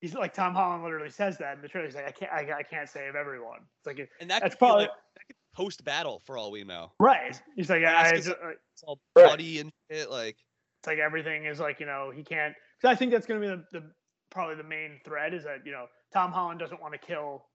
He's 0.00 0.14
like 0.14 0.32
Tom 0.34 0.54
Holland 0.54 0.82
literally 0.82 1.10
says 1.10 1.36
that 1.38 1.56
in 1.56 1.62
the 1.62 1.68
trailer. 1.68 1.86
He's 1.86 1.94
like, 1.94 2.06
I 2.08 2.10
can't, 2.12 2.32
I, 2.32 2.58
I 2.58 2.62
can't 2.62 2.88
save 2.88 3.14
everyone. 3.14 3.58
It's 3.78 3.86
like, 3.86 4.08
and 4.20 4.30
that 4.30 4.42
that's 4.42 4.54
probably 4.56 4.84
like, 4.84 5.36
post 5.54 5.84
battle 5.84 6.22
for 6.26 6.36
all 6.38 6.50
we 6.50 6.64
know. 6.64 6.92
right. 6.98 7.40
He's 7.56 7.68
like, 7.70 7.82
I, 7.82 7.92
Ask 7.92 8.14
I 8.14 8.16
is- 8.18 8.24
just, 8.26 8.36
like, 8.42 8.58
It's 8.72 8.82
all 8.84 8.98
Right. 9.16 9.26
bloody 9.26 9.60
and 9.60 9.70
shit. 9.90 10.10
Like 10.10 10.36
it's 10.80 10.86
like 10.86 10.98
everything 10.98 11.44
is 11.44 11.60
like 11.60 11.78
you 11.80 11.86
know 11.86 12.10
he 12.14 12.22
can't. 12.22 12.54
Because 12.80 12.94
I 12.94 12.98
think 12.98 13.12
that's 13.12 13.26
going 13.26 13.40
to 13.40 13.46
be 13.48 13.54
the, 13.72 13.80
the 13.80 13.90
probably 14.34 14.56
the 14.56 14.64
main 14.64 15.00
thread 15.04 15.32
is 15.32 15.44
that 15.44 15.64
you 15.64 15.72
know 15.72 15.86
Tom 16.12 16.32
Holland 16.32 16.60
doesn't 16.60 16.82
want 16.82 16.92
to 16.92 16.98
kill 16.98 17.46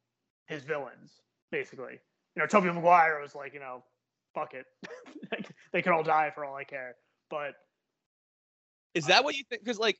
his 0.47 0.63
villains 0.63 1.21
basically. 1.51 1.99
You 2.35 2.41
know, 2.41 2.47
Tobey 2.47 2.71
Maguire 2.71 3.19
was 3.21 3.35
like, 3.35 3.53
you 3.53 3.59
know, 3.59 3.83
fuck 4.33 4.53
it, 4.53 4.65
they 5.73 5.81
could 5.81 5.91
all 5.91 6.03
die 6.03 6.31
for 6.33 6.45
all 6.45 6.55
I 6.55 6.63
care. 6.63 6.95
But 7.29 7.55
is 8.93 9.05
that 9.07 9.23
what 9.23 9.35
you 9.35 9.43
think? 9.49 9.63
Because 9.63 9.79
like 9.79 9.99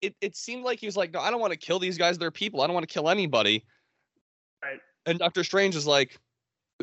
it, 0.00 0.14
it 0.20 0.36
seemed 0.36 0.64
like 0.64 0.80
he 0.80 0.86
was 0.86 0.96
like, 0.96 1.12
no, 1.12 1.20
I 1.20 1.30
don't 1.30 1.40
want 1.40 1.52
to 1.52 1.58
kill 1.58 1.78
these 1.78 1.98
guys. 1.98 2.18
They're 2.18 2.30
people. 2.30 2.62
I 2.62 2.66
don't 2.66 2.74
want 2.74 2.88
to 2.88 2.92
kill 2.92 3.08
anybody. 3.08 3.64
Right. 4.62 4.80
And 5.06 5.18
Doctor 5.18 5.44
Strange 5.44 5.76
is 5.76 5.86
like, 5.86 6.18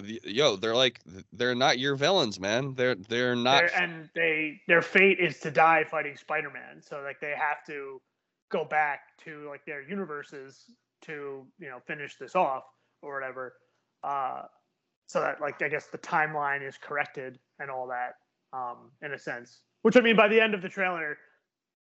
yo, 0.03 0.55
they're 0.55 0.75
like, 0.75 1.01
they're 1.31 1.55
not 1.55 1.79
your 1.79 1.95
villains, 1.95 2.39
man. 2.39 2.73
They're 2.75 2.95
they're 2.95 3.35
not. 3.35 3.67
Their- 3.67 3.81
and 3.81 4.09
they 4.15 4.61
their 4.67 4.81
fate 4.81 5.19
is 5.19 5.39
to 5.39 5.51
die 5.51 5.85
fighting 5.89 6.17
Spider-Man. 6.17 6.81
So 6.81 7.01
like 7.01 7.19
they 7.19 7.33
have 7.37 7.65
to 7.67 8.01
go 8.55 8.63
back 8.65 9.17
to 9.25 9.47
like 9.49 9.65
their 9.65 9.81
universes 9.81 10.65
to 11.01 11.45
you 11.59 11.69
know 11.69 11.79
finish 11.85 12.15
this 12.17 12.35
off 12.35 12.63
or 13.01 13.13
whatever. 13.13 13.53
Uh, 14.03 14.43
so 15.07 15.19
that 15.19 15.41
like 15.41 15.61
I 15.61 15.67
guess 15.67 15.87
the 15.87 15.97
timeline 15.97 16.67
is 16.67 16.77
corrected 16.81 17.37
and 17.59 17.69
all 17.69 17.87
that 17.87 18.13
um, 18.57 18.91
in 19.01 19.13
a 19.13 19.19
sense. 19.19 19.61
Which 19.81 19.97
I 19.97 20.01
mean, 20.01 20.15
by 20.15 20.27
the 20.27 20.39
end 20.39 20.53
of 20.53 20.61
the 20.61 20.69
trailer, 20.69 21.17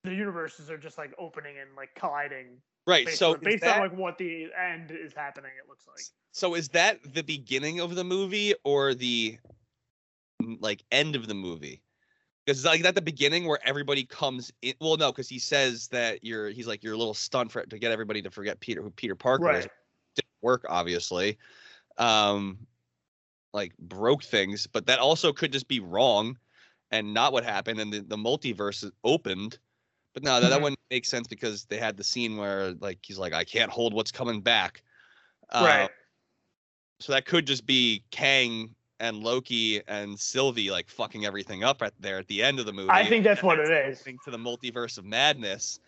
the 0.03 0.13
universes 0.13 0.69
are 0.69 0.77
just 0.77 0.97
like 0.97 1.11
opening 1.17 1.55
and 1.59 1.69
like 1.75 1.89
colliding 1.95 2.61
right. 2.87 3.05
based, 3.07 3.17
So 3.17 3.33
on, 3.33 3.39
based 3.41 3.63
that- 3.63 3.81
on 3.81 3.89
like 3.89 3.97
what 3.97 4.17
the 4.17 4.47
end 4.57 4.91
is 4.91 5.13
happening. 5.13 5.51
It 5.61 5.67
looks 5.67 5.85
like. 5.87 6.05
So 6.31 6.53
is 6.53 6.69
that 6.69 6.99
the 7.15 7.23
beginning 7.23 7.79
of 7.79 7.95
the 7.95 8.03
movie 8.03 8.53
or 8.63 8.93
the 8.93 9.39
like 10.59 10.83
end 10.91 11.15
of 11.15 11.27
the 11.27 11.33
movie 11.33 11.81
because 12.49 12.65
like 12.65 12.83
at 12.83 12.95
the 12.95 13.01
beginning 13.01 13.45
where 13.45 13.59
everybody 13.63 14.03
comes 14.03 14.51
in 14.63 14.73
well 14.81 14.97
no 14.97 15.11
because 15.11 15.29
he 15.29 15.37
says 15.37 15.87
that 15.89 16.23
you're 16.23 16.49
he's 16.49 16.65
like 16.65 16.83
you're 16.83 16.95
a 16.95 16.97
little 16.97 17.13
stunt 17.13 17.51
for 17.51 17.63
to 17.63 17.77
get 17.77 17.91
everybody 17.91 18.23
to 18.23 18.31
forget 18.31 18.59
peter 18.59 18.81
who 18.81 18.89
peter 18.89 19.13
parker 19.15 19.45
Right. 19.45 19.59
is 19.59 19.67
didn't 20.15 20.31
work 20.41 20.65
obviously 20.67 21.37
um 21.99 22.57
like 23.53 23.77
broke 23.77 24.23
things 24.23 24.65
but 24.65 24.87
that 24.87 24.97
also 24.97 25.31
could 25.31 25.51
just 25.51 25.67
be 25.67 25.79
wrong 25.79 26.35
and 26.89 27.13
not 27.13 27.33
what 27.33 27.43
happened 27.43 27.79
and 27.79 27.93
the, 27.93 27.99
the 27.99 28.17
multiverse 28.17 28.89
opened 29.03 29.59
but 30.15 30.23
no 30.23 30.41
that, 30.41 30.49
that 30.49 30.57
Mhm. 30.57 30.63
wouldn't 30.63 30.79
make 30.89 31.05
sense 31.05 31.27
because 31.27 31.65
they 31.65 31.77
had 31.77 31.97
the 31.97 32.03
scene 32.03 32.35
where 32.35 32.73
like 32.79 32.97
he's 33.03 33.19
like 33.19 33.33
i 33.33 33.43
can't 33.43 33.71
hold 33.71 33.93
what's 33.93 34.11
coming 34.11 34.41
back 34.41 34.81
Uh, 35.51 35.63
right. 35.63 35.89
so 36.99 37.11
that 37.11 37.27
could 37.27 37.45
just 37.45 37.67
be 37.67 38.03
Kang 38.09 38.73
and 38.99 39.17
Loki 39.23 39.81
and 39.87 40.19
Sylvie 40.19 40.71
like 40.71 40.89
fucking 40.89 41.25
everything 41.25 41.63
up 41.63 41.81
at 41.81 41.93
there 41.99 42.17
at 42.19 42.27
the 42.27 42.43
end 42.43 42.59
of 42.59 42.65
the 42.65 42.73
movie. 42.73 42.89
I 42.91 43.05
think 43.05 43.23
that's 43.23 43.43
what 43.43 43.59
it 43.59 43.69
is. 43.69 44.01
the. 44.01 44.17
To 44.25 44.31
the 44.31 44.37
multiverse 44.37 44.97
of 44.97 45.05
madness. 45.05 45.79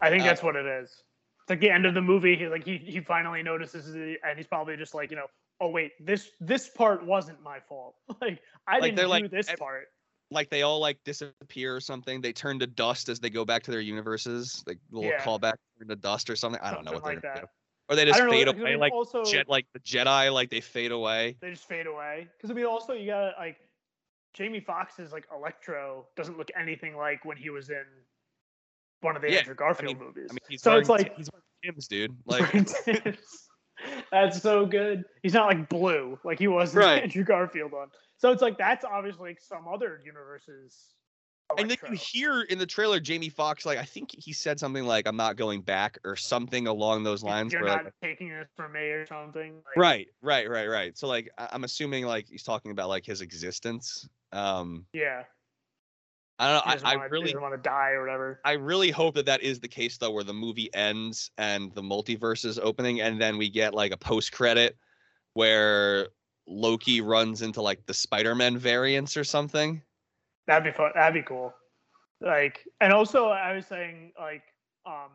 I 0.00 0.10
think 0.10 0.22
uh, 0.22 0.26
that's 0.26 0.42
what 0.42 0.56
it 0.56 0.66
is. 0.66 0.90
It's 0.90 1.50
like 1.50 1.60
the 1.60 1.70
end 1.70 1.86
of 1.86 1.94
the 1.94 2.02
movie. 2.02 2.36
He, 2.36 2.48
like 2.48 2.64
he 2.64 2.76
he 2.78 3.00
finally 3.00 3.42
notices 3.42 3.94
it, 3.94 4.18
and 4.24 4.36
he's 4.36 4.46
probably 4.46 4.76
just 4.76 4.94
like 4.94 5.10
you 5.10 5.16
know, 5.16 5.26
oh 5.60 5.68
wait, 5.70 5.92
this 6.04 6.30
this 6.40 6.68
part 6.68 7.04
wasn't 7.04 7.40
my 7.42 7.60
fault. 7.60 7.94
Like 8.20 8.40
I 8.66 8.74
Like, 8.74 8.82
didn't 8.82 8.96
they're 8.96 9.04
do 9.06 9.10
like, 9.10 9.30
this 9.30 9.52
part. 9.58 9.86
Like 10.32 10.50
they 10.50 10.62
all 10.62 10.80
like 10.80 10.98
disappear 11.04 11.76
or 11.76 11.80
something. 11.80 12.20
They 12.20 12.32
turn 12.32 12.58
to 12.58 12.66
dust 12.66 13.08
as 13.08 13.20
they 13.20 13.30
go 13.30 13.44
back 13.44 13.62
to 13.64 13.70
their 13.70 13.80
universes. 13.80 14.64
Like 14.66 14.78
little 14.90 15.10
Yeah. 15.10 15.22
callback 15.24 15.54
turn 15.78 15.88
to 15.88 15.96
dust 15.96 16.28
or 16.28 16.34
something. 16.34 16.60
I 16.60 16.72
don't 16.72 16.84
know 16.84 16.92
what 16.92 17.04
Something 17.04 17.20
they're 17.22 17.32
gonna 17.32 17.34
that. 17.34 17.40
do. 17.42 17.46
Or 17.88 17.94
they 17.96 18.04
just 18.04 18.18
know. 18.20 18.30
fade 18.30 18.48
I 18.48 18.52
away 18.52 18.76
like 18.76 18.92
also 18.92 19.24
jet 19.24 19.48
like 19.48 19.66
the 19.72 19.78
Jedi, 19.80 20.32
like 20.32 20.50
they 20.50 20.60
fade 20.60 20.90
away. 20.92 21.36
they 21.40 21.50
just 21.50 21.68
fade 21.68 21.86
away. 21.86 22.26
Because 22.36 22.50
I 22.50 22.54
mean, 22.54 22.64
also 22.66 22.92
you 22.92 23.06
got 23.06 23.20
to 23.30 23.32
like 23.38 23.56
Jamie 24.34 24.60
Foxx's 24.60 25.12
like 25.12 25.26
Electro 25.34 26.06
doesn't 26.16 26.36
look 26.36 26.48
anything 26.58 26.96
like 26.96 27.24
when 27.24 27.36
he 27.36 27.48
was 27.50 27.70
in 27.70 27.84
one 29.02 29.14
of 29.16 29.22
the 29.22 29.30
Yeah, 29.30 29.38
Andrew 29.38 29.54
Garfield 29.54 29.96
mean- 29.98 30.06
movies. 30.06 30.28
I 30.30 30.32
mean 30.34 30.38
he's 30.48 30.62
so 30.62 30.70
wearing 30.70 30.80
it's 30.80 30.88
like 30.90 31.16
he's 31.16 31.30
wearing 31.32 31.74
Tim's 31.74 31.86
dude. 31.88 32.16
Like 32.26 33.18
that's 34.10 34.40
so 34.42 34.64
good. 34.66 35.04
He's 35.22 35.34
not 35.34 35.46
like 35.48 35.68
blue 35.68 36.18
like 36.24 36.38
he 36.38 36.48
was 36.48 36.72
in 36.72 36.80
Right. 36.80 37.02
Andrew 37.04 37.24
Garfield 37.24 37.72
one. 37.72 37.88
So 38.16 38.32
it's 38.32 38.42
like 38.42 38.58
that's 38.58 38.84
obviously 38.84 39.30
like 39.30 39.40
some 39.40 39.66
other 39.72 40.00
universes. 40.04 40.74
And 41.58 41.70
then 41.70 41.76
you 41.88 41.96
hear 41.96 42.42
in 42.42 42.58
the 42.58 42.66
trailer 42.66 43.00
Jamie 43.00 43.28
Foxx 43.28 43.64
like 43.64 43.78
I 43.78 43.84
think 43.84 44.10
he 44.16 44.32
said 44.32 44.58
something 44.58 44.84
like 44.84 45.06
I'm 45.06 45.16
not 45.16 45.36
going 45.36 45.62
back 45.62 45.98
or 46.04 46.16
something 46.16 46.66
along 46.66 47.04
those 47.04 47.22
lines. 47.22 47.52
You're 47.52 47.64
not 47.64 47.84
like, 47.84 47.94
taking 48.02 48.30
this 48.30 48.48
from 48.56 48.72
me 48.72 48.80
or 48.80 49.06
something. 49.06 49.54
Like, 49.54 49.76
right, 49.76 50.08
right, 50.22 50.50
right, 50.50 50.66
right. 50.66 50.98
So 50.98 51.06
like 51.06 51.30
I- 51.38 51.48
I'm 51.52 51.64
assuming 51.64 52.04
like 52.04 52.26
he's 52.28 52.42
talking 52.42 52.72
about 52.72 52.88
like 52.88 53.06
his 53.06 53.20
existence. 53.20 54.08
Um, 54.32 54.86
Yeah. 54.92 55.22
I 56.38 56.52
don't 56.52 56.66
know. 56.82 56.88
I, 56.88 56.92
I 56.92 56.96
wanna- 56.96 57.08
really, 57.08 57.36
want 57.36 57.54
to 57.54 57.58
die 57.58 57.92
or 57.92 58.02
whatever. 58.02 58.40
I 58.44 58.52
really 58.52 58.90
hope 58.90 59.14
that 59.14 59.24
that 59.26 59.40
is 59.40 59.58
the 59.60 59.68
case 59.68 59.96
though, 59.96 60.10
where 60.10 60.24
the 60.24 60.34
movie 60.34 60.68
ends 60.74 61.30
and 61.38 61.74
the 61.74 61.80
multiverse 61.82 62.44
is 62.44 62.58
opening, 62.58 63.00
and 63.00 63.18
then 63.20 63.38
we 63.38 63.48
get 63.48 63.72
like 63.72 63.92
a 63.92 63.96
post 63.96 64.32
credit 64.32 64.76
where 65.32 66.08
Loki 66.46 67.00
runs 67.00 67.40
into 67.40 67.62
like 67.62 67.86
the 67.86 67.94
Spider-Man 67.94 68.58
variants 68.58 69.16
or 69.16 69.24
something. 69.24 69.80
That'd 70.46 70.64
be 70.64 70.76
fun. 70.76 70.92
That'd 70.94 71.14
be 71.14 71.26
cool. 71.26 71.54
Like, 72.20 72.60
and 72.80 72.92
also 72.92 73.28
I 73.28 73.54
was 73.54 73.66
saying 73.66 74.12
like 74.18 74.42
um 74.86 75.10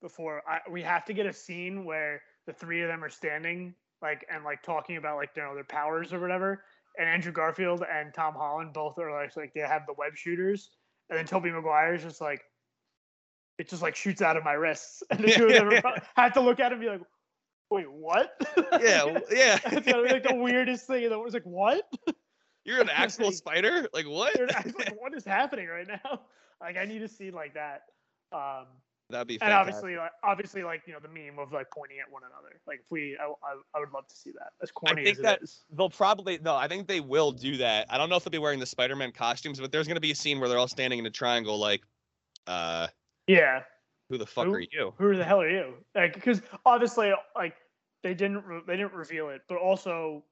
before 0.00 0.42
I, 0.48 0.60
we 0.70 0.82
have 0.82 1.04
to 1.06 1.12
get 1.12 1.26
a 1.26 1.32
scene 1.32 1.84
where 1.84 2.20
the 2.46 2.52
three 2.52 2.82
of 2.82 2.88
them 2.88 3.02
are 3.02 3.10
standing 3.10 3.74
like 4.02 4.26
and 4.30 4.44
like 4.44 4.62
talking 4.62 4.96
about 4.96 5.16
like 5.16 5.30
you 5.36 5.42
know 5.42 5.54
their 5.54 5.64
powers 5.64 6.12
or 6.12 6.20
whatever. 6.20 6.62
And 6.98 7.08
Andrew 7.08 7.32
Garfield 7.32 7.82
and 7.90 8.14
Tom 8.14 8.34
Holland 8.34 8.72
both 8.72 8.98
are 8.98 9.10
like 9.10 9.36
like 9.36 9.52
they 9.54 9.60
have 9.60 9.86
the 9.86 9.94
web 9.98 10.12
shooters, 10.14 10.70
and 11.10 11.18
then 11.18 11.26
Tobey 11.26 11.50
Maguire's 11.50 12.02
just 12.02 12.20
like 12.20 12.42
it 13.58 13.68
just 13.68 13.82
like 13.82 13.96
shoots 13.96 14.22
out 14.22 14.36
of 14.36 14.44
my 14.44 14.52
wrists, 14.52 15.02
and 15.10 15.20
the 15.20 15.32
two 15.32 15.46
of 15.46 15.52
them 15.52 15.82
have 16.16 16.32
to 16.34 16.40
look 16.40 16.60
at 16.60 16.66
him 16.72 16.78
and 16.78 16.80
be 16.80 16.88
like, 16.88 17.00
"Wait, 17.70 17.90
what?" 17.90 18.32
Yeah, 18.80 19.18
yeah. 19.30 19.58
it's 19.64 19.86
gonna 19.86 20.02
be 20.04 20.12
like 20.12 20.28
the 20.28 20.34
weirdest 20.40 20.86
thing. 20.86 21.04
And 21.04 21.12
it 21.12 21.18
was 21.18 21.34
like, 21.34 21.44
"What?" 21.44 21.82
You're 22.64 22.80
an 22.80 22.88
actual 22.94 23.32
spider? 23.32 23.86
Like 23.92 24.06
what? 24.06 24.38
Like, 24.38 24.94
what 25.00 25.14
is 25.14 25.24
happening 25.24 25.68
right 25.68 25.86
now? 25.88 26.20
Like, 26.60 26.76
I 26.78 26.84
need 26.86 27.02
a 27.02 27.08
scene 27.08 27.34
like 27.34 27.52
that. 27.54 27.82
Um, 28.32 28.66
That'd 29.10 29.26
be 29.26 29.36
fun. 29.38 29.48
and 29.48 29.54
obviously, 29.58 29.96
like, 29.96 30.12
obviously, 30.22 30.62
like 30.62 30.82
you 30.86 30.94
know, 30.94 30.98
the 31.00 31.08
meme 31.08 31.38
of 31.38 31.52
like 31.52 31.66
pointing 31.70 31.98
at 31.98 32.10
one 32.10 32.22
another. 32.22 32.58
Like, 32.66 32.78
if 32.78 32.86
we, 32.90 33.18
I, 33.20 33.24
I, 33.24 33.56
I 33.74 33.80
would 33.80 33.90
love 33.92 34.06
to 34.06 34.14
see 34.16 34.30
that. 34.30 34.52
As 34.62 34.70
corny 34.70 35.04
think 35.04 35.18
as 35.18 35.22
that- 35.24 35.38
it 35.38 35.44
is. 35.44 35.64
They'll 35.76 35.90
probably 35.90 36.38
no. 36.42 36.54
I 36.54 36.68
think 36.68 36.86
they 36.86 37.00
will 37.00 37.32
do 37.32 37.56
that. 37.58 37.86
I 37.90 37.98
don't 37.98 38.08
know 38.08 38.16
if 38.16 38.24
they'll 38.24 38.30
be 38.30 38.38
wearing 38.38 38.60
the 38.60 38.66
Spider-Man 38.66 39.12
costumes, 39.12 39.60
but 39.60 39.72
there's 39.72 39.86
gonna 39.88 40.00
be 40.00 40.12
a 40.12 40.14
scene 40.14 40.38
where 40.40 40.48
they're 40.48 40.56
all 40.58 40.68
standing 40.68 41.00
in 41.00 41.04
a 41.06 41.10
triangle, 41.10 41.58
like, 41.58 41.82
uh, 42.46 42.86
Yeah. 43.26 43.64
who 44.08 44.16
the 44.16 44.24
fuck 44.26 44.46
Who- 44.46 44.54
are 44.54 44.60
you? 44.60 44.94
Who 44.96 45.16
the 45.16 45.24
hell 45.24 45.42
are 45.42 45.50
you? 45.50 45.74
Like, 45.94 46.14
because 46.14 46.40
obviously, 46.64 47.12
like, 47.36 47.56
they 48.04 48.14
didn't, 48.14 48.44
re- 48.46 48.62
they 48.66 48.76
didn't 48.76 48.94
reveal 48.94 49.28
it, 49.30 49.42
but 49.48 49.58
also. 49.58 50.24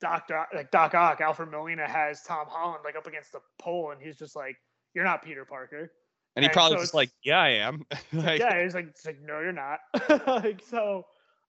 Doc, 0.00 0.28
Doc, 0.28 0.48
like 0.54 0.70
Doc 0.70 0.94
Ock, 0.94 1.20
Alfred 1.20 1.50
Molina 1.50 1.88
has 1.88 2.22
Tom 2.22 2.46
Holland 2.48 2.80
like 2.84 2.96
up 2.96 3.06
against 3.06 3.32
the 3.32 3.40
pole, 3.58 3.90
and 3.92 4.00
he's 4.02 4.16
just 4.16 4.36
like, 4.36 4.56
"You're 4.94 5.04
not 5.04 5.22
Peter 5.22 5.44
Parker." 5.44 5.92
And 6.36 6.42
he 6.42 6.46
and 6.48 6.52
probably 6.52 6.78
so 6.78 6.82
just 6.82 6.94
like, 6.94 7.10
yeah, 7.22 7.38
I 7.38 7.50
am. 7.50 7.86
like, 8.12 8.40
yeah, 8.40 8.60
he's 8.62 8.74
like, 8.74 8.88
it's 8.88 9.06
like, 9.06 9.20
no, 9.22 9.38
you're 9.38 9.52
not. 9.52 9.78
like, 10.26 10.60
so, 10.68 11.04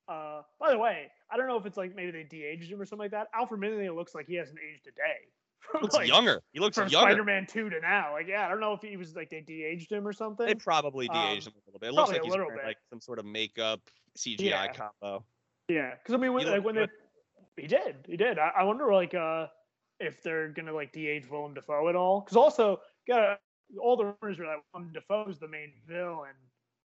uh, 0.07 0.41
by 0.59 0.69
the 0.71 0.77
way, 0.77 1.07
I 1.31 1.37
don't 1.37 1.47
know 1.47 1.57
if 1.57 1.65
it's 1.65 1.75
like 1.77 1.95
maybe 1.95 2.11
they 2.11 2.23
de-aged 2.23 2.71
him 2.71 2.79
or 2.79 2.85
something 2.85 3.05
like 3.05 3.11
that. 3.11 3.27
Alfred 3.33 3.59
Molina 3.61 3.91
looks 3.93 4.13
like 4.13 4.27
he 4.27 4.35
hasn't 4.35 4.59
aged 4.59 4.85
a 4.87 4.91
day. 4.91 5.25
From, 5.71 5.81
looks 5.81 5.95
like, 5.95 6.07
younger. 6.07 6.43
He 6.53 6.59
looks 6.59 6.77
From 6.77 6.87
younger. 6.89 7.09
Spider-Man 7.09 7.47
2 7.49 7.71
to 7.71 7.79
now. 7.81 8.13
Like, 8.13 8.27
yeah, 8.27 8.45
I 8.45 8.49
don't 8.49 8.59
know 8.59 8.73
if 8.73 8.81
he 8.83 8.95
was 8.95 9.15
like 9.15 9.31
they 9.31 9.41
de-aged 9.41 9.91
him 9.91 10.07
or 10.07 10.13
something. 10.13 10.45
They 10.45 10.53
probably 10.53 11.09
Um, 11.09 11.15
de-aged 11.15 11.47
him 11.47 11.53
a 11.55 11.61
little 11.65 11.79
bit. 11.79 11.89
It 11.89 11.93
looks 11.93 12.11
like 12.11 12.21
a 12.21 12.23
he's 12.23 12.31
wearing 12.35 12.49
bit. 12.55 12.65
like 12.65 12.77
some 12.91 13.01
sort 13.01 13.17
of 13.17 13.25
makeup 13.25 13.81
CGI 14.15 14.37
Yeah. 14.41 14.67
combo. 14.73 15.25
yeah, 15.67 15.95
because 15.95 16.13
I 16.13 16.17
mean, 16.17 16.33
when, 16.33 16.45
like 16.45 16.63
when 16.63 16.75
they, 16.75 16.87
he 17.57 17.67
did, 17.67 17.95
he 18.07 18.17
did. 18.17 18.37
I, 18.39 18.51
I 18.59 18.63
wonder 18.63 18.91
like 18.93 19.13
uh 19.13 19.47
if 19.99 20.21
they're 20.23 20.49
gonna 20.49 20.73
like 20.73 20.91
de-age 20.91 21.29
Willem 21.29 21.53
Dafoe 21.53 21.87
at 21.89 21.95
all. 21.95 22.21
Because 22.21 22.37
also, 22.37 22.79
got 23.07 23.39
all 23.79 23.95
the 23.97 24.05
rumors 24.21 24.39
are 24.39 24.45
that 24.45 24.57
Willem 24.73 24.91
Dafoe 24.93 25.27
is 25.29 25.39
the 25.39 25.47
main 25.47 25.71
villain 25.87 26.35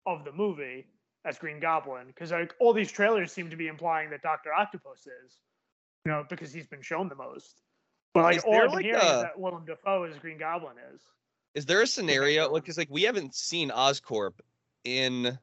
of 0.05 0.26
the 0.26 0.32
movie 0.32 0.88
as 1.26 1.38
Green 1.38 1.59
Goblin. 1.59 2.07
Because 2.07 2.32
like 2.32 2.53
all 2.59 2.74
these 2.74 2.91
trailers 2.91 3.32
seem 3.32 3.49
to 3.49 3.55
be 3.55 3.68
implying 3.68 4.09
that 4.11 4.22
Doctor 4.22 4.53
Octopus 4.53 4.99
is, 4.99 5.38
you 6.05 6.11
know, 6.11 6.26
because 6.30 6.51
he's 6.53 6.68
been 6.68 6.82
shown 6.82 7.09
the 7.09 7.16
most. 7.16 7.61
But 8.14 8.24
like 8.24 8.38
Is 8.38 8.43
all 8.43 8.53
been 8.61 8.72
like, 8.72 8.86
hearing 8.86 9.01
a- 9.01 9.05
is 9.18 9.22
that 9.24 9.39
Willem 9.39 9.66
Dafoe 9.66 10.03
is 10.05 10.18
Green 10.18 10.38
Goblin 10.38 10.76
is. 10.93 11.01
Is 11.55 11.66
there 11.66 11.82
a 11.82 11.88
scenario 11.88 12.49
like 12.51 12.64
because 12.64 12.78
like 12.78 12.89
we 12.89 13.03
haven't 13.03 13.36
seen 13.36 13.70
Oscorp 13.70 14.34
in 14.86 15.38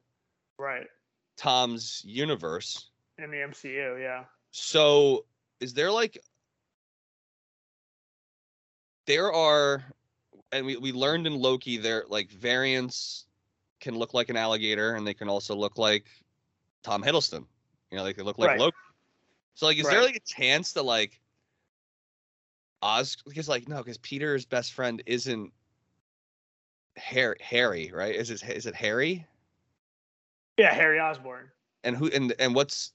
Right. 0.59 0.87
Tom's 1.37 2.01
universe. 2.05 2.89
In 3.17 3.31
the 3.31 3.37
MCU, 3.37 3.99
yeah. 4.01 4.23
So 4.51 5.25
is 5.59 5.73
there 5.73 5.91
like 5.91 6.21
there 9.07 9.31
are 9.31 9.83
and 10.51 10.65
we, 10.65 10.77
we 10.77 10.91
learned 10.91 11.27
in 11.27 11.35
Loki 11.35 11.77
there 11.77 12.03
like 12.07 12.29
variants 12.29 13.25
can 13.79 13.97
look 13.97 14.13
like 14.13 14.29
an 14.29 14.37
alligator 14.37 14.95
and 14.95 15.07
they 15.07 15.13
can 15.13 15.29
also 15.29 15.55
look 15.55 15.77
like 15.77 16.05
Tom 16.83 17.01
Hiddleston. 17.01 17.45
You 17.89 17.97
know, 17.97 18.03
they 18.03 18.13
can 18.13 18.25
look 18.25 18.37
like 18.37 18.49
Right. 18.49 18.59
Loki. 18.59 18.77
So 19.55 19.65
like 19.65 19.77
is 19.77 19.87
there 19.87 20.01
like 20.01 20.15
a 20.15 20.19
chance 20.19 20.73
that 20.73 20.83
like 20.83 21.19
Oz 22.81 23.17
because 23.25 23.47
like 23.47 23.67
no, 23.67 23.77
because 23.77 23.97
Peter's 23.99 24.45
best 24.45 24.73
friend 24.73 25.01
isn't 25.05 25.51
Harry, 26.97 27.37
Harry, 27.41 27.91
right? 27.93 28.15
Is 28.15 28.29
it 28.31 28.43
is 28.43 28.65
it 28.65 28.75
Harry? 28.75 29.25
Yeah, 30.57 30.73
Harry 30.73 30.99
Osborn. 30.99 31.49
And 31.83 31.95
who 31.95 32.07
and 32.07 32.33
and 32.39 32.53
what's 32.53 32.93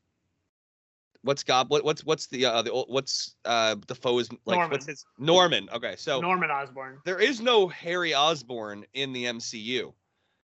what's 1.23 1.43
Gob 1.43 1.71
what, 1.71 1.85
what's 1.85 2.05
what's 2.05 2.27
the 2.29 2.45
uh 2.47 2.63
the 2.63 2.71
what's 2.71 3.35
uh 3.45 3.77
the 3.87 3.95
foe's 3.95 4.29
like 4.45 4.57
Norman. 4.57 4.71
what's 4.71 4.87
his 4.87 5.05
Norman. 5.19 5.69
Okay, 5.73 5.95
so 5.97 6.21
Norman 6.21 6.51
Osborn. 6.51 6.99
there 7.05 7.21
is 7.21 7.41
no 7.41 7.69
Harry 7.69 8.15
Osborn 8.15 8.85
in 8.95 9.13
the 9.13 9.25
MCU, 9.25 9.93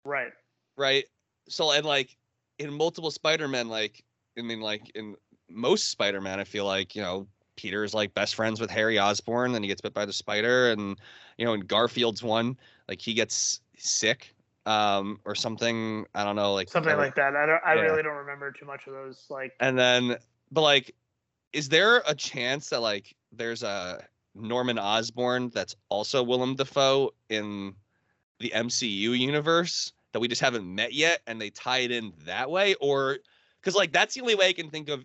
Right. 0.04 0.32
right? 0.76 1.04
So 1.48 1.70
and 1.72 1.84
like 1.84 2.16
in 2.58 2.72
multiple 2.72 3.10
Spider-Man, 3.10 3.68
like 3.68 4.04
I 4.38 4.42
mean 4.42 4.60
like 4.60 4.90
in 4.94 5.16
most 5.48 5.90
Spider-Man, 5.90 6.38
I 6.40 6.44
feel 6.44 6.64
like, 6.66 6.94
you 6.94 7.02
know, 7.02 7.26
Peter 7.56 7.82
is 7.82 7.94
like 7.94 8.14
best 8.14 8.34
friends 8.34 8.60
with 8.60 8.70
Harry 8.70 8.98
Osborn, 8.98 9.52
then 9.52 9.62
he 9.62 9.68
gets 9.68 9.80
bit 9.80 9.94
by 9.94 10.04
the 10.04 10.12
spider, 10.12 10.70
and 10.70 10.96
you 11.38 11.44
know, 11.44 11.54
in 11.54 11.60
Garfield's 11.60 12.22
one, 12.22 12.56
like 12.88 13.00
he 13.00 13.14
gets 13.14 13.60
sick, 13.76 14.34
um, 14.66 15.18
or 15.24 15.34
something. 15.34 16.04
I 16.14 16.22
don't 16.24 16.36
know, 16.36 16.52
like 16.54 16.68
Something 16.68 16.96
like 16.96 17.14
that. 17.16 17.34
I 17.34 17.46
don't 17.46 17.60
I 17.64 17.74
Yeah. 17.74 17.80
really 17.82 18.02
don't 18.02 18.16
remember 18.16 18.52
too 18.52 18.66
much 18.66 18.86
of 18.86 18.92
those 18.92 19.26
like 19.30 19.54
And 19.60 19.78
then, 19.78 20.18
but 20.50 20.62
like, 20.62 20.94
is 21.52 21.68
there 21.68 22.02
a 22.06 22.14
chance 22.14 22.70
that 22.70 22.80
like 22.80 23.14
there's 23.32 23.62
a 23.62 24.04
Norman 24.34 24.78
Osborn 24.78 25.50
that's 25.50 25.74
also 25.88 26.22
Willem 26.22 26.54
Dafoe 26.54 27.12
in 27.28 27.74
the 28.40 28.52
MCU 28.54 29.18
universe 29.18 29.92
that 30.12 30.20
we 30.20 30.28
just 30.28 30.40
haven't 30.40 30.64
met 30.64 30.92
yet, 30.92 31.20
and 31.26 31.40
they 31.40 31.50
tie 31.50 31.78
it 31.78 31.90
in 31.90 32.12
that 32.24 32.50
way, 32.50 32.74
or 32.80 33.18
because 33.60 33.74
like 33.74 33.92
that's 33.92 34.14
the 34.14 34.20
only 34.20 34.34
way 34.34 34.48
I 34.48 34.52
can 34.52 34.70
think 34.70 34.88
of 34.88 35.04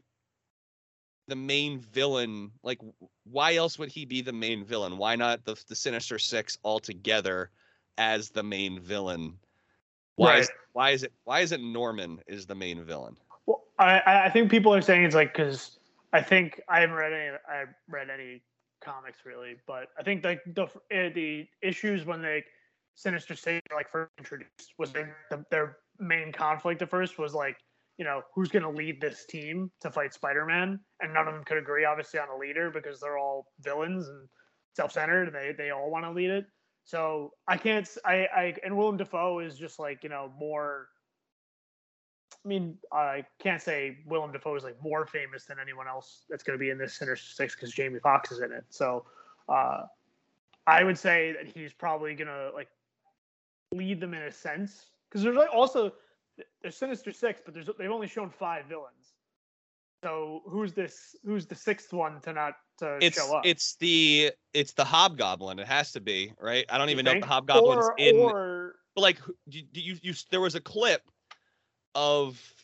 the 1.27 1.35
main 1.35 1.79
villain. 1.79 2.51
Like, 2.63 2.79
why 3.23 3.55
else 3.55 3.79
would 3.79 3.89
he 3.89 4.05
be 4.05 4.21
the 4.21 4.33
main 4.33 4.65
villain? 4.65 4.97
Why 4.97 5.15
not 5.15 5.45
the 5.45 5.55
the 5.67 5.75
Sinister 5.75 6.19
Six 6.19 6.57
altogether 6.63 7.49
as 7.97 8.29
the 8.29 8.43
main 8.43 8.79
villain? 8.79 9.39
Why 10.15 10.37
is 10.37 10.49
Right. 10.49 10.57
why 10.73 10.89
is 10.91 11.03
it 11.03 11.13
why 11.23 11.39
is 11.41 11.51
it 11.51 11.61
Norman 11.61 12.21
is 12.27 12.45
the 12.45 12.55
main 12.55 12.83
villain? 12.83 13.17
I 13.79 14.25
I- 14.25 14.29
think 14.29 14.51
people 14.51 14.73
are 14.73 14.81
saying 14.81 15.03
it's 15.03 15.15
like 15.15 15.33
because 15.33 15.79
I 16.11 16.21
think 16.21 16.61
I 16.69 16.79
haven't 16.81 16.95
read 16.95 17.13
any 17.13 17.37
I 17.47 17.63
read 17.87 18.09
any 18.09 18.43
comics 18.83 19.19
really, 19.25 19.55
but 19.65 19.87
I 19.97 20.03
think 20.03 20.23
like 20.23 20.41
the 20.45 20.63
uh, 20.63 21.09
the 21.13 21.47
issues 21.61 22.05
when 22.05 22.21
they 22.21 22.43
Sinister 22.95 23.35
Six 23.35 23.61
like 23.73 23.89
first 23.91 24.11
introduced 24.17 24.73
was 24.77 24.91
they, 24.91 25.05
the, 25.31 25.43
their 25.49 25.77
main 25.99 26.31
conflict 26.31 26.81
at 26.81 26.89
first 26.89 27.17
was 27.17 27.33
like 27.33 27.57
you 27.97 28.05
know 28.05 28.21
who's 28.33 28.49
going 28.49 28.63
to 28.63 28.69
lead 28.69 28.99
this 29.01 29.25
team 29.25 29.71
to 29.81 29.91
fight 29.91 30.13
Spider-Man, 30.13 30.79
and 31.01 31.13
none 31.13 31.27
of 31.27 31.33
them 31.33 31.43
could 31.43 31.57
agree 31.57 31.85
obviously 31.85 32.19
on 32.19 32.29
a 32.29 32.37
leader 32.37 32.69
because 32.71 32.99
they're 32.99 33.17
all 33.17 33.47
villains 33.61 34.07
and 34.07 34.27
self-centered, 34.75 35.27
and 35.27 35.35
they 35.35 35.53
they 35.57 35.71
all 35.71 35.89
want 35.89 36.05
to 36.05 36.11
lead 36.11 36.29
it. 36.29 36.45
So 36.85 37.31
I 37.47 37.57
can't 37.57 37.89
I 38.05 38.27
I 38.35 38.55
and 38.63 38.75
Willem 38.75 38.97
Dafoe 38.97 39.39
is 39.39 39.57
just 39.57 39.79
like 39.79 40.03
you 40.03 40.09
know 40.09 40.31
more 40.37 40.87
I 42.43 42.47
mean, 42.47 42.77
I 42.91 43.25
can't 43.39 43.61
say 43.61 43.99
Willem 44.05 44.31
Dafoe 44.33 44.55
is 44.55 44.63
like 44.63 44.81
more 44.83 45.05
famous 45.05 45.45
than 45.45 45.57
anyone 45.61 45.87
else 45.87 46.25
that's 46.29 46.43
going 46.43 46.57
to 46.57 46.59
be 46.59 46.69
in 46.71 46.77
this 46.77 46.93
Sinister 46.93 47.33
Six 47.33 47.55
because 47.55 47.71
Jamie 47.71 47.99
Foxx 47.99 48.31
is 48.31 48.41
in 48.41 48.51
it. 48.51 48.65
So, 48.69 49.05
uh, 49.47 49.83
I 50.67 50.83
would 50.83 50.97
say 50.97 51.33
that 51.33 51.51
he's 51.55 51.73
probably 51.73 52.15
going 52.15 52.27
to 52.27 52.51
like 52.53 52.69
lead 53.71 53.99
them 53.99 54.13
in 54.13 54.23
a 54.23 54.31
sense 54.31 54.87
because 55.09 55.23
there's 55.23 55.35
like 55.35 55.53
also 55.53 55.93
there's 56.61 56.75
Sinister 56.75 57.11
Six, 57.11 57.41
but 57.43 57.53
there's 57.53 57.69
they've 57.77 57.91
only 57.91 58.07
shown 58.07 58.29
five 58.29 58.65
villains. 58.65 59.13
So 60.03 60.41
who's 60.45 60.73
this? 60.73 61.15
Who's 61.25 61.45
the 61.45 61.55
sixth 61.55 61.93
one 61.93 62.19
to 62.21 62.33
not 62.33 62.55
to 62.79 62.97
It's 63.01 63.17
show 63.17 63.37
up? 63.37 63.45
it's 63.45 63.75
the 63.77 64.31
it's 64.53 64.73
the 64.73 64.83
Hobgoblin. 64.83 65.59
It 65.59 65.67
has 65.67 65.93
to 65.93 66.01
be 66.01 66.33
right. 66.41 66.65
I 66.69 66.77
don't 66.77 66.89
You 66.89 66.93
even 66.93 67.05
know 67.05 67.11
if 67.11 67.21
the 67.21 67.27
Hobgoblin's 67.27 67.87
or, 67.87 67.95
in. 67.97 68.17
Or 68.17 68.75
But 68.95 69.01
like, 69.01 69.19
you, 69.47 69.63
you, 69.71 69.97
you, 70.01 70.13
there 70.29 70.41
was 70.41 70.55
a 70.55 70.61
clip 70.61 71.01
of, 71.95 72.55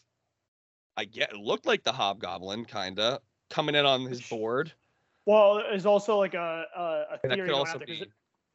I 0.97 1.05
get, 1.05 1.31
it 1.31 1.37
looked 1.37 1.65
like 1.65 1.83
the 1.83 1.93
Hobgoblin, 1.93 2.65
kinda 2.65 3.21
coming 3.49 3.73
in 3.75 3.85
on 3.87 4.05
his 4.05 4.21
board, 4.21 4.73
well, 5.25 5.55
there's 5.55 5.85
also 5.85 6.17
like 6.17 6.33
a 6.33 6.65
a, 6.75 7.15
a 7.15 7.17
that 7.23 7.29
theory 7.29 7.53
could 7.53 7.53
also 7.53 7.77
out 7.77 7.79
there 7.79 7.87
'cause 7.87 8.07
be. 8.07 8.11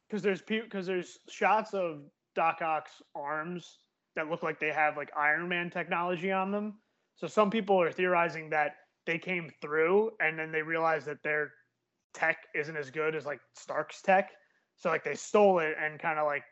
because 0.09 0.23
there's 0.23 0.41
because 0.41 0.85
there's 0.87 1.19
shots 1.29 1.73
of 1.73 2.09
Doc 2.35 2.61
Ock's 2.61 3.01
arms 3.15 3.79
that 4.15 4.29
look 4.29 4.43
like 4.43 4.59
they 4.59 4.71
have 4.71 4.97
like 4.97 5.11
Iron 5.17 5.47
Man 5.49 5.69
technology 5.69 6.31
on 6.31 6.51
them. 6.51 6.81
So 7.15 7.27
some 7.27 7.49
people 7.51 7.81
are 7.81 7.91
theorizing 7.91 8.49
that 8.51 8.77
they 9.05 9.19
came 9.19 9.49
through 9.61 10.11
and 10.21 10.37
then 10.39 10.51
they 10.51 10.61
realized 10.63 11.07
that 11.07 11.23
their 11.23 11.53
tech 12.13 12.47
isn't 12.55 12.77
as 12.77 12.91
good 12.91 13.15
as 13.15 13.25
like 13.25 13.41
Stark's 13.55 14.01
tech. 14.01 14.33
So 14.77 14.89
like 14.89 15.03
they 15.03 15.15
stole 15.15 15.59
it 15.59 15.77
and 15.79 15.99
kind 15.99 16.19
of 16.19 16.25
like 16.27 16.45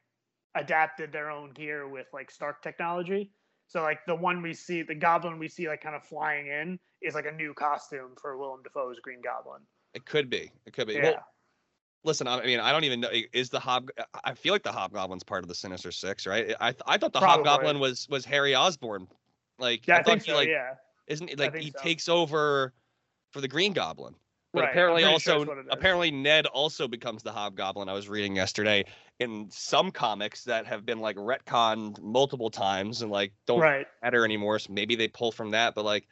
adapted 0.56 1.12
their 1.12 1.32
own 1.32 1.52
gear 1.52 1.88
with 1.90 2.08
like 2.14 2.32
Stark 2.32 2.62
technology. 2.62 3.34
So 3.68 3.82
like 3.82 4.06
the 4.06 4.16
one 4.16 4.42
we 4.42 4.54
see, 4.54 4.84
the 4.84 4.96
Goblin 4.96 5.40
we 5.40 5.48
see 5.48 5.68
like 5.68 5.82
kind 5.82 5.96
of 5.96 6.04
flying 6.04 6.48
in 6.48 6.80
is 7.02 7.16
like 7.16 7.26
a 7.26 7.32
new 7.32 7.54
costume 7.54 8.12
for 8.22 8.38
Willem 8.38 8.62
Dafoe's 8.64 9.00
Green 9.00 9.22
Goblin. 9.22 9.62
It 9.94 10.06
could 10.06 10.30
be. 10.30 10.52
It 10.66 10.74
could 10.74 10.88
be. 10.88 10.94
Yeah. 10.94 11.02
Well, 11.02 11.24
listen, 12.04 12.28
I 12.28 12.40
I 12.40 12.46
mean, 12.46 12.60
I 12.60 12.72
don't 12.72 12.84
even 12.84 13.00
know. 13.00 13.10
Is 13.32 13.50
the 13.50 13.60
Hob? 13.60 13.90
I 14.24 14.34
feel 14.34 14.54
like 14.54 14.64
the 14.64 14.72
Hobgoblin's 14.72 15.24
part 15.24 15.44
of 15.44 15.48
the 15.48 15.56
Sinister 15.56 15.92
Six, 15.92 16.26
right? 16.28 16.54
I 16.60 16.72
th- 16.72 16.82
I 16.86 16.98
thought 16.98 17.14
the 17.14 17.20
Probably. 17.20 17.50
Hobgoblin 17.50 17.80
was 17.80 18.08
was 18.10 18.26
Harry 18.26 18.56
Osborn. 18.56 19.08
Like, 19.60 19.88
yeah, 19.88 19.96
I, 19.96 19.98
thought 19.98 20.06
think 20.06 20.24
he 20.24 20.32
so. 20.32 20.38
like 20.38 20.50
yeah. 20.50 20.74
isn't 21.08 21.30
it 21.30 21.40
like 21.40 21.56
he 21.56 21.72
so. 21.72 21.80
takes 21.80 22.10
over 22.10 22.74
for 23.32 23.42
the 23.42 23.48
Green 23.48 23.74
Goblin. 23.74 24.16
But 24.54 24.62
Right, 24.62 24.70
apparently 24.70 25.02
sure 25.02 25.12
also 25.12 25.38
that's 25.40 25.48
what 25.48 25.58
it 25.58 25.62
is. 25.62 25.68
apparently 25.72 26.12
Ned 26.12 26.46
also 26.46 26.88
becomes 26.88 27.24
the 27.24 27.32
Hobgoblin. 27.32 27.90
I 27.90 27.94
was 27.94 28.08
reading 28.08 28.36
yesterday 28.36 28.86
in 29.24 29.50
some 29.50 29.92
comics 29.92 30.44
that 30.44 30.66
have 30.68 30.86
been 30.86 31.00
like 31.00 31.16
retconned 31.16 32.00
multiple 32.02 32.50
times 32.50 33.02
and 33.02 33.12
like 33.12 33.34
don't 33.48 33.60
Right. 33.60 33.88
matter 34.04 34.24
anymore. 34.24 34.60
So 34.60 34.72
maybe 34.72 34.96
they 34.96 35.08
pull 35.08 35.32
from 35.32 35.52
that. 35.52 35.74
But 35.74 35.86
like, 35.86 36.08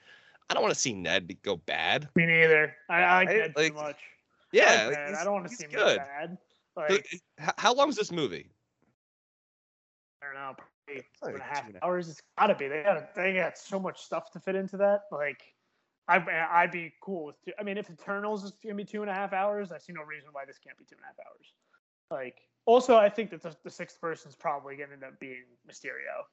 I 0.50 0.54
don't 0.54 0.64
want 0.64 0.74
to 0.74 0.80
see 0.80 0.94
Ned 0.94 1.32
go 1.44 1.58
bad. 1.58 2.10
Me 2.16 2.26
neither. 2.26 2.76
I, 2.90 3.02
I 3.02 3.18
like 3.20 3.28
Right? 3.28 3.38
Ned 3.38 3.54
Like, 3.56 3.68
too 3.68 3.74
much. 3.74 4.00
Yeah, 4.52 4.66
I, 4.66 4.88
like 4.88 4.98
like, 4.98 5.16
I 5.16 5.24
don't 5.24 5.34
want 5.34 5.48
to 5.50 5.56
see 5.56 5.66
him 5.66 5.72
good. 5.72 5.98
bad. 5.98 6.38
Like 6.76 7.08
h- 7.12 7.54
how 7.58 7.74
long 7.74 7.90
is 7.90 7.96
this 7.96 8.12
movie? 8.12 8.50
I 10.22 10.26
don't 10.28 10.36
know, 10.36 10.56
probably 10.58 11.02
two 11.02 11.26
like 11.26 11.34
and 11.34 11.42
a 11.42 11.46
half 11.46 11.68
and 11.68 11.78
hours. 11.82 12.10
It's 12.10 12.22
gotta 12.38 12.56
be. 12.56 12.68
They 12.68 12.84
got 12.84 13.16
they 13.16 13.34
got 13.34 13.58
so 13.58 13.80
much 13.80 14.02
stuff 14.02 14.32
to 14.32 14.40
fit 14.40 14.56
into 14.56 14.78
that. 14.78 15.04
Like, 15.12 15.42
I 16.08 16.20
I'd 16.52 16.72
be 16.72 16.94
cool 17.02 17.26
with. 17.26 17.36
Two, 17.44 17.52
I 17.60 17.64
mean, 17.64 17.78
if 17.78 17.90
Eternals 17.90 18.44
is 18.44 18.52
gonna 18.64 18.76
be 18.76 18.86
two 18.86 19.02
and 19.02 19.10
a 19.10 19.14
half 19.14 19.34
hours, 19.34 19.72
I 19.72 19.78
see 19.78 19.94
no 19.94 20.04
reason 20.04 20.30
why 20.32 20.46
this 20.46 20.60
can't 20.60 20.78
be 20.78 20.86
two 20.86 20.96
and 20.96 21.04
a 21.04 21.08
half 21.08 21.20
hours. 21.20 21.54
Like, 22.12 22.42
also, 22.66 22.96
I 22.98 23.10
think 23.10 23.32
that 23.32 23.42
the, 23.42 23.56
the 23.64 23.70
sixth 23.72 24.00
person's 24.00 24.36
probably 24.36 24.76
gonna 24.76 24.94
end 24.94 25.04
up 25.04 25.20
being 25.20 25.44
Mysterio. 25.70 26.24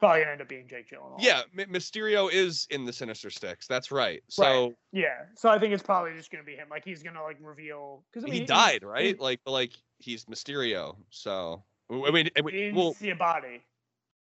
Probably 0.00 0.20
gonna 0.20 0.32
end 0.32 0.40
up 0.42 0.48
being 0.48 0.68
Jake 0.68 0.88
Gyllenhaal. 0.90 1.16
Yeah, 1.18 1.42
M- 1.58 1.70
Mysterio 1.72 2.30
is 2.32 2.66
in 2.70 2.84
the 2.84 2.92
Sinister 2.92 3.30
Six. 3.30 3.66
That's 3.66 3.90
right. 3.90 4.22
So 4.28 4.74
Yeah. 4.92 5.24
So 5.34 5.48
I 5.48 5.58
think 5.58 5.74
it's 5.74 5.82
probably 5.82 6.12
just 6.14 6.30
gonna 6.30 6.44
be 6.44 6.54
him. 6.54 6.68
Like 6.70 6.84
he's 6.84 7.02
gonna 7.02 7.22
like 7.22 7.36
reveal 7.42 8.04
because 8.12 8.24
I 8.24 8.26
mean 8.26 8.34
he 8.34 8.40
he- 8.40 8.46
died, 8.46 8.82
he- 8.82 8.86
right? 8.86 9.18
Like, 9.20 9.40
like 9.44 9.72
he's 9.98 10.24
Mysterio. 10.26 10.96
So 11.10 11.64
I 11.90 12.10
mean, 12.12 12.28
He 12.36 12.42
we, 12.42 12.52
didn't 12.52 12.76
well, 12.76 12.94
see 12.94 13.10
a 13.10 13.16
body. 13.16 13.62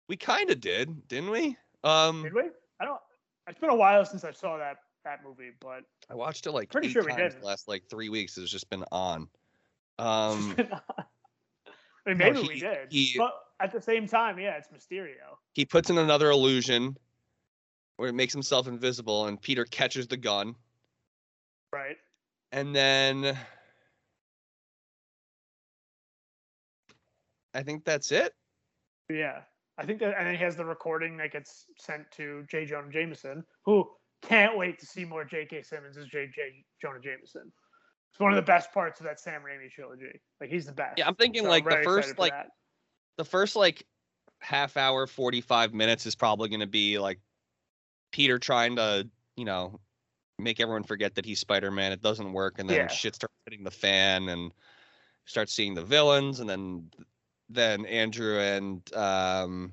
we 0.09 0.17
kind 0.17 0.51
of 0.51 0.61
did, 0.61 1.07
didn't 1.09 1.31
we? 1.31 1.57
Um, 1.85 2.23
Did 2.25 2.35
we? 2.35 2.43
I 2.81 2.85
don't. 2.85 3.01
It's 3.49 3.59
been 3.61 3.71
a 3.71 3.75
while 3.77 4.05
since 4.05 4.25
I 4.25 4.33
saw 4.33 4.57
that 4.59 4.79
that 5.05 5.21
movie, 5.25 5.51
but 5.61 5.83
I 6.11 6.15
watched 6.15 6.47
it 6.47 6.53
like 6.53 6.71
Pretty 6.71 6.89
sure 6.89 7.05
we 7.05 7.15
did. 7.15 7.41
the 7.41 7.47
last 7.47 7.69
like 7.69 7.85
three 7.89 8.09
weeks. 8.09 8.37
It's 8.39 8.51
just 8.51 8.69
been 8.71 8.85
on. 8.93 9.29
I 10.01 10.29
Um, 10.33 10.55
mean, 10.59 10.69
no, 10.69 12.15
maybe 12.15 12.43
he- 12.43 12.49
we 12.49 12.61
did. 12.61 12.91
he- 12.91 13.15
but 13.19 13.35
at 13.61 13.73
the 13.73 13.81
same 13.81 14.07
time, 14.07 14.39
yeah, 14.39 14.57
it's 14.57 14.69
Mysterio. 14.69 15.37
he 15.53 15.65
puts 15.65 15.91
in 15.91 15.99
another 15.99 16.31
illusion 16.31 16.97
where 17.97 18.09
it 18.09 18.15
makes 18.15 18.33
himself 18.33 18.67
invisible, 18.67 19.27
and 19.27 19.41
Peter 19.41 19.65
catches 19.67 20.07
the 20.07 20.17
gun, 20.17 20.55
Right. 21.73 21.99
and 22.53 22.75
then 22.75 23.37
I 27.55 27.63
think 27.63 27.85
that's 27.85 28.13
it. 28.13 28.33
Yeah. 29.09 29.43
I 29.77 29.85
think 29.87 29.99
that, 30.01 30.15
and 30.17 30.27
then 30.27 30.35
he 30.37 30.43
has 30.45 30.57
the 30.57 30.65
recording 30.65 31.17
that 31.19 31.33
gets 31.33 31.67
sent 31.79 32.11
to 32.13 32.45
J. 32.51 32.65
Jonah 32.67 32.91
Jameson, 32.91 33.45
who 33.65 33.91
can't 34.23 34.57
wait 34.57 34.79
to 34.79 34.87
see 34.87 35.05
more 35.05 35.25
J.K. 35.25 35.63
Simmons 35.63 35.97
as 35.97 36.07
J. 36.07 36.27
J. 36.35 36.65
Jonah 36.81 37.01
Jameson. 37.01 37.51
It's 38.11 38.21
one 38.21 38.33
of 38.33 38.37
the 38.37 38.43
best 38.43 38.73
parts 38.73 39.01
of 39.01 39.07
that 39.07 39.21
Sam 39.21 39.43
Raimi 39.43 39.71
trilogy. 39.71 40.21
Like 40.41 40.51
he's 40.51 40.67
the 40.67 40.73
best. 40.73 40.99
Yeah, 40.99 41.07
I'm 41.07 41.15
thinking 41.15 41.43
So 41.45 41.49
like 41.49 41.69
the 41.69 41.81
first 41.85 42.19
like 42.19 42.35
the 43.17 43.25
first 43.25 43.57
like 43.57 43.85
half 44.41 44.77
hour 44.77 45.07
45 45.07 45.75
minutes 45.75 46.07
is 46.07 46.15
probably 46.15 46.49
going 46.49 46.61
to 46.61 46.67
be 46.67 46.99
like 46.99 47.21
peter 48.11 48.39
trying 48.39 48.77
to 48.77 49.07
you 49.37 49.45
know 49.45 49.79
make 50.39 50.61
everyone 50.61 50.83
forget 50.83 51.15
that 51.15 51.27
he's 51.27 51.39
spider-man 51.39 51.93
it 51.93 52.01
doesn't 52.01 52.33
work 52.33 52.59
and 52.59 52.69
then 52.69 52.77
Yeah. 52.79 52.89
shit 52.89 53.15
starts 53.15 53.35
hitting 53.45 53.63
the 53.63 53.71
fan 53.71 54.31
and 54.31 54.53
start 55.27 55.51
seeing 55.51 55.75
the 55.75 55.85
villains 55.85 56.41
and 56.41 56.49
then 56.49 56.91
then 57.51 57.85
andrew 57.85 58.39
and 58.39 58.95
um 58.95 59.73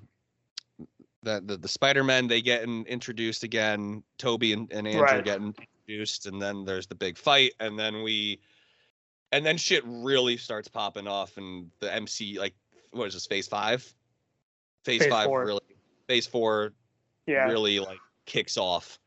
the 1.24 1.42
the, 1.46 1.58
the 1.58 1.68
spider-man 1.68 2.28
they 2.28 2.42
get 2.42 2.64
in, 2.64 2.86
introduced 2.86 3.44
again 3.44 4.04
tobey 4.18 4.52
and, 4.52 4.72
and 4.74 4.86
andrew 4.86 5.02
Right. 5.02 5.24
get 5.24 5.40
introduced 5.88 6.26
and 6.26 6.42
then 6.42 6.66
there's 6.66 6.88
the 6.88 6.96
big 6.96 7.18
fight 7.18 7.54
and 7.60 7.78
then 7.78 8.04
we 8.04 8.40
and 9.32 9.46
then 9.46 9.58
shit 9.58 9.84
really 9.86 10.38
starts 10.38 10.68
popping 10.68 11.08
off 11.08 11.38
and 11.38 11.70
the 11.80 11.94
mc 11.94 12.38
like 12.40 12.54
what 12.92 13.08
is 13.08 13.14
this 13.14 13.26
phase 13.26 13.48
five 13.48 13.82
phase, 14.84 15.02
Phase 15.02 15.10
five 15.10 15.26
four. 15.26 15.46
really 15.46 15.62
phase 16.08 16.28
four 16.28 16.74
Yeah. 17.26 17.46
really 17.46 17.80
like 17.80 18.00
kicks 18.26 18.58
off 18.58 19.00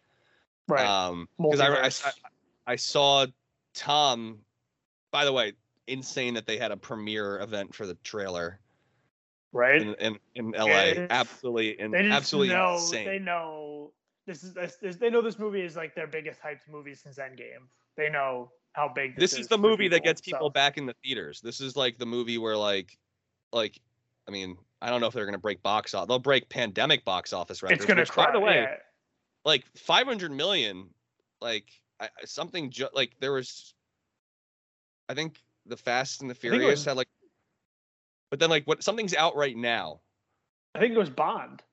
right. 0.69 0.87
um 0.87 1.29
because 1.39 1.61
I, 1.61 1.87
I, 1.87 1.93
I 2.67 2.77
saw 2.77 3.27
tom 3.75 4.39
by 5.11 5.25
the 5.25 5.33
way 5.33 5.53
insane 5.87 6.35
that 6.35 6.47
they 6.47 6.57
had 6.57 6.73
a 6.73 6.77
premiere 6.77 7.41
event 7.41 7.75
for 7.75 7.87
the 7.87 7.95
trailer 7.97 8.59
right. 9.53 9.83
in 9.83 9.95
in, 9.97 10.19
in 10.35 10.51
la 10.53 10.67
absolutely 11.11 11.79
in, 11.81 11.95
absolutely 11.95 12.55
know 12.55 12.75
insane 12.75 13.07
they 13.07 13.19
know 13.19 13.93
this 14.31 14.45
is 14.45 14.55
this, 14.55 14.77
this, 14.77 14.97
they 14.97 15.11
know 15.11 15.21
this 15.21 15.39
movie 15.41 15.63
is 15.63 15.75
like 15.75 15.95
their 15.97 16.07
biggest 16.07 16.41
hyped 16.41 16.69
movie 16.71 16.95
since 16.95 17.19
Endgame. 17.19 17.67
They 17.97 18.09
know 18.09 18.53
how 18.75 18.89
big 18.95 19.17
this, 19.17 19.33
is. 19.33 19.39
this 19.39 19.41
is 19.43 19.49
the 19.49 19.59
movie 19.59 19.89
that 19.89 20.05
gets 20.05 20.21
so- 20.21 20.31
people 20.31 20.51
back 20.51 20.79
in 20.79 20.87
the 20.87 20.95
theaters 21.03 21.41
this 21.41 21.61
is 21.61 21.75
like 21.77 21.99
the 21.99 22.07
movie 22.07 22.39
where 22.39 22.57
like 22.57 22.97
like 23.53 23.81
i 24.29 24.31
mean 24.31 24.57
i 24.81 24.89
don't 24.89 25.01
know 25.01 25.09
if 25.09 25.13
they're 25.13 25.25
gonna 25.25 25.37
break 25.39 25.61
box 25.65 25.93
office 25.93 26.07
they'll 26.07 26.21
break 26.21 26.49
pandemic 26.49 27.05
box 27.05 27.33
office 27.33 27.65
records 27.65 27.81
It's 27.81 27.89
gonna 27.89 28.03
which, 28.03 28.15
by 28.15 28.31
the 28.31 28.39
way 28.39 28.63
yeah. 28.63 28.77
like 29.45 29.65
500 29.77 30.31
million 30.31 30.89
like 31.41 31.65
I, 31.99 32.05
I- 32.05 32.25
something 32.27 32.71
ju- 32.71 32.87
like 32.95 33.11
there 33.19 33.33
was 33.33 33.75
i 35.09 35.15
think 35.15 35.43
the 35.67 35.77
fast 35.77 36.21
and 36.21 36.31
the 36.31 36.35
furious 36.37 36.65
was- 36.71 36.85
had 36.85 36.97
like 36.97 37.09
but 38.31 38.39
then 38.39 38.51
like 38.51 38.65
what 38.69 38.85
something's 38.85 39.15
out 39.17 39.35
right 39.35 39.57
now 39.57 39.99
I 40.77 40.79
think 40.79 40.95
it 40.95 40.99
was 40.99 41.11
Bond. 41.11 41.65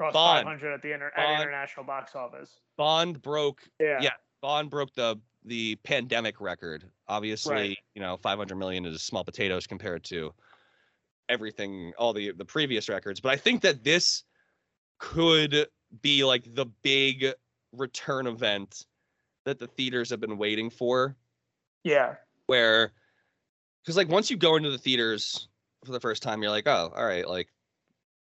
Crossed 0.00 0.14
Bond. 0.14 0.44
500 0.46 0.72
at 0.72 0.80
the 0.82 0.92
inter- 0.94 1.12
at 1.14 1.16
Bond. 1.26 1.42
international 1.42 1.84
box 1.84 2.14
office. 2.16 2.60
bond 2.78 3.20
broke 3.20 3.60
Yeah. 3.78 3.98
Yeah. 4.00 4.10
Bond 4.40 4.70
broke 4.70 4.94
the 4.94 5.20
the 5.44 5.76
pandemic 5.84 6.40
record. 6.40 6.90
Obviously, 7.06 7.54
Right. 7.54 7.78
you 7.94 8.00
know, 8.00 8.16
500 8.16 8.56
million 8.56 8.86
is 8.86 9.02
small 9.02 9.24
potatoes 9.24 9.66
compared 9.66 10.02
to 10.04 10.32
everything, 11.28 11.92
all 11.98 12.14
the 12.14 12.32
the 12.32 12.46
previous 12.46 12.88
records. 12.88 13.20
But 13.20 13.32
I 13.32 13.36
think 13.36 13.60
that 13.60 13.84
this 13.84 14.24
could 14.98 15.66
be 16.00 16.24
like 16.24 16.44
the 16.54 16.64
big 16.82 17.26
return 17.72 18.26
event 18.26 18.86
that 19.44 19.58
the 19.58 19.66
theaters 19.66 20.08
have 20.10 20.20
been 20.20 20.38
waiting 20.38 20.70
for. 20.70 21.14
Yeah. 21.84 22.14
Where, 22.46 22.92
because 23.82 23.98
like 23.98 24.08
once 24.08 24.30
you 24.30 24.38
go 24.38 24.56
into 24.56 24.70
the 24.70 24.78
theaters 24.78 25.48
for 25.84 25.92
the 25.92 26.00
first 26.00 26.22
time, 26.22 26.40
you're 26.42 26.50
like, 26.50 26.66
oh, 26.66 26.90
all 26.96 27.04
right, 27.04 27.28
like, 27.28 27.48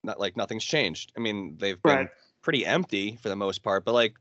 not 0.06 0.20
like 0.20 0.38
nothing's 0.38 0.64
changed. 0.64 1.12
I 1.18 1.20
mean, 1.20 1.58
they've 1.58 1.82
been 1.82 1.98
Right. 1.98 2.10
pretty 2.42 2.66
empty 2.66 3.18
for 3.18 3.30
the 3.30 3.36
most 3.36 3.64
part. 3.64 3.86
But 3.86 3.94
like, 3.94 4.16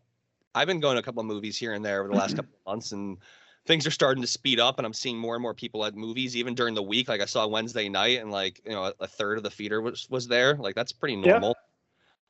I've 0.55 0.67
been 0.67 0.81
going 0.81 0.95
to 0.97 1.01
a 1.01 1.03
couple 1.03 1.21
of 1.21 1.27
movies 1.27 1.57
here 1.59 1.73
and 1.73 1.85
there 1.85 2.01
over 2.01 2.09
the 2.09 2.15
last 2.17 2.37
couple 2.37 2.55
of 2.55 2.73
months, 2.73 2.93
and 2.93 3.19
things 3.67 3.87
are 3.87 3.91
starting 3.91 4.21
to 4.23 4.27
speed 4.27 4.61
up. 4.61 4.79
And 4.79 4.87
I'm 4.87 4.93
seeing 4.93 5.19
more 5.19 5.35
and 5.35 5.43
more 5.43 5.55
people 5.55 5.85
at 5.85 5.95
movies, 5.95 6.37
even 6.37 6.55
during 6.55 6.75
the 6.75 6.83
week. 6.83 7.09
Like 7.09 7.21
I 7.21 7.25
saw 7.27 7.47
Wednesday 7.47 7.89
night, 7.89 8.21
and 8.21 8.31
like 8.31 8.61
you 8.65 8.73
know, 8.73 8.93
a, 9.01 9.07
third 9.07 9.37
of 9.37 9.45
the 9.45 9.51
theater 9.51 9.81
was 9.81 10.09
was 10.11 10.27
there. 10.29 10.55
Like 10.55 10.75
that's 10.75 10.93
pretty 10.93 11.17
normal. 11.17 11.57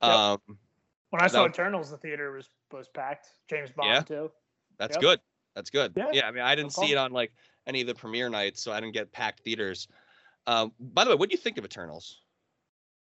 Yep. 0.03 0.11
Um, 0.13 0.59
When 1.11 1.23
I 1.23 1.29
saw. 1.29 1.47
Eternals, 1.47 1.91
the 1.91 1.99
theater 1.99 2.33
was 2.33 2.49
was 2.73 2.89
packed. 2.89 3.29
James 3.49 3.71
Bond 3.71 3.89
Yeah. 3.91 4.01
too. 4.03 4.33
that's 4.79 4.97
Yep. 4.97 5.01
good. 5.01 5.21
That's 5.55 5.71
good. 5.71 5.93
Yeah, 5.97 6.11
Yeah. 6.13 6.27
I 6.29 6.33
mean, 6.33 6.43
I 6.43 6.55
didn't 6.57 6.73
see 6.73 6.91
it 6.91 6.97
on 6.97 7.13
like 7.13 7.33
any 7.67 7.81
of 7.83 7.87
the 7.87 7.95
premiere 7.95 8.29
nights, 8.29 8.61
so 8.63 8.73
I 8.73 8.81
didn't 8.81 8.95
get 8.95 9.13
packed 9.13 9.41
theaters. 9.41 9.87
Um, 10.47 10.73
by 10.81 11.05
the 11.05 11.11
way, 11.11 11.17
what 11.17 11.29
do 11.31 11.35
you 11.35 11.41
think 11.41 11.59
of 11.59 11.65
Eternals? 11.65 12.23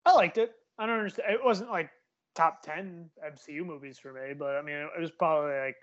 I 0.06 0.14
liked 0.14 0.38
it. 0.38 0.52
I 0.78 0.86
don't 0.86 0.98
understand. 0.98 1.34
It 1.34 1.44
wasn't 1.44 1.72
like 1.72 1.90
top 2.36 2.62
ten 2.64 3.10
MCU 3.26 3.66
movies 3.66 3.98
for 3.98 4.12
me, 4.14 4.34
but 4.38 4.56
I 4.56 4.62
mean, 4.62 4.76
it 4.76 5.00
was 5.00 5.12
probably 5.12 5.58
like 5.58 5.76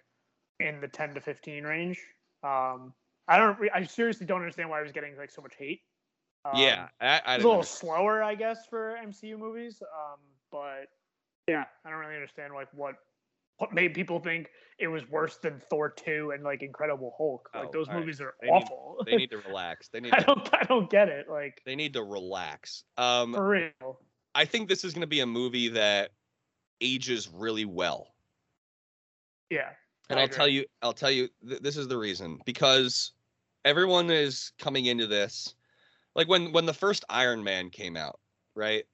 in 0.60 0.80
the 0.80 0.88
ten 0.88 1.14
to 1.14 1.20
fifteen 1.20 1.64
range. 1.64 1.98
Um, 2.42 2.92
I 3.28 3.38
don't. 3.38 3.58
re- 3.58 3.70
I 3.74 3.84
seriously 3.84 4.26
don't 4.26 4.40
understand 4.40 4.68
why 4.70 4.80
it 4.80 4.82
was 4.82 4.92
getting 4.92 5.16
like 5.16 5.30
so 5.30 5.42
much 5.42 5.54
hate. 5.58 5.80
Um, 6.44 6.52
yeah, 6.56 6.88
I, 7.00 7.06
I 7.06 7.34
it's 7.36 7.44
a 7.44 7.46
little 7.46 7.52
understand. 7.52 7.78
slower, 7.80 8.22
I 8.22 8.34
guess, 8.34 8.66
for 8.68 8.96
MCU 9.04 9.38
movies. 9.38 9.80
Um, 9.82 10.18
but 10.50 10.88
yeah, 11.48 11.64
I 11.84 11.90
don't 11.90 11.98
really 12.00 12.14
understand 12.14 12.52
like 12.54 12.68
what 12.74 12.96
what 13.58 13.72
made 13.72 13.94
people 13.94 14.18
think 14.18 14.48
it 14.78 14.88
was 14.88 15.08
worse 15.08 15.36
than 15.36 15.60
Thor 15.70 15.88
two 15.90 16.32
and 16.34 16.42
like 16.42 16.62
Incredible 16.62 17.14
Hulk. 17.16 17.48
Like 17.54 17.68
Oh, 17.68 17.70
those 17.72 17.88
right. 17.88 17.98
movies 18.00 18.20
are 18.20 18.34
They 18.40 18.48
need- 18.48 18.52
awful. 18.52 19.02
they 19.06 19.16
need 19.16 19.30
to 19.30 19.38
relax. 19.48 19.88
They 19.88 20.00
need 20.00 20.12
I 20.12 20.18
to, 20.18 20.24
don't. 20.26 20.48
I 20.52 20.64
don't 20.64 20.90
get 20.90 21.08
it. 21.08 21.28
Like 21.30 21.62
they 21.64 21.76
need 21.76 21.92
to 21.94 22.02
relax. 22.02 22.82
Um, 22.98 23.32
for 23.34 23.48
real. 23.48 24.00
I 24.34 24.44
think 24.44 24.68
this 24.68 24.84
is 24.84 24.92
going 24.92 25.02
to 25.02 25.06
be 25.06 25.20
a 25.20 25.26
movie 25.26 25.68
that 25.68 26.10
ages 26.80 27.28
really 27.32 27.64
well. 27.64 28.08
Yeah. 29.50 29.70
And 30.08 30.18
I'll 30.18 30.28
tell 30.28 30.48
you, 30.48 30.64
I'll 30.82 30.92
tell 30.92 31.10
you, 31.10 31.28
th- 31.46 31.62
this 31.62 31.76
is 31.76 31.88
the 31.88 31.96
reason 31.96 32.38
because 32.44 33.12
everyone 33.64 34.10
is 34.10 34.52
coming 34.58 34.86
into 34.86 35.06
this, 35.06 35.54
like 36.14 36.28
when 36.28 36.52
when 36.52 36.66
the 36.66 36.74
first 36.74 37.04
Iron 37.08 37.42
Man 37.42 37.70
came 37.70 37.96
out, 37.96 38.18
right? 38.54 38.84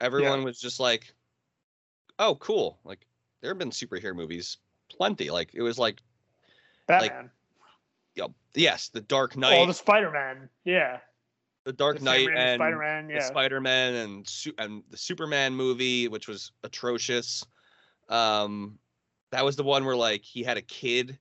Everyone 0.00 0.44
was 0.44 0.60
just 0.60 0.80
like, 0.80 1.14
"Oh, 2.18 2.34
cool!" 2.34 2.78
Like 2.84 3.06
there 3.40 3.50
have 3.50 3.58
been 3.58 3.70
superhero 3.70 4.14
movies, 4.14 4.58
plenty. 4.90 5.30
Like 5.30 5.50
it 5.54 5.62
was 5.62 5.78
like, 5.78 6.02
Batman. 6.86 7.30
you 8.14 8.24
know, 8.24 8.34
yes, 8.54 8.88
the 8.88 9.00
Dark 9.00 9.36
Knight, 9.36 9.58
Oh, 9.58 9.66
the 9.66 9.72
Spider 9.72 10.10
Man. 10.10 10.50
Yeah. 10.64 10.98
The 11.64 11.72
Dark 11.72 11.98
The 11.98 12.04
Knight, 12.04 12.28
and 12.34 12.58
Spider 12.58 12.78
Man. 12.78 13.06
the 13.06 13.14
Yeah. 13.14 13.20
Spider 13.20 13.60
Man 13.60 13.94
and 13.94 14.44
and 14.58 14.82
the 14.90 14.96
Superman 14.96 15.54
movie, 15.54 16.08
which 16.08 16.28
was 16.28 16.52
atrocious. 16.64 17.44
Um, 18.08 18.78
that 19.30 19.44
was 19.44 19.56
the 19.56 19.62
one 19.62 19.84
where 19.84 19.96
like 19.96 20.24
he 20.24 20.42
had 20.42 20.56
a 20.56 20.62
kid 20.62 21.18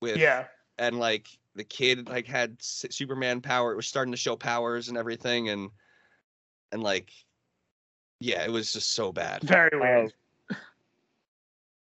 with 0.00 0.16
yeah. 0.16 0.44
and 0.78 0.98
like 0.98 1.28
the 1.54 1.64
kid 1.64 2.08
like 2.08 2.26
had 2.26 2.56
Superman 2.60 3.40
power. 3.40 3.72
It 3.72 3.76
was 3.76 3.88
starting 3.88 4.12
to 4.12 4.18
show 4.18 4.36
powers 4.36 4.88
and 4.88 4.98
everything, 4.98 5.48
and 5.48 5.70
and 6.70 6.82
like 6.82 7.10
yeah, 8.20 8.44
it 8.44 8.52
was 8.52 8.72
just 8.72 8.92
so 8.92 9.12
bad. 9.12 9.42
Very 9.42 9.70
weird. 9.78 10.12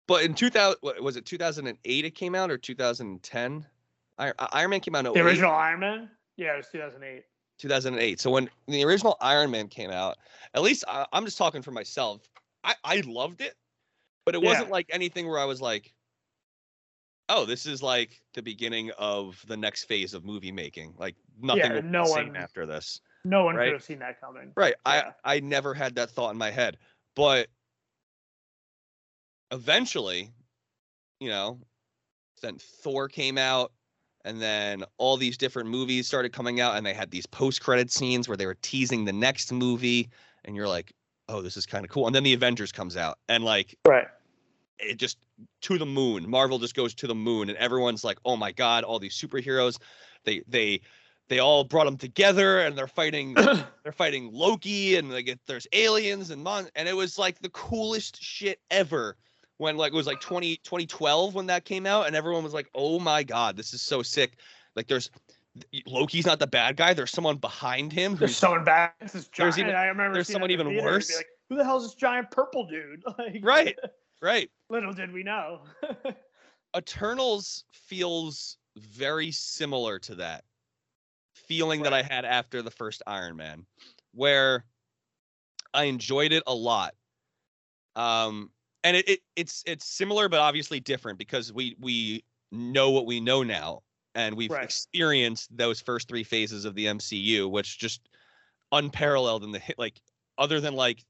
But 0.07 0.25
in 0.25 0.35
2000, 0.35 0.77
what, 0.81 1.01
was 1.01 1.17
it 1.17 1.25
2008? 1.25 2.05
It 2.05 2.15
came 2.17 2.35
out 2.35 2.51
or 2.51 2.59
2010? 2.59 3.67
Iron, 4.19 4.35
Iron 4.39 4.71
Man 4.71 4.81
came 4.81 4.97
out 4.97 5.07
in 5.07 5.13
the 5.13 5.21
original 5.21 5.53
Iron 5.53 5.81
Man. 5.81 6.11
Yeah, 6.37 6.55
it 6.55 6.57
was 6.57 6.69
2008. 6.73 7.25
2008. 7.61 8.19
So 8.21 8.31
when 8.31 8.49
the 8.67 8.83
original 8.85 9.17
Iron 9.21 9.51
Man 9.51 9.69
came 9.69 9.91
out, 9.91 10.17
at 10.55 10.63
least 10.63 10.85
I, 10.89 11.07
I'm 11.13 11.25
just 11.25 11.39
talking 11.39 11.63
for 11.63 11.71
myself. 11.71 12.29
I 12.65 12.75
I 12.85 13.03
loved 13.07 13.41
it, 13.41 13.55
but 14.25 14.35
it 14.35 14.43
wasn't 14.43 14.71
like 14.71 14.87
anything 14.91 15.29
where 15.29 15.39
I 15.39 15.45
was 15.45 15.61
like, 15.61 15.93
oh, 17.29 17.45
this 17.45 17.67
is 17.67 17.83
like 17.83 18.21
the 18.35 18.43
beginning 18.43 18.91
of 18.99 19.43
the 19.47 19.57
next 19.57 19.85
phase 19.85 20.15
of 20.15 20.25
movie 20.25 20.53
making. 20.53 20.95
Like 20.99 21.15
nothing 21.41 21.63
Yeah, 21.63 21.81
no 21.85 22.05
one- 22.05 22.35
after 22.37 22.67
this. 22.67 23.01
No 23.25 23.45
one 23.45 23.55
Right. 23.55 23.67
could 23.67 23.75
have 23.75 23.85
seen 23.85 23.99
that 23.99 24.19
coming. 24.19 24.51
Right. 24.57 24.75
Yeah. 24.87 25.13
I 25.25 25.37
I 25.37 25.41
never 25.41 25.75
had 25.75 25.95
that 25.97 26.11
thought 26.11 26.31
in 26.31 26.39
my 26.39 26.51
head, 26.51 26.79
but 27.15 27.49
eventually, 29.51 30.31
you 31.21 31.29
know, 31.29 31.61
then 32.41 32.57
Thor 32.59 33.09
came 33.09 33.37
out 33.37 33.73
and 34.25 34.41
then 34.41 34.85
all 34.99 35.17
these 35.17 35.37
different 35.37 35.69
movies 35.69 36.07
started 36.07 36.33
coming 36.33 36.61
out 36.61 36.77
and 36.77 36.85
they 36.85 36.95
had 36.95 37.11
these 37.11 37.27
post-credit 37.27 37.91
scenes 37.91 38.29
where 38.29 38.37
they 38.37 38.47
were 38.47 38.57
teasing 38.63 39.05
the 39.05 39.13
next 39.13 39.53
movie 39.53 40.09
and 40.45 40.57
you're 40.57 40.69
like, 40.69 40.93
"Oh, 41.29 41.43
this 41.43 41.57
is 41.57 41.67
kind 41.67 41.85
of 41.85 41.91
cool." 41.91 42.07
And 42.07 42.15
then 42.15 42.23
the 42.23 42.33
Avengers 42.35 42.73
comes 42.73 42.97
out 42.97 43.19
and 43.29 43.45
like 43.45 43.77
Right. 43.87 44.07
it 44.79 44.97
just 44.97 45.19
to 45.63 45.79
the 45.79 45.87
moon. 45.87 46.29
Marvel 46.29 46.59
just 46.59 46.75
goes 46.75 46.95
to 46.95 47.07
the 47.07 47.15
moon, 47.15 47.49
and 47.49 47.59
everyone's 47.59 48.05
like, 48.05 48.19
"Oh 48.25 48.37
my 48.37 48.53
god, 48.53 48.85
all 48.85 48.99
these 48.99 49.17
superheroes! 49.17 49.79
They 50.25 50.43
they 50.49 50.81
they 51.29 51.39
all 51.39 51.65
brought 51.65 51.85
them 51.85 51.97
together, 51.97 52.61
and 52.61 52.77
they're 52.77 52.89
fighting 52.89 53.35
they're 53.83 53.93
fighting 53.93 54.31
Loki, 54.33 54.97
and 54.97 55.11
like 55.11 55.39
there's 55.47 55.67
aliens 55.73 56.31
and 56.31 56.43
mon, 56.43 56.69
and 56.75 56.89
it 56.89 56.97
was 56.97 57.19
like 57.19 57.41
the 57.41 57.51
coolest 57.51 58.23
shit 58.23 58.61
ever. 58.71 59.17
When 59.61 59.77
like 59.77 59.93
it 59.93 59.97
was 59.97 60.07
like 60.07 60.21
20, 60.21 60.57
2012 60.65 61.35
when 61.35 61.49
that 61.49 61.67
came 61.67 61.85
out, 61.85 62.07
and 62.07 62.17
everyone 62.17 62.43
was 62.43 62.55
like, 62.55 62.71
"Oh 62.75 62.99
my 62.99 63.23
god, 63.23 63.59
this 63.59 63.75
is 63.75 63.83
so 63.83 64.03
sick!" 64.03 64.39
Like 64.75 64.87
there's 64.89 65.11
Loki's 65.87 66.25
not 66.25 66.39
the 66.39 66.47
bad 66.47 66.79
guy. 66.79 66.95
There's 66.95 67.11
someone 67.11 67.37
behind 67.37 67.93
him 67.93 68.17
There's 68.17 68.31
who's 68.31 68.37
someone 68.39 68.65
back. 68.65 68.99
This 69.01 69.15
is 69.15 69.29
There's 69.37 69.59
even- 69.59 69.75
I 69.75 69.85
remember 69.85 70.15
there's 70.15 70.29
someone 70.29 70.51
even 70.51 70.69
theater 70.69 70.83
worse. 70.83 71.15
Like, 71.15 71.27
Who 71.51 71.57
the 71.57 71.65
hell 71.65 71.77
is 71.77 71.83
this 71.83 71.95
giant 71.95 72.31
purple 72.31 72.67
dude? 72.67 73.03
Like, 73.19 73.41
right, 73.43 73.79
right. 74.23 74.51
Little 74.71 74.95
did 74.95 75.13
we 75.13 75.23
know. 75.23 75.61
Eternals 76.75 77.65
feels 77.71 78.57
very 78.79 79.31
similar 79.31 79.99
to 79.99 80.15
that 80.15 80.45
feeling 81.35 81.83
that 81.83 81.93
I 81.93 82.01
had 82.01 82.25
after 82.25 82.63
the 82.63 82.71
first 82.71 83.03
Iron 83.07 83.37
Man, 83.37 83.67
where 84.15 84.65
I 85.75 85.85
enjoyed 85.85 86.33
it 86.33 86.45
a 86.47 86.55
lot. 86.55 86.95
Um, 87.95 88.51
and 88.85 88.97
it, 88.97 89.09
it 89.09 89.21
it's 89.37 89.63
it's 89.67 89.87
similar 89.87 90.29
but 90.29 90.41
obviously 90.41 90.81
different 90.81 91.19
because 91.19 91.53
we 91.53 91.77
we 91.81 92.25
know 92.53 92.91
what 92.91 93.07
we 93.07 93.21
know 93.21 93.43
now 93.43 93.83
and 94.15 94.37
we've 94.37 94.51
Right. 94.51 94.65
experienced 94.65 95.57
those 95.57 95.81
first 95.81 96.09
three 96.09 96.25
phases 96.25 96.65
of 96.65 96.75
the 96.75 96.87
MCU, 96.87 97.49
which 97.49 97.79
just 97.79 98.09
unparalleled 98.73 99.45
in 99.45 99.53
the 99.53 99.59
hit 99.59 99.79
like 99.79 100.01
other 100.39 100.61
than 100.61 100.75
like 100.75 101.05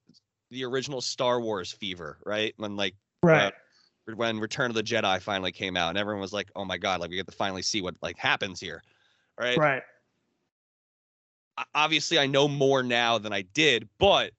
the 0.50 0.64
original 0.64 1.00
Star 1.00 1.40
Wars 1.40 1.72
fever, 1.72 2.18
right? 2.24 2.52
When 2.56 2.76
like 2.76 2.94
uh, 3.22 3.26
right. 3.26 3.54
when 4.14 4.38
Return 4.38 4.70
of 4.70 4.74
the 4.74 4.82
Jedi 4.82 5.20
finally 5.20 5.52
came 5.52 5.76
out, 5.76 5.90
and 5.90 5.98
everyone 5.98 6.20
was 6.20 6.32
like, 6.32 6.50
"Oh 6.56 6.64
my 6.64 6.78
god!" 6.78 7.00
Like 7.00 7.10
we 7.10 7.16
get 7.16 7.26
to 7.26 7.32
finally 7.32 7.62
see 7.62 7.80
what 7.80 7.96
like 8.02 8.18
happens 8.18 8.60
here, 8.60 8.82
right? 9.38 9.58
Right. 9.58 9.82
Obviously, 11.74 12.18
I 12.18 12.26
know 12.26 12.48
more 12.48 12.82
now 12.82 13.18
than 13.18 13.32
I 13.32 13.42
did, 13.42 13.88
but 13.98 14.32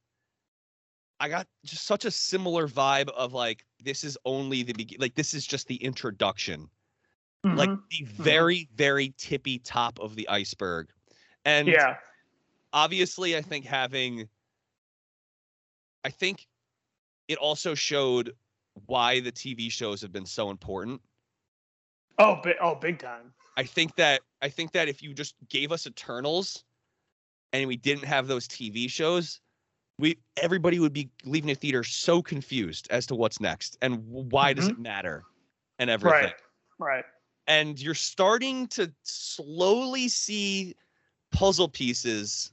I 1.22 1.30
got 1.30 1.48
just 1.64 1.86
such 1.86 2.06
a 2.06 2.12
similar 2.12 2.68
vibe 2.68 3.10
of 3.10 3.32
like 3.32 3.64
this 3.84 4.04
is 4.04 4.18
only 4.26 4.64
the 4.64 4.74
begin. 4.74 5.00
Like 5.00 5.14
this 5.14 5.36
is 5.36 5.46
just 5.46 5.68
the 5.68 5.76
introduction, 5.76 6.68
like 7.44 7.70
Mhm. 7.70 7.88
the 7.90 8.06
very 8.06 8.68
very 8.74 9.14
tippy 9.18 9.60
top 9.60 10.00
of 10.00 10.16
the 10.16 10.28
iceberg, 10.28 10.92
and 11.46 11.68
yeah. 11.68 12.00
obviously, 12.74 13.38
I 13.38 13.44
think 13.44 13.66
having, 13.66 14.28
I 16.04 16.10
think, 16.10 16.48
it 17.28 17.38
also 17.38 17.76
showed 17.76 18.36
why 18.88 19.20
the 19.20 19.32
TV 19.32 19.70
shows 19.70 20.02
have 20.02 20.12
been 20.12 20.26
so 20.26 20.50
important. 20.50 21.04
Oh, 22.18 22.42
bi- 22.44 22.58
oh, 22.60 22.74
big 22.74 22.98
time. 22.98 23.32
I 23.58 23.64
think 23.64 23.96
that 23.98 24.22
I 24.42 24.50
think 24.50 24.72
that 24.72 24.88
if 24.88 25.04
you 25.04 25.14
just 25.14 25.36
gave 25.50 25.72
us 25.72 25.86
Eternals 25.86 26.64
and 27.54 27.68
we 27.68 27.78
didn't 27.78 28.06
have 28.06 28.26
those 28.26 28.48
TV 28.48 28.90
shows, 28.90 29.40
we 30.02 30.18
everybody 30.38 30.80
would 30.80 30.92
be 30.92 31.10
leaving 31.24 31.48
the 31.48 31.54
theater 31.54 31.84
so 31.84 32.22
confused 32.22 32.88
as 32.90 33.06
to 33.06 33.16
what's 33.16 33.40
next 33.40 33.78
and 33.82 34.04
why 34.08 34.52
does 34.52 34.66
mm-hmm. 34.66 34.74
it 34.74 34.80
matter 34.80 35.24
and 35.80 35.90
everything. 35.90 36.24
Right. 36.24 36.34
Right. 36.80 37.06
And 37.48 37.80
you're 37.80 37.94
starting 37.94 38.68
to 38.70 38.92
slowly 39.04 40.08
see 40.08 40.76
puzzle 41.32 41.70
pieces 41.70 42.52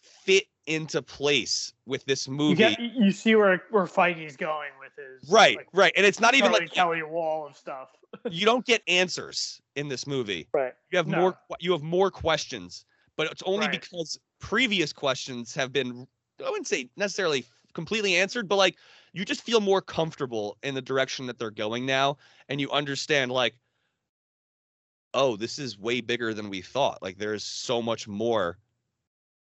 fit 0.00 0.44
into 0.66 1.02
place 1.02 1.72
with 1.84 2.04
this 2.06 2.26
You 2.26 2.32
movie. 2.32 2.54
get 2.56 2.80
you 2.80 3.12
see 3.12 3.36
where 3.36 3.62
where 3.70 3.84
Feige's 3.84 4.36
going 4.36 4.70
with 4.80 4.92
his 4.96 5.30
right, 5.30 5.56
like, 5.58 5.68
right. 5.72 5.92
And 5.96 6.04
it's 6.04 6.18
not 6.18 6.34
even 6.34 6.50
like 6.50 6.72
Kelly 6.72 7.02
wall 7.02 7.46
of 7.46 7.56
stuff. 7.56 7.90
you 8.30 8.46
don't 8.46 8.64
get 8.64 8.82
answers 8.88 9.60
in 9.76 9.88
this 9.88 10.06
movie. 10.06 10.48
Right. 10.52 10.72
You 10.90 10.96
have 10.96 11.06
No. 11.06 11.18
more 11.18 11.38
you 11.60 11.72
have 11.72 11.82
more 11.82 12.10
questions, 12.10 12.86
but 13.16 13.30
it's 13.30 13.42
only 13.44 13.66
Right. 13.66 13.80
because 13.80 14.18
previous 14.40 14.92
questions 14.92 15.54
have 15.54 15.72
been 15.72 16.06
I 16.44 16.50
wouldn't 16.50 16.66
say 16.66 16.90
necessarily 16.96 17.44
completely 17.74 18.16
answered, 18.16 18.48
but 18.48 18.56
like 18.56 18.76
you 19.12 19.24
just 19.24 19.42
feel 19.42 19.60
more 19.60 19.80
comfortable 19.82 20.58
in 20.62 20.74
the 20.74 20.82
direction 20.82 21.26
that 21.26 21.38
they're 21.38 21.50
going 21.50 21.86
now 21.86 22.18
and 22.48 22.60
you 22.60 22.70
understand 22.70 23.32
like 23.32 23.54
oh, 25.14 25.34
this 25.36 25.58
is 25.58 25.78
way 25.78 26.00
bigger 26.02 26.34
than 26.34 26.50
we 26.50 26.60
thought. 26.60 27.02
Like 27.02 27.16
there's 27.16 27.42
so 27.42 27.80
much 27.80 28.06
more 28.06 28.58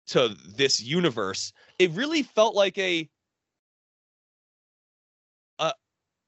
to 0.07 0.35
this 0.49 0.81
universe. 0.81 1.53
It 1.79 1.91
really 1.93 2.23
felt 2.23 2.55
like 2.55 2.79
a 2.79 3.09
a 5.59 5.73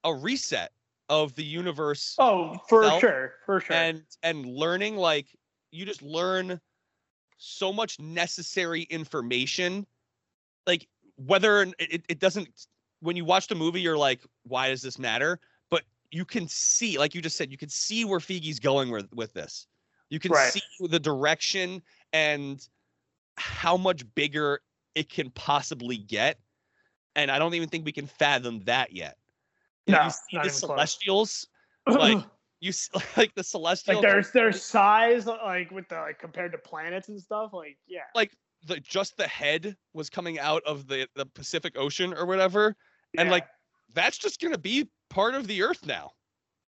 a 0.03 0.13
reset 0.13 0.71
of 1.09 1.35
the 1.35 1.43
universe 1.43 2.15
Oh, 2.19 2.57
for 2.69 2.83
itself 2.83 3.01
sure, 3.01 3.33
for 3.45 3.59
sure. 3.59 3.75
and 3.75 4.03
and 4.21 4.45
learning 4.45 4.97
like 4.97 5.35
you 5.71 5.85
just 5.85 6.01
learn 6.01 6.61
so 7.37 7.73
much 7.73 7.99
necessary 7.99 8.83
information 8.83 9.85
like 10.67 10.87
whether 11.15 11.63
it, 11.79 12.03
it 12.09 12.19
doesn't 12.19 12.47
when 13.01 13.15
you 13.15 13.25
watch 13.25 13.47
the 13.47 13.55
movie 13.55 13.81
you're 13.81 13.97
like 13.97 14.21
why 14.43 14.69
does 14.69 14.81
this 14.81 14.97
matter 14.97 15.39
but 15.69 15.83
you 16.11 16.25
can 16.25 16.47
see 16.47 16.97
like 16.97 17.13
you 17.13 17.21
just 17.21 17.37
said 17.37 17.51
you 17.51 17.57
can 17.57 17.69
see 17.69 18.05
where 18.05 18.19
Feige's 18.19 18.59
going 18.59 18.91
with 18.91 19.07
with 19.13 19.33
this 19.33 19.67
you 20.09 20.19
can 20.19 20.31
Right. 20.31 20.53
see 20.53 20.61
the 20.79 20.99
direction 20.99 21.81
and 22.11 22.67
how 23.37 23.77
much 23.77 24.03
bigger 24.15 24.61
it 24.95 25.09
can 25.09 25.29
possibly 25.31 25.97
get 25.97 26.39
and 27.15 27.31
i 27.31 27.39
don't 27.39 27.53
even 27.53 27.69
think 27.69 27.85
we 27.85 27.91
can 27.91 28.07
fathom 28.07 28.61
that 28.65 28.91
yet 28.93 29.17
No, 29.87 30.03
you 30.03 30.09
see 30.09 30.17
the 30.33 30.39
even 30.39 30.49
close. 30.49 30.59
celestials 30.59 31.47
like 31.87 32.23
you 32.59 32.69
s- 32.69 32.89
like 33.17 33.33
the 33.35 33.43
celestials 33.43 34.03
like 34.03 34.11
there's 34.11 34.31
their 34.31 34.51
size 34.51 35.25
like 35.25 35.71
with 35.71 35.87
the 35.89 35.95
like 35.95 36.19
compared 36.19 36.51
to 36.51 36.57
planets 36.57 37.09
and 37.09 37.19
stuff 37.19 37.51
like 37.53 37.77
yeah 37.87 38.01
like 38.15 38.35
the 38.65 38.79
just 38.79 39.17
the 39.17 39.27
head 39.27 39.75
was 39.93 40.09
coming 40.09 40.39
out 40.39 40.63
of 40.65 40.87
the 40.87 41.07
the 41.15 41.25
Pacific 41.25 41.73
Ocean 41.77 42.13
or 42.13 42.25
whatever, 42.25 42.75
and 43.17 43.29
like 43.29 43.45
that's 43.93 44.17
just 44.17 44.41
gonna 44.41 44.57
be 44.57 44.89
part 45.09 45.35
of 45.35 45.47
the 45.47 45.61
Earth 45.63 45.85
now. 45.85 46.11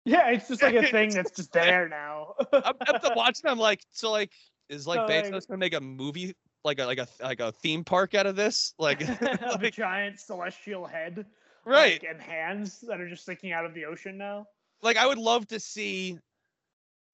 yeah 0.04 0.28
it's 0.30 0.48
just 0.48 0.62
like 0.62 0.74
a 0.74 0.86
thing 0.96 1.10
that's 1.10 1.30
just 1.32 1.52
there 1.52 1.88
now 1.88 2.34
I'm, 2.52 2.74
I'm 2.80 3.14
watching. 3.16 3.48
I'm 3.50 3.58
like, 3.58 3.82
so 3.90 4.10
like, 4.10 4.32
is 4.68 4.86
like 4.86 4.98
So, 5.08 5.30
like- 5.30 5.46
gonna 5.48 5.58
make 5.58 5.74
a 5.74 5.80
movie 5.80 6.34
like 6.64 6.78
a 6.80 6.84
like 6.84 6.98
a 6.98 7.06
like 7.22 7.40
a 7.40 7.52
theme 7.52 7.84
park 7.84 8.14
out 8.14 8.26
of 8.26 8.36
this? 8.36 8.74
Like, 8.78 9.00
of 9.02 9.08
a 9.22 9.58
like, 9.62 9.74
giant 9.74 10.18
celestial 10.20 10.86
head 10.86 11.24
right? 11.64 12.02
like, 12.02 12.04
and 12.10 12.20
hands 12.20 12.80
that 12.88 13.00
are 13.00 13.08
just 13.08 13.22
sticking 13.22 13.52
out 13.52 13.64
of 13.64 13.74
the 13.74 13.84
ocean 13.84 14.18
now 14.18 14.46
Like, 14.82 14.96
I 14.96 15.06
would 15.06 15.18
love 15.18 15.46
to 15.48 15.58
see. 15.60 16.18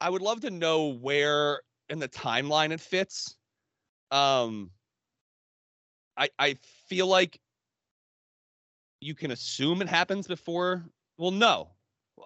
I 0.00 0.10
would 0.10 0.22
love 0.22 0.40
to 0.40 0.50
know 0.50 0.88
where 0.88 1.60
in 1.88 1.98
the 2.00 2.08
timeline 2.08 2.72
it 2.72 2.80
fits. 2.80 3.36
Um, 4.12 4.70
I 6.16 6.28
I 6.38 6.56
feel 6.86 7.06
like 7.06 7.40
you 9.00 9.14
can 9.14 9.30
assume 9.30 9.82
it 9.82 9.88
happens 9.88 10.28
before. 10.28 10.84
Well, 11.18 11.30
no, 11.30 11.70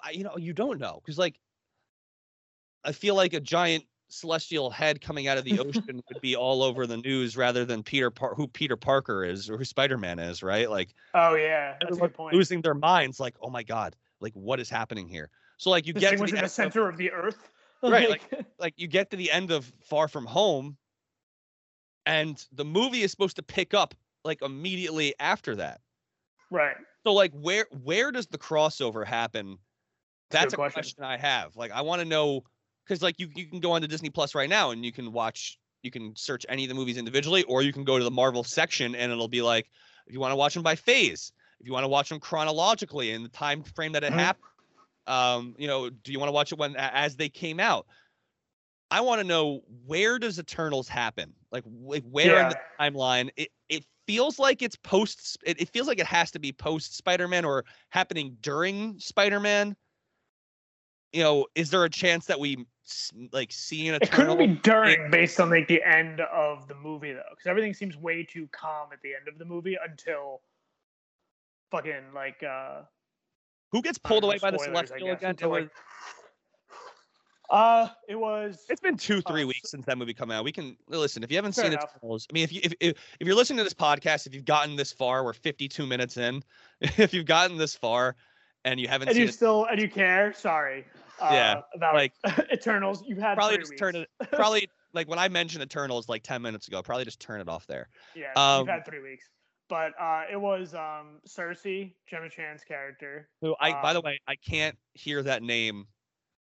I, 0.02 0.10
you 0.10 0.24
know 0.24 0.36
you 0.36 0.52
don't 0.52 0.78
know 0.80 1.00
because 1.02 1.16
like 1.16 1.38
I 2.84 2.92
feel 2.92 3.14
like 3.14 3.32
a 3.32 3.40
giant 3.40 3.84
celestial 4.08 4.70
head 4.70 5.00
coming 5.00 5.28
out 5.28 5.38
of 5.38 5.44
the 5.44 5.58
ocean 5.60 6.02
would 6.08 6.20
be 6.20 6.34
all 6.36 6.62
over 6.62 6.86
the 6.86 6.96
news 6.96 7.36
rather 7.36 7.64
than 7.64 7.82
Peter 7.82 8.10
Par- 8.10 8.34
who 8.34 8.48
Peter 8.48 8.76
Parker 8.76 9.24
is 9.24 9.48
or 9.48 9.56
who 9.56 9.64
Spider 9.64 9.96
Man 9.96 10.18
is, 10.18 10.42
right? 10.42 10.68
Like 10.68 10.88
oh 11.14 11.36
yeah 11.36 11.76
that's 11.80 11.96
a 11.96 12.00
good 12.00 12.14
point 12.14 12.34
losing 12.34 12.60
their 12.62 12.74
minds, 12.74 13.20
like 13.20 13.36
oh 13.40 13.50
my 13.50 13.62
god, 13.62 13.94
like 14.20 14.32
what 14.34 14.58
is 14.58 14.68
happening 14.68 15.08
here? 15.08 15.30
So 15.56 15.70
like 15.70 15.86
you 15.86 15.92
this 15.92 16.00
get 16.00 16.10
to 16.10 16.16
the 16.18 16.24
in 16.24 16.30
the 16.30 16.36
end 16.38 16.44
of- 16.46 16.50
center 16.50 16.88
of 16.88 16.96
the 16.96 17.12
earth 17.12 17.50
Right, 17.82 18.20
like 18.58 18.74
you 18.76 18.88
get 18.88 19.10
to 19.10 19.16
the 19.16 19.30
end 19.30 19.50
of 19.50 19.70
Far 19.84 20.08
From 20.08 20.24
Home, 20.26 20.76
and 22.06 22.46
the 22.52 22.64
movie 22.64 23.02
is 23.02 23.10
supposed 23.10 23.36
to 23.36 23.42
pick 23.42 23.74
up 23.74 23.94
like 24.24 24.42
immediately 24.42 25.14
after 25.20 25.56
that. 25.56 25.80
right 26.50 26.76
So 27.06 27.12
like 27.12 27.32
where 27.32 27.66
where 27.70 28.10
does 28.10 28.26
the 28.26 28.38
crossover 28.38 29.06
happen? 29.06 29.58
That's 30.30 30.52
a 30.52 30.56
good 30.56 30.58
a 30.58 30.58
question. 30.58 30.72
question 30.72 31.04
I 31.04 31.18
have. 31.18 31.56
Like 31.56 31.72
I 31.72 31.82
want 31.82 32.00
to 32.00 32.06
know 32.06 32.42
because 32.84 33.02
like 33.02 33.20
you 33.20 33.30
you 33.34 33.46
can 33.48 33.60
go 33.60 33.72
on 33.72 33.82
to 33.82 33.88
Disney 33.88 34.10
Plus 34.10 34.34
right 34.34 34.50
now 34.50 34.70
and 34.70 34.84
you 34.84 34.92
can 34.92 35.12
watch 35.12 35.58
you 35.82 35.90
can 35.90 36.16
search 36.16 36.46
any 36.48 36.64
of 36.64 36.70
the 36.70 36.74
movies 36.76 36.98
individually, 36.98 37.44
or 37.44 37.62
you 37.62 37.72
can 37.72 37.84
go 37.84 37.98
to 37.98 38.04
the 38.04 38.10
Marvel 38.10 38.44
section 38.44 38.94
and 38.94 39.12
it'll 39.12 39.28
be 39.28 39.42
like 39.42 39.70
if 40.06 40.14
you 40.14 40.20
want 40.20 40.32
to 40.32 40.36
watch 40.36 40.54
them 40.54 40.62
by 40.64 40.76
phase, 40.76 41.32
if 41.60 41.66
you 41.66 41.72
want 41.72 41.84
to 41.84 41.88
watch 41.88 42.10
them 42.10 42.20
chronologically 42.20 43.12
in 43.12 43.22
the 43.22 43.30
time 43.30 43.64
frame 43.64 43.92
that 43.92 44.04
it 44.04 44.12
Mhm. 44.12 44.14
happened. 44.14 44.42
Um, 45.06 45.54
you 45.58 45.68
know, 45.68 45.90
do 45.90 46.12
you 46.12 46.18
want 46.20 46.28
to 46.28 46.34
watch 46.34 46.52
it 46.52 46.58
when 46.58 46.76
as 46.76 47.16
they 47.16 47.28
came 47.28 47.60
out? 47.60 47.86
I 48.90 49.00
want 49.00 49.20
to 49.20 49.26
know 49.26 49.62
where 49.86 50.18
does 50.18 50.38
Eternals 50.38 50.88
happen? 50.88 51.32
Like, 51.50 51.64
like 51.66 52.04
where 52.04 52.40
in 52.42 52.48
the 52.50 52.58
timeline? 52.80 53.30
It 53.36 53.48
it 53.68 53.84
feels 54.06 54.38
like 54.38 54.62
it's 54.62 54.76
post. 54.76 55.38
It, 55.44 55.60
it 55.60 55.68
feels 55.70 55.88
like 55.88 55.98
it 55.98 56.06
has 56.06 56.30
to 56.32 56.38
be 56.38 56.52
post 56.52 56.96
Spider 56.96 57.26
Man 57.26 57.44
or 57.44 57.64
happening 57.90 58.36
during 58.40 58.98
Spider 58.98 59.40
Man. 59.40 59.76
You 61.12 61.22
know, 61.22 61.46
is 61.54 61.70
there 61.70 61.84
a 61.84 61.90
chance 61.90 62.26
that 62.26 62.38
we 62.38 62.64
like 63.32 63.50
see 63.50 63.88
an 63.88 63.96
Eternal? 63.96 64.34
It 64.34 64.36
couldn't 64.38 64.54
be 64.54 64.60
during, 64.60 65.10
based 65.10 65.40
on 65.40 65.50
like 65.50 65.66
the 65.66 65.82
end 65.82 66.20
of 66.20 66.68
the 66.68 66.74
movie 66.74 67.12
though, 67.12 67.22
because 67.30 67.46
everything 67.46 67.74
seems 67.74 67.96
way 67.96 68.22
too 68.22 68.48
calm 68.52 68.88
at 68.92 69.00
the 69.02 69.14
end 69.14 69.26
of 69.26 69.38
the 69.38 69.44
movie 69.44 69.76
until 69.88 70.42
fucking 71.72 72.12
like 72.14 72.42
uh 72.44 72.82
Who 73.72 73.82
gets 73.82 73.98
pulled 73.98 74.22
away 74.22 74.38
by 74.38 74.52
the 74.52 74.58
Celestial 74.58 75.10
again? 75.12 75.30
Until, 75.30 75.50
like- 75.50 75.70
uh 77.50 77.88
it 78.08 78.16
was 78.16 78.64
it's 78.68 78.80
been 78.80 78.96
two, 78.96 79.18
uh, 79.24 79.30
three 79.30 79.42
so- 79.42 79.46
weeks 79.48 79.70
since 79.70 79.86
that 79.86 79.98
movie 79.98 80.14
come 80.14 80.30
out. 80.30 80.44
We 80.44 80.52
can 80.52 80.76
listen 80.88 81.22
if 81.22 81.30
you 81.30 81.36
haven't 81.36 81.52
seen 81.54 81.66
enough. 81.66 81.90
Eternals. 81.96 82.26
I 82.30 82.32
mean, 82.34 82.44
if 82.44 82.52
you 82.52 82.60
if, 82.64 82.72
if 82.80 82.96
if 83.20 83.26
you're 83.26 83.36
listening 83.36 83.58
to 83.58 83.64
this 83.64 83.74
podcast, 83.74 84.26
if 84.26 84.34
you've 84.34 84.44
gotten 84.44 84.76
this 84.76 84.92
far, 84.92 85.24
we're 85.24 85.32
52 85.32 85.86
minutes 85.86 86.16
in. 86.16 86.42
If 86.80 87.14
you've 87.14 87.26
gotten 87.26 87.56
this 87.56 87.74
far 87.74 88.16
and 88.64 88.78
you 88.80 88.88
haven't 88.88 89.08
and 89.08 89.14
seen 89.16 89.22
you 89.22 89.28
it, 89.28 89.32
still 89.32 89.66
and 89.70 89.80
you 89.80 89.88
care, 89.88 90.32
sorry. 90.32 90.84
Uh, 91.20 91.28
Yeah, 91.32 91.60
about 91.74 91.94
like- 91.94 92.12
Eternals. 92.52 93.02
You've 93.06 93.18
had 93.18 93.36
probably 93.36 93.58
just 93.58 93.70
weeks. 93.70 93.80
turn 93.80 93.96
it. 93.96 94.08
Probably 94.32 94.68
like 94.92 95.08
when 95.08 95.18
I 95.18 95.28
mentioned 95.28 95.62
Eternals 95.62 96.08
like 96.08 96.22
10 96.22 96.42
minutes 96.42 96.68
ago, 96.68 96.82
probably 96.82 97.04
just 97.04 97.20
turn 97.20 97.40
it 97.40 97.48
off 97.48 97.66
there. 97.66 97.88
Yeah, 98.14 98.32
um, 98.36 98.60
you've 98.60 98.68
had 98.68 98.84
three 98.84 99.00
weeks. 99.00 99.24
But 99.68 99.92
uh 100.00 100.22
it 100.30 100.36
was 100.40 100.74
um 100.74 101.20
Cersei, 101.26 101.94
Gemma 102.08 102.28
Chan's 102.30 102.62
character. 102.62 103.28
Who 103.40 103.56
I 103.60 103.72
by 103.82 103.92
the 103.94 103.98
Um, 104.00 104.04
way, 104.04 104.20
I 104.28 104.36
can't 104.36 104.76
hear 104.94 105.22
that 105.24 105.42
name 105.42 105.86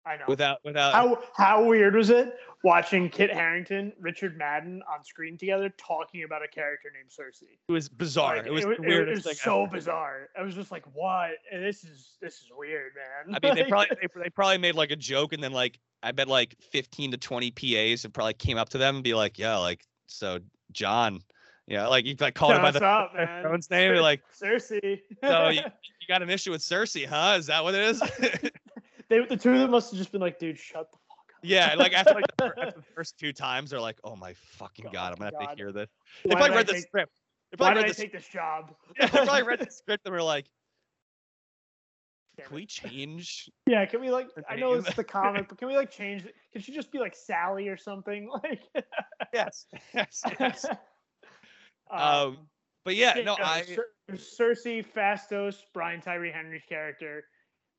I 0.06 0.16
know. 0.16 0.26
without 0.28 0.60
without 0.64 0.94
How 0.94 1.22
how 1.36 1.64
weird 1.64 1.96
was 1.96 2.10
it 2.10 2.34
watching 2.64 3.10
Kit 3.10 3.32
Harington, 3.32 3.94
Richard 4.00 4.38
Madden 4.38 4.82
on 4.92 5.04
screen 5.04 5.38
together 5.38 5.74
talking 5.78 6.24
about 6.24 6.44
a 6.44 6.48
character 6.48 6.90
named 6.94 7.10
Cersei? 7.10 7.58
it 7.68 7.72
was 7.72 7.90
bizarre. 7.90 8.38
Like, 8.38 8.48
it 8.48 8.52
was 8.52 8.66
it, 8.66 8.80
it 8.80 9.26
was 9.26 9.40
so 9.40 9.64
ever. 9.64 9.72
bizarre. 9.76 10.30
I 10.38 10.44
was 10.44 10.56
just 10.56 10.72
like, 10.72 10.86
"What? 10.94 11.32
And 11.52 11.64
This 11.64 11.84
is 11.84 12.18
this 12.22 12.36
is 12.36 12.48
weird, 12.56 12.94
man." 12.96 13.36
I 13.36 13.46
mean, 13.46 13.56
they 13.56 13.70
probably 13.70 13.96
they, 14.02 14.08
they 14.24 14.30
probably 14.30 14.58
made 14.58 14.76
like 14.76 14.92
a 14.92 14.96
joke, 14.96 15.34
and 15.34 15.44
then 15.44 15.52
like 15.52 15.80
I 16.02 16.12
bet 16.12 16.28
like 16.28 16.56
15 16.72 17.12
to 17.12 17.18
20 17.18 17.52
PAs 17.52 18.04
have 18.04 18.14
probably 18.14 18.34
came 18.34 18.58
up 18.58 18.70
to 18.70 18.78
them 18.78 18.96
and 18.96 19.04
be 19.04 19.14
like, 19.14 19.38
"Yeah, 19.38 19.58
like 19.58 19.86
so 20.08 20.40
John, 20.72 21.20
yeah, 21.68 21.88
like 21.88 22.06
you 22.06 22.16
like 22.20 22.36
called 22.36 22.54
him 22.54 22.62
by 22.62 22.72
the 22.72 22.84
up, 22.84 23.14
man? 23.16 23.60
name, 23.70 23.92
you're 23.94 24.02
like, 24.02 24.22
Cersei. 24.42 25.02
so 25.24 25.48
you, 25.50 25.62
you 25.62 26.08
got 26.08 26.22
an 26.24 26.30
issue 26.30 26.52
with 26.52 26.62
Cersei, 26.62 27.06
huh? 27.06 27.36
Is 27.38 27.48
that 27.48 27.64
what 27.64 27.76
it 27.76 27.82
is?" 27.82 28.02
They, 29.10 29.26
the 29.26 29.36
two 29.38 29.52
of 29.54 29.60
them 29.60 29.72
must 29.72 29.92
have 29.92 29.98
just 29.98 30.12
been 30.12 30.22
like, 30.22 30.38
"Dude, 30.40 30.58
shut 30.58 30.92
the 30.92 30.98
fuck 31.08 31.18
up." 31.36 31.40
yeah, 31.44 31.74
like 31.78 31.94
after 31.94 32.14
like 32.16 32.26
the, 32.38 32.46
after 32.46 32.80
the 32.80 32.86
first 32.96 33.18
two 33.18 33.34
times, 33.34 33.72
they're 33.72 33.82
like, 33.82 33.98
"Oh 34.04 34.16
my 34.16 34.34
fucking 34.34 34.86
God, 34.86 34.94
god, 34.94 35.12
I'm 35.14 35.18
gonna 35.20 35.32
have 35.48 35.52
to 35.52 35.56
hear 35.56 35.72
this." 35.72 35.90
They 36.24 36.30
Why 36.30 36.36
probably 36.42 36.54
I 36.54 36.58
read 36.58 36.68
the 36.68 36.74
take- 36.74 36.82
script. 36.84 37.14
They 37.52 37.56
Why 37.58 37.74
probably 37.74 37.82
did 37.84 37.86
I 37.86 37.88
read 37.88 37.96
the 37.96 38.02
take 38.02 38.14
this 38.14 38.28
job? 38.28 38.76
Yeah, 39.00 39.08
they 39.08 39.18
probably 39.26 39.44
read 39.44 39.60
the 39.60 39.66
script 39.72 40.06
and 40.06 40.14
were 40.14 40.22
like, 40.22 40.46
"Can 42.40 42.56
we 42.56 42.66
change?" 42.68 43.50
Yeah, 43.66 43.86
can 43.86 44.02
we 44.02 44.12
like? 44.12 44.28
I 44.50 44.56
know 44.56 44.74
it's 44.74 44.94
the 44.96 45.04
comic, 45.04 45.50
but 45.50 45.58
can 45.58 45.68
we 45.68 45.76
like 45.76 45.90
change 45.92 46.26
it? 46.26 46.36
Can 46.54 46.62
she 46.62 46.72
just 46.72 46.92
be 46.92 47.00
like 47.00 47.16
Sally 47.16 47.68
or 47.68 47.78
something? 47.78 48.30
Like, 48.44 48.62
Yes, 49.34 49.66
yes, 49.94 50.22
yes. 50.40 50.66
um, 51.92 52.00
Um, 52.00 52.38
But 52.86 52.96
yeah, 52.96 53.14
no, 53.26 53.36
yeah, 53.40 53.48
I 53.50 53.62
Cer- 53.64 53.86
Cersei, 54.12 54.86
Phastos, 54.86 55.56
Brian 55.74 56.02
Tyree 56.02 56.32
Henry's 56.32 56.64
character, 56.70 57.24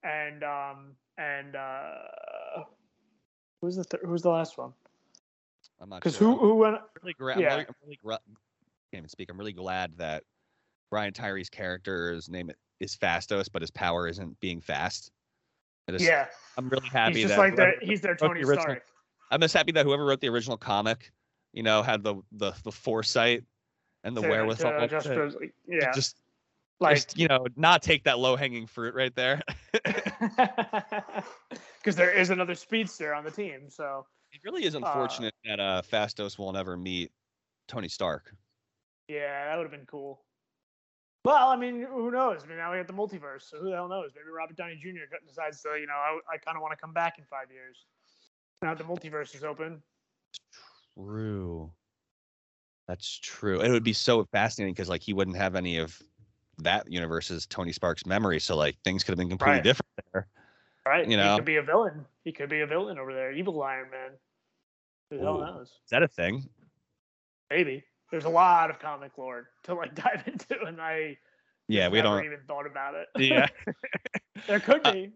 and 0.02 0.42
um 0.44 0.96
and 1.20 1.54
uh 1.54 2.64
who's 3.60 3.76
the 3.76 3.84
thir- 3.84 4.00
who's 4.04 4.22
the 4.22 4.30
last 4.30 4.56
one? 4.58 4.72
I'm 5.80 5.88
not 5.90 5.96
Because 6.00 6.16
sure. 6.16 6.28
who 6.32 6.36
who 6.38 6.54
went? 6.56 6.76
I'm 6.76 6.82
really, 7.02 7.14
gra- 7.14 7.38
yeah. 7.38 7.48
I'm 7.48 7.52
really, 7.58 7.66
I'm 7.68 7.74
really 7.84 7.98
gra- 8.02 8.18
can't 8.92 8.98
even 9.00 9.08
speak. 9.08 9.30
I'm 9.30 9.38
really 9.38 9.52
glad 9.52 9.96
that 9.98 10.24
Brian 10.90 11.12
Tyree's 11.12 11.50
character's 11.50 12.28
name 12.28 12.50
is 12.80 12.96
Phastos, 12.96 13.48
but 13.52 13.62
his 13.62 13.70
power 13.70 14.08
isn't 14.08 14.38
being 14.40 14.60
fast. 14.60 15.12
Yeah, 15.98 16.26
I'm 16.56 16.68
really 16.68 16.88
happy 16.88 17.14
he's 17.14 17.22
just 17.24 17.34
that 17.34 17.38
like 17.40 17.54
whoever- 17.56 17.74
he's 17.82 18.00
their 18.00 18.12
wrote 18.12 18.20
the 18.20 18.26
Tony 18.28 18.40
original- 18.40 18.62
Stark. 18.62 18.82
I'm 19.32 19.40
just 19.40 19.54
happy 19.54 19.72
that 19.72 19.84
whoever 19.84 20.04
wrote 20.04 20.20
the 20.20 20.28
original 20.28 20.56
comic, 20.56 21.10
you 21.52 21.62
know, 21.62 21.82
had 21.82 22.02
the 22.04 22.16
the 22.32 22.52
the 22.64 22.70
foresight 22.72 23.44
and 24.04 24.16
the 24.16 24.22
to- 24.22 24.28
wherewithal 24.28 24.70
to 24.72 24.80
to, 24.80 24.88
just, 24.88 25.06
to 25.06 25.50
yeah, 25.66 25.92
just, 25.92 26.19
like 26.80 26.96
just 26.96 27.18
you 27.18 27.28
know 27.28 27.46
not 27.56 27.82
take 27.82 28.04
that 28.04 28.18
low 28.18 28.36
hanging 28.36 28.66
fruit 28.66 28.94
right 28.94 29.14
there. 29.14 29.42
because 31.78 31.96
there 31.96 32.12
is 32.12 32.30
another 32.30 32.54
speedster 32.54 33.14
on 33.14 33.24
the 33.24 33.30
team. 33.30 33.68
So 33.68 34.06
it 34.32 34.40
really 34.44 34.64
is 34.64 34.74
unfortunate 34.74 35.34
that 35.44 35.60
uh, 35.60 35.82
Phastos 35.82 36.38
will 36.38 36.52
never 36.52 36.76
meet 36.76 37.10
Tony 37.68 37.88
Stark. 37.88 38.34
yeah, 39.08 39.46
that 39.46 39.56
would 39.56 39.64
have 39.64 39.72
been 39.72 39.86
cool. 39.86 40.22
Well, 41.24 41.48
I 41.48 41.56
mean, 41.56 41.86
who 41.88 42.10
knows? 42.10 42.44
I 42.44 42.46
mean, 42.46 42.56
now 42.56 42.72
we 42.72 42.78
got 42.78 42.86
the 42.86 42.94
multiverse, 42.94 43.42
so 43.42 43.58
who 43.58 43.68
the 43.68 43.76
hell 43.76 43.88
knows? 43.88 44.10
Maybe 44.16 44.30
Robert 44.34 44.56
Downey 44.56 44.78
Jr. 44.80 45.14
decides 45.26 45.60
to, 45.62 45.76
you 45.78 45.86
know, 45.86 45.92
I, 45.92 46.18
I 46.32 46.38
kind 46.38 46.56
of 46.56 46.62
want 46.62 46.72
to 46.72 46.80
come 46.80 46.94
back 46.94 47.18
in 47.18 47.24
five 47.24 47.50
years. 47.52 47.84
Now 48.62 48.74
the 48.74 48.84
multiverse 48.84 49.34
is 49.34 49.44
open. 49.44 49.82
True. 50.98 51.70
That's 52.88 53.18
true. 53.18 53.60
It 53.60 53.70
would 53.70 53.84
be 53.84 53.92
so 53.92 54.24
fascinating 54.32 54.74
because 54.74 54.88
like 54.88 55.02
he 55.02 55.12
wouldn't 55.12 55.36
have 55.36 55.56
any 55.56 55.76
of 55.76 56.02
that 56.64 56.90
universe 56.90 57.30
is 57.30 57.46
Tony 57.46 57.72
Stark's 57.72 58.06
memory, 58.06 58.40
so 58.40 58.56
like 58.56 58.76
things 58.84 59.04
could 59.04 59.12
have 59.12 59.18
been 59.18 59.28
completely 59.28 59.56
Right. 59.56 59.64
different 59.64 59.88
there. 60.12 60.28
Right? 60.86 61.08
You 61.08 61.16
know, 61.16 61.32
he 61.32 61.36
could 61.38 61.44
be 61.44 61.56
a 61.56 61.62
villain. 61.62 62.06
He 62.24 62.32
could 62.32 62.48
be 62.48 62.60
a 62.60 62.66
villain 62.66 62.98
over 62.98 63.12
there. 63.14 63.32
Evil 63.32 63.62
Iron 63.62 63.90
Man. 63.90 64.10
Who 65.10 65.18
the 65.18 65.24
hell 65.24 65.38
knows? 65.38 65.68
Is 65.68 65.90
that 65.90 66.02
a 66.02 66.08
thing? 66.08 66.48
Maybe. 67.50 67.84
There's 68.10 68.24
a 68.24 68.30
lot 68.30 68.70
of 68.70 68.78
comic 68.78 69.16
lore 69.18 69.48
to 69.64 69.74
like 69.74 69.94
dive 69.94 70.22
into, 70.26 70.62
and 70.64 70.80
I 70.80 71.18
Yeah, 71.68 71.88
we 71.88 72.00
don't. 72.02 72.24
even 72.24 72.40
thought 72.46 72.66
about 72.66 72.94
it. 72.94 73.08
Yeah. 73.16 73.46
there 74.46 74.60
could 74.60 74.84
Uh, 74.86 74.92
be. 74.92 75.12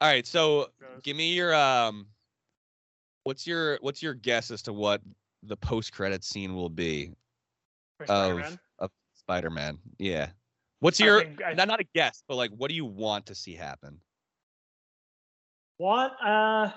All 0.00 0.08
right, 0.08 0.26
so 0.26 0.68
give 1.02 1.16
me 1.16 1.34
your 1.34 1.54
um. 1.54 2.06
What's 3.24 3.46
your 3.46 3.78
what's 3.82 4.02
your 4.02 4.14
guess 4.14 4.50
as 4.50 4.62
to 4.62 4.72
what 4.72 5.02
the 5.42 5.56
post 5.56 5.92
credit 5.92 6.24
scene 6.24 6.54
will 6.54 6.70
be 6.70 7.12
of 8.08 8.58
Spider 9.28 9.50
Man? 9.50 9.78
Yeah. 9.98 10.30
What's 10.80 10.98
I 11.02 11.04
your 11.04 11.20
think- 11.20 11.42
I- 11.44 11.52
not 11.52 11.68
not 11.68 11.80
a 11.80 11.84
guess, 11.94 12.22
but 12.26 12.36
like 12.36 12.50
what 12.52 12.70
do 12.70 12.74
you 12.74 12.86
want 12.86 13.26
to 13.26 13.34
see 13.34 13.54
happen? 13.54 14.00
What? 15.76 16.16
Uh, 16.24 16.70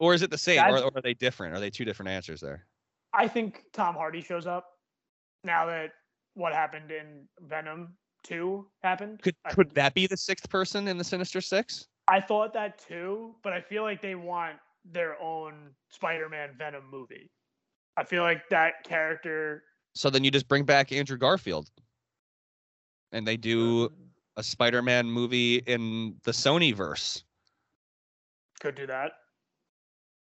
Or 0.00 0.12
is 0.12 0.22
it 0.22 0.30
the 0.30 0.38
same, 0.38 0.60
or, 0.64 0.78
or 0.78 0.90
are 0.96 1.02
they 1.02 1.14
different? 1.14 1.54
Are 1.54 1.60
they 1.60 1.70
two 1.70 1.84
different 1.84 2.10
answers 2.10 2.40
there? 2.40 2.66
I 3.12 3.28
think 3.28 3.62
Tom 3.72 3.94
Hardy 3.94 4.20
shows 4.22 4.46
up 4.46 4.66
now 5.44 5.66
that 5.66 5.90
what 6.34 6.52
happened 6.52 6.90
in 6.90 7.26
Venom 7.42 7.96
2 8.24 8.66
happened. 8.82 9.22
Could 9.22 9.36
I 9.44 9.50
could 9.54 9.70
that 9.76 9.94
be 9.94 10.06
the 10.08 10.16
sixth 10.16 10.50
person 10.50 10.88
in 10.88 10.98
the 10.98 11.04
Sinister 11.04 11.40
Six? 11.40 11.86
I 12.08 12.20
thought 12.20 12.52
that 12.54 12.78
too, 12.78 13.36
but 13.44 13.52
I 13.52 13.60
feel 13.60 13.84
like 13.84 14.02
they 14.02 14.14
want 14.16 14.56
their 14.84 15.20
own 15.22 15.70
Spider-Man 15.90 16.50
Venom 16.58 16.84
movie. 16.90 17.30
I 17.96 18.02
feel 18.04 18.22
like 18.24 18.48
that 18.50 18.84
character 18.84 19.62
So 19.98 20.10
then 20.10 20.22
you 20.22 20.30
just 20.30 20.46
bring 20.46 20.62
back 20.62 20.92
Andrew 20.92 21.16
Garfield, 21.16 21.68
and 23.10 23.26
they 23.26 23.36
do 23.36 23.90
a 24.36 24.44
Spider-Man 24.44 25.10
movie 25.10 25.56
in 25.66 26.14
the 26.22 26.30
Sony 26.30 26.72
verse. 26.72 27.24
could 28.60 28.76
do 28.76 28.86
that. 28.86 29.10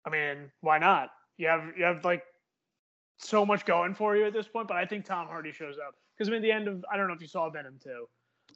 I 0.05 0.11
mean, 0.11 0.53
why 0.61 0.79
not? 0.79 1.11
You 1.37 1.49
have 1.49 1.73
you 1.77 1.83
have 1.83 2.05
like 2.05 2.23
so 3.19 3.45
much 3.45 3.67
going 3.67 3.93
for 3.93 4.17
you 4.17 4.25
at 4.25 4.33
this 4.33 4.47
point, 4.47 4.69
but 4.69 4.77
I 4.77 4.87
think 4.87 5.05
Tom 5.05 5.27
Hardy 5.27 5.51
shows 5.51 5.79
up 5.85 5.97
because 6.17 6.29
I 6.29 6.31
mean, 6.31 6.43
the 6.43 6.53
end 6.53 6.69
of 6.69 6.85
I 6.89 6.97
don't 6.97 7.09
know 7.09 7.15
if 7.15 7.21
you 7.21 7.27
saw 7.27 7.51
Venom 7.51 7.81
2. 7.83 8.07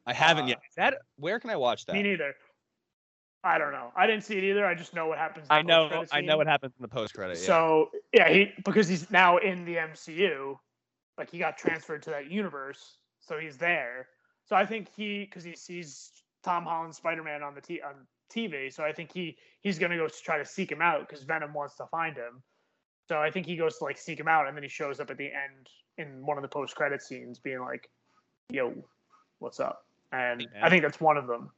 I 0.06 0.12
haven't 0.12 0.46
yet. 0.46 0.58
Uh, 0.58 0.68
Is 0.68 0.74
that 0.76 0.94
where 1.16 1.40
can 1.40 1.50
I 1.50 1.56
watch 1.56 1.86
that? 1.86 1.94
Me 1.94 2.04
neither. 2.04 2.34
I 3.42 3.58
don't 3.58 3.72
know. 3.72 3.90
I 3.96 4.06
didn't 4.06 4.22
see 4.22 4.38
it 4.38 4.44
either. 4.44 4.64
I 4.64 4.76
just 4.76 4.94
know 4.94 5.08
what 5.08 5.18
happens. 5.18 5.46
in 5.46 5.56
I 5.56 5.62
know. 5.62 5.88
post-credit 5.88 6.14
I 6.16 6.20
know 6.20 6.36
what 6.36 6.46
happens 6.46 6.72
in 6.78 6.82
the 6.82 6.88
post 6.88 7.14
credit. 7.14 7.36
Yeah. 7.36 7.46
So 7.46 7.90
yeah, 8.12 8.28
he 8.28 8.52
because 8.64 8.86
he's 8.86 9.10
now 9.10 9.38
in 9.38 9.64
the 9.64 9.74
MCU, 9.74 10.56
like 11.20 11.30
he 11.30 11.38
got 11.38 11.56
transferred 11.56 12.02
to 12.02 12.10
that 12.10 12.30
universe, 12.30 12.96
so 13.20 13.38
he's 13.38 13.56
there. 13.56 14.08
So 14.46 14.56
I 14.56 14.66
think 14.66 14.88
he 14.96 15.20
because 15.26 15.44
he 15.44 15.54
sees 15.54 16.10
Tom 16.42 16.64
Holland 16.64 16.94
Spider 16.94 17.22
Man 17.22 17.42
on 17.42 17.54
the 17.54 17.60
t- 17.60 17.82
on 17.82 17.94
TV, 18.34 18.72
so 18.72 18.82
I 18.82 18.92
think 18.92 19.12
he 19.12 19.36
he's 19.60 19.78
gonna 19.78 19.96
go 19.96 20.06
s- 20.06 20.20
try 20.20 20.38
to 20.38 20.44
seek 20.44 20.72
him 20.72 20.82
out 20.82 21.06
because 21.06 21.22
Venom 21.22 21.52
wants 21.52 21.76
to 21.76 21.86
find 21.86 22.16
him. 22.16 22.42
So 23.06 23.18
I 23.18 23.30
think 23.30 23.46
he 23.46 23.56
goes 23.56 23.78
to 23.78 23.84
like 23.84 23.98
seek 23.98 24.18
him 24.18 24.28
out, 24.28 24.48
and 24.48 24.56
then 24.56 24.62
he 24.62 24.68
shows 24.68 24.98
up 24.98 25.10
at 25.10 25.18
the 25.18 25.26
end 25.26 25.68
in 25.98 26.24
one 26.24 26.38
of 26.38 26.42
the 26.42 26.48
post 26.48 26.74
credit 26.74 27.02
scenes, 27.02 27.38
being 27.38 27.60
like, 27.60 27.90
"Yo, 28.48 28.72
what's 29.38 29.60
up?" 29.60 29.86
And 30.10 30.40
Hey. 30.40 30.48
I 30.62 30.70
think 30.70 30.82
that's 30.82 31.00
one 31.00 31.18
of 31.18 31.26
them. 31.26 31.50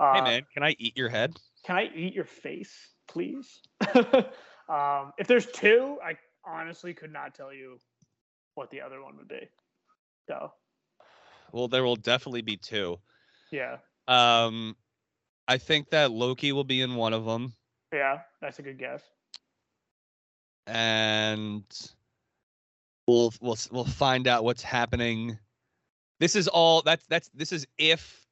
Uh, 0.00 0.14
hey 0.14 0.20
man, 0.20 0.46
can 0.54 0.62
I 0.62 0.76
eat 0.78 0.96
your 0.96 1.08
head? 1.08 1.38
can 1.64 1.76
I 1.76 1.90
eat 1.94 2.14
your 2.14 2.24
face, 2.24 2.94
please? 3.08 3.60
um, 4.68 5.12
if 5.18 5.26
there's 5.26 5.46
two, 5.46 5.98
I 6.04 6.16
honestly 6.46 6.94
could 6.94 7.12
not 7.12 7.34
tell 7.34 7.52
you 7.52 7.78
what 8.58 8.70
the 8.70 8.80
other 8.80 9.00
one 9.02 9.16
would 9.16 9.28
be. 9.28 9.48
So 10.26 10.52
Well, 11.52 11.68
there 11.68 11.84
will 11.84 11.96
definitely 11.96 12.42
be 12.42 12.56
two. 12.56 12.98
yeah, 13.50 13.78
Um, 14.08 14.76
I 15.46 15.56
think 15.58 15.90
that 15.90 16.10
Loki 16.10 16.52
will 16.52 16.64
be 16.64 16.82
in 16.82 16.96
one 16.96 17.14
of 17.14 17.24
them, 17.24 17.54
yeah, 17.92 18.20
that's 18.42 18.58
a 18.58 18.62
good 18.62 18.78
guess. 18.78 19.02
and 20.66 21.64
we'll 23.06 23.32
we'll 23.40 23.56
we'll 23.70 23.84
find 23.84 24.28
out 24.28 24.44
what's 24.44 24.62
happening. 24.62 25.38
This 26.20 26.36
is 26.36 26.48
all 26.48 26.82
that's 26.82 27.06
that's 27.06 27.30
this 27.32 27.52
is 27.52 27.66
if 27.78 28.26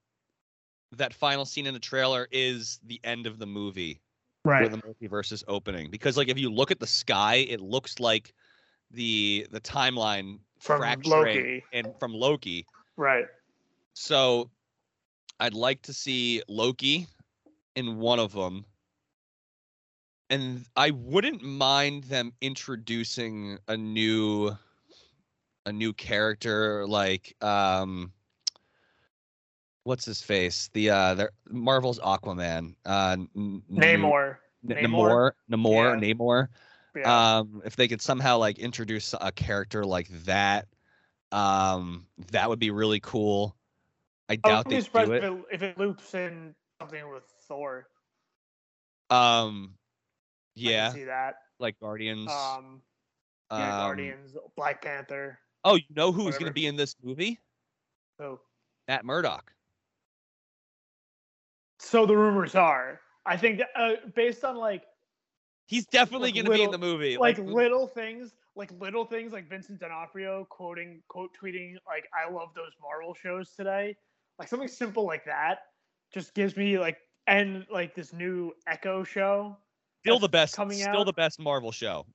that 0.92 1.14
final 1.14 1.44
scene 1.44 1.66
in 1.66 1.72
the 1.74 1.80
trailer 1.80 2.28
is 2.30 2.78
the 2.84 3.00
end 3.04 3.26
of 3.26 3.38
the 3.38 3.46
movie 3.46 4.00
right. 4.44 4.60
where 4.60 4.68
the 4.68 4.78
multiverse 4.78 5.32
is 5.32 5.42
opening 5.48 5.90
because 5.90 6.16
like 6.16 6.28
if 6.28 6.38
you 6.38 6.50
look 6.50 6.70
at 6.70 6.78
the 6.78 6.86
sky 6.86 7.36
it 7.36 7.60
looks 7.60 7.98
like 7.98 8.32
the 8.96 9.46
the 9.52 9.60
timeline 9.60 10.38
From 10.58 10.80
fracturing 10.80 11.36
Loki. 11.36 11.64
and 11.72 11.88
from 12.00 12.12
Loki 12.12 12.66
Right. 12.96 13.26
So 13.92 14.50
I'd 15.38 15.54
like 15.54 15.82
to 15.82 15.92
see 15.92 16.42
Loki 16.48 17.06
in 17.76 17.98
one 17.98 18.18
of 18.18 18.32
them. 18.32 18.64
And 20.30 20.64
I 20.74 20.90
wouldn't 20.90 21.42
mind 21.42 22.04
them 22.04 22.32
introducing 22.40 23.58
a 23.68 23.76
new 23.76 24.56
a 25.66 25.72
new 25.72 25.92
character 25.92 26.86
like 26.86 27.36
um 27.42 28.12
what's 29.84 30.04
his 30.04 30.22
face? 30.22 30.68
The 30.72 30.90
uh 30.90 31.14
the 31.14 31.30
Marvel's 31.50 32.00
Aquaman. 32.00 32.74
Uh 32.84 33.16
Namor. 33.36 34.36
N- 34.68 34.76
Namor? 34.76 34.78
Namor, 34.80 35.32
Namor, 35.50 36.02
Yeah. 36.02 36.14
Namor. 36.14 36.48
Yeah. 36.96 37.38
Um, 37.38 37.62
if 37.64 37.76
they 37.76 37.88
could 37.88 38.00
somehow 38.00 38.38
like 38.38 38.58
introduce 38.58 39.14
a 39.20 39.30
character 39.32 39.84
like 39.84 40.08
that, 40.24 40.66
um, 41.32 42.06
that 42.32 42.48
would 42.48 42.58
be 42.58 42.70
really 42.70 43.00
cool. 43.00 43.56
I 44.28 44.36
doubt 44.36 44.68
they 44.68 44.80
do 44.80 44.86
if 44.94 44.94
it. 44.94 45.44
if 45.52 45.62
it 45.62 45.78
loops 45.78 46.14
in 46.14 46.54
something 46.80 47.08
with 47.12 47.24
Thor. 47.46 47.86
Um, 49.10 49.74
yeah, 50.54 50.90
see 50.92 51.04
that. 51.04 51.36
like 51.60 51.78
Guardians. 51.78 52.30
Um, 52.30 52.82
yeah, 53.52 53.76
um, 53.76 53.86
Guardians, 53.86 54.36
Black 54.56 54.82
Panther. 54.82 55.38
Oh, 55.64 55.74
you 55.74 55.94
know 55.94 56.12
who's 56.12 56.38
gonna 56.38 56.52
be 56.52 56.66
in 56.66 56.76
this 56.76 56.96
movie? 57.02 57.38
Oh, 58.20 58.40
Matt 58.88 59.04
Murdock. 59.04 59.52
so 61.78 62.06
the 62.06 62.16
rumors 62.16 62.54
are. 62.54 63.00
I 63.24 63.36
think 63.36 63.58
that, 63.58 63.68
uh, 63.76 63.92
based 64.14 64.44
on 64.44 64.56
like 64.56 64.84
He's 65.66 65.86
definitely 65.86 66.30
Like 66.32 66.44
gonna 66.44 66.56
be 66.56 66.62
in 66.62 66.70
the 66.70 66.78
movie. 66.78 67.16
like 67.16 67.36
the- 67.36 67.42
little 67.42 67.86
things, 67.88 68.34
like 68.54 68.70
little 68.80 69.04
things, 69.04 69.32
like 69.32 69.48
Vincent 69.48 69.80
D'Onofrio 69.80 70.44
quoting, 70.48 71.02
quote 71.08 71.30
tweeting, 71.36 71.76
like 71.86 72.08
"I 72.14 72.30
love 72.30 72.54
those 72.54 72.72
Marvel 72.80 73.14
shows 73.14 73.50
today," 73.54 73.96
like 74.38 74.48
something 74.48 74.68
simple 74.68 75.04
like 75.04 75.24
that, 75.24 75.64
just 76.12 76.34
gives 76.34 76.56
me 76.56 76.78
like, 76.78 76.98
and 77.26 77.66
like 77.70 77.94
this 77.94 78.12
new 78.12 78.52
Echo 78.68 79.02
show, 79.02 79.56
still 80.04 80.20
the 80.20 80.28
best. 80.28 80.54
coming 80.54 80.80
out 80.82 80.92
Still 80.92 81.00
out. 81.00 81.06
the 81.06 81.12
best 81.12 81.40
Marvel 81.40 81.72
show. 81.72 82.06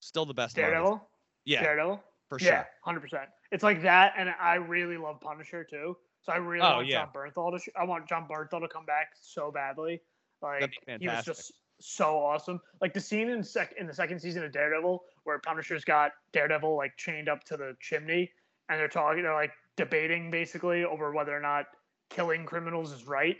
Still 0.00 0.26
the 0.26 0.34
best. 0.34 0.54
Marvel. 0.56 0.72
Daredevil, 0.74 1.10
Yeah, 1.46 1.62
Daredevil, 1.62 2.04
for 2.28 2.38
sure. 2.38 2.48
yeah, 2.52 2.64
hundred 2.84 3.00
percent. 3.00 3.30
It's 3.50 3.62
like 3.64 3.80
that, 3.82 4.12
and 4.18 4.28
I 4.38 4.56
really 4.56 4.98
love 4.98 5.20
Punisher 5.22 5.64
too. 5.64 5.96
So 6.20 6.32
I 6.32 6.36
really 6.36 6.60
Oh, 6.66 6.76
want 6.76 6.86
yeah. 6.86 7.04
Jon 7.06 7.12
Bernthal 7.14 7.52
to. 7.52 7.58
Sh- 7.58 7.68
I 7.76 7.84
want 7.84 8.06
Jon 8.08 8.28
Bernthal 8.28 8.60
to 8.60 8.68
come 8.68 8.84
back 8.84 9.08
so 9.18 9.50
badly. 9.50 10.02
Like 10.42 10.60
That'd 10.60 10.70
be 10.70 10.76
he 11.04 11.08
was 11.08 11.14
fantastic. 11.24 11.34
just 11.34 11.52
so 11.80 12.18
awesome. 12.18 12.60
Like 12.80 12.94
the 12.94 13.00
scene 13.00 13.28
in 13.28 13.42
sec 13.42 13.74
in 13.78 13.86
the 13.86 13.94
second 13.94 14.20
season 14.20 14.44
of 14.44 14.52
Daredevil 14.52 15.02
where 15.24 15.38
Punisher's 15.38 15.84
got 15.84 16.12
Daredevil 16.32 16.76
like 16.76 16.96
chained 16.96 17.28
up 17.28 17.44
to 17.44 17.56
the 17.56 17.74
chimney, 17.80 18.30
and 18.68 18.78
they're 18.78 18.88
talking. 18.88 19.22
They're 19.22 19.34
like 19.34 19.52
debating 19.76 20.30
basically 20.30 20.84
over 20.84 21.12
whether 21.12 21.36
or 21.36 21.40
not 21.40 21.66
killing 22.10 22.44
criminals 22.44 22.92
is 22.92 23.06
right. 23.06 23.36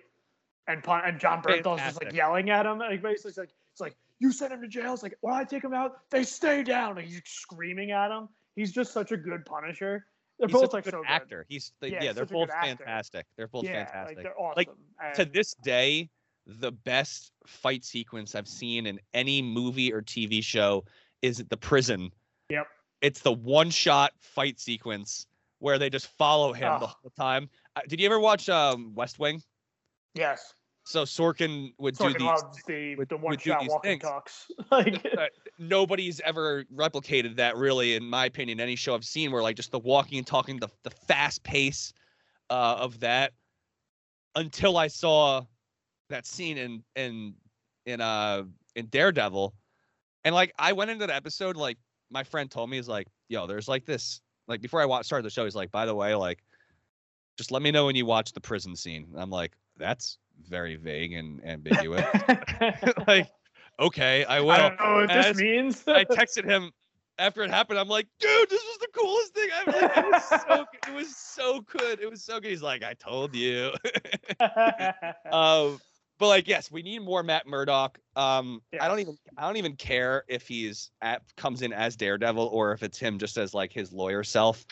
And 0.66 0.82
Pun- 0.82 1.02
and 1.04 1.20
Jon 1.20 1.42
Bernthal's 1.42 1.80
just 1.82 2.02
like 2.02 2.12
yelling 2.14 2.50
at 2.50 2.64
him. 2.66 2.78
Like 2.78 3.02
basically, 3.02 3.28
it's 3.30 3.38
like 3.38 3.50
it's 3.72 3.80
like 3.80 3.96
you 4.18 4.32
sent 4.32 4.52
him 4.52 4.62
to 4.62 4.68
jail. 4.68 4.94
It's 4.94 5.02
like 5.02 5.16
when 5.20 5.34
I 5.34 5.44
take 5.44 5.62
him 5.62 5.74
out, 5.74 5.92
they 6.10 6.24
stay 6.24 6.62
down. 6.62 6.96
Like 6.96 7.04
he's 7.06 7.20
screaming 7.24 7.90
at 7.90 8.10
him. 8.10 8.28
He's 8.56 8.72
just 8.72 8.92
such 8.92 9.12
a 9.12 9.16
good 9.16 9.44
Punisher. 9.44 10.06
They're 10.38 10.48
He's 10.48 10.54
both 10.54 10.72
like 10.72 10.84
good 10.84 10.92
so 10.94 10.98
good. 11.02 11.08
actor. 11.08 11.46
He's 11.48 11.72
the, 11.80 11.90
Yeah, 11.90 11.94
yeah, 11.94 12.06
he's 12.08 12.16
they're 12.16 12.26
both 12.26 12.50
actor. 12.50 12.76
fantastic. 12.84 13.26
They're 13.36 13.46
both 13.48 13.64
yeah, 13.64 13.84
fantastic. 13.84 14.16
like 14.16 14.24
they're 14.24 14.40
awesome. 14.40 14.66
Like, 14.98 15.14
to 15.14 15.24
this 15.26 15.54
day, 15.62 16.08
the 16.46 16.72
best 16.72 17.32
fight 17.46 17.84
sequence 17.84 18.34
I've 18.34 18.48
seen 18.48 18.86
in 18.86 19.00
any 19.14 19.40
movie 19.42 19.92
or 19.92 20.02
TV 20.02 20.42
show 20.44 20.84
is 21.22 21.38
the 21.48 21.56
prison. 21.56 22.10
Yep. 22.50 22.66
it's 23.00 23.20
the 23.20 23.32
one 23.32 23.70
shot 23.70 24.12
fight 24.18 24.60
sequence 24.60 25.26
where 25.60 25.78
they 25.78 25.88
just 25.88 26.06
follow 26.08 26.52
him 26.52 26.68
the 26.80 26.86
Oh. 26.86 26.92
whole 27.00 27.12
time. 27.18 27.48
Uh, 27.76 27.80
Did 27.88 27.98
you 28.00 28.06
ever 28.06 28.20
watch 28.20 28.48
um, 28.50 28.94
West 28.94 29.18
Wing? 29.18 29.42
Yes. 30.14 30.52
So 30.86 31.04
Sorkin 31.04 31.72
would 31.78 31.96
do 31.96 32.12
these. 32.12 32.20
loves 32.20 32.62
the 32.66 32.94
would- 32.96 33.08
the 33.08 33.16
one 33.16 33.38
shot 33.38 33.66
walking 33.66 33.98
talks. 33.98 34.46
like 34.70 35.02
uh, 35.18 35.26
nobody's 35.58 36.20
ever 36.20 36.64
replicated 36.74 37.36
that 37.36 37.56
really 37.56 37.94
in 37.94 38.04
my 38.04 38.26
opinion 38.26 38.60
any 38.60 38.76
show 38.76 38.94
i've 38.94 39.04
seen 39.06 39.32
where 39.32 39.42
like 39.42 39.56
just 39.56 39.70
the 39.72 39.78
walking 39.78 40.18
and 40.18 40.26
talking 40.26 40.58
the, 40.58 40.68
the 40.82 40.90
fast 40.90 41.42
pace 41.42 41.94
uh, 42.50 42.76
of 42.78 43.00
that 43.00 43.32
until 44.36 44.76
i 44.76 44.86
saw 44.88 45.42
that 46.08 46.26
scene 46.26 46.58
in 46.58 46.82
in 46.96 47.34
in 47.86 48.00
uh 48.00 48.42
in 48.76 48.86
daredevil 48.86 49.54
and 50.24 50.34
like 50.34 50.52
i 50.58 50.72
went 50.72 50.90
into 50.90 51.06
the 51.06 51.14
episode 51.14 51.56
like 51.56 51.78
my 52.10 52.22
friend 52.22 52.50
told 52.50 52.70
me 52.70 52.78
is 52.78 52.88
like 52.88 53.06
yo 53.28 53.46
there's 53.46 53.68
like 53.68 53.84
this 53.84 54.20
like 54.48 54.60
before 54.60 54.80
i 54.80 54.84
watched 54.84 55.06
started 55.06 55.24
the 55.24 55.30
show 55.30 55.44
he's 55.44 55.54
like 55.56 55.70
by 55.70 55.86
the 55.86 55.94
way 55.94 56.14
like 56.14 56.42
just 57.36 57.50
let 57.50 57.62
me 57.62 57.70
know 57.70 57.86
when 57.86 57.96
you 57.96 58.06
watch 58.06 58.32
the 58.32 58.40
prison 58.40 58.76
scene 58.76 59.06
And 59.12 59.20
i'm 59.20 59.30
like 59.30 59.52
that's 59.76 60.18
very 60.48 60.76
vague 60.76 61.12
and 61.12 61.44
ambiguous 61.44 62.04
like 63.06 63.28
okay 63.80 64.24
i 64.24 64.40
will 64.40 64.50
I 64.50 64.58
don't 64.58 64.80
know 64.80 64.94
what 64.96 65.10
As- 65.10 65.36
this 65.36 65.42
means. 65.42 65.84
I 65.86 66.04
texted 66.04 66.44
him 66.44 66.70
after 67.18 67.42
it 67.42 67.50
happened. 67.50 67.78
I'm 67.78 67.88
like, 67.88 68.08
dude, 68.18 68.50
this 68.50 68.62
was 68.62 68.78
the 68.80 68.88
coolest 68.92 69.34
thing 69.34 69.48
ever. 69.60 69.70
Like, 69.70 69.96
it, 69.96 70.04
was 70.10 70.24
so, 70.24 70.64
it 70.88 70.94
was 70.94 71.16
so 71.16 71.60
good. 71.60 72.00
It 72.00 72.10
was 72.10 72.22
so 72.24 72.40
good. 72.40 72.50
He's 72.50 72.62
like, 72.62 72.82
I 72.82 72.94
told 72.94 73.34
you. 73.34 73.70
um, 75.30 75.80
but 76.18 76.28
like, 76.28 76.48
yes, 76.48 76.70
we 76.70 76.82
need 76.82 77.00
more 77.00 77.22
Matt 77.22 77.46
Murdock. 77.46 77.98
Um, 78.16 78.62
I 78.80 78.88
don't 78.88 79.00
even, 79.00 79.18
I 79.36 79.46
don't 79.46 79.56
even 79.56 79.76
care 79.76 80.24
if 80.28 80.46
he's 80.46 80.90
at 81.02 81.22
comes 81.36 81.62
in 81.62 81.72
as 81.72 81.96
Daredevil 81.96 82.46
or 82.46 82.72
if 82.72 82.82
it's 82.82 82.98
him 82.98 83.18
just 83.18 83.36
as 83.36 83.54
like 83.54 83.72
his 83.72 83.92
lawyer 83.92 84.22
self. 84.22 84.64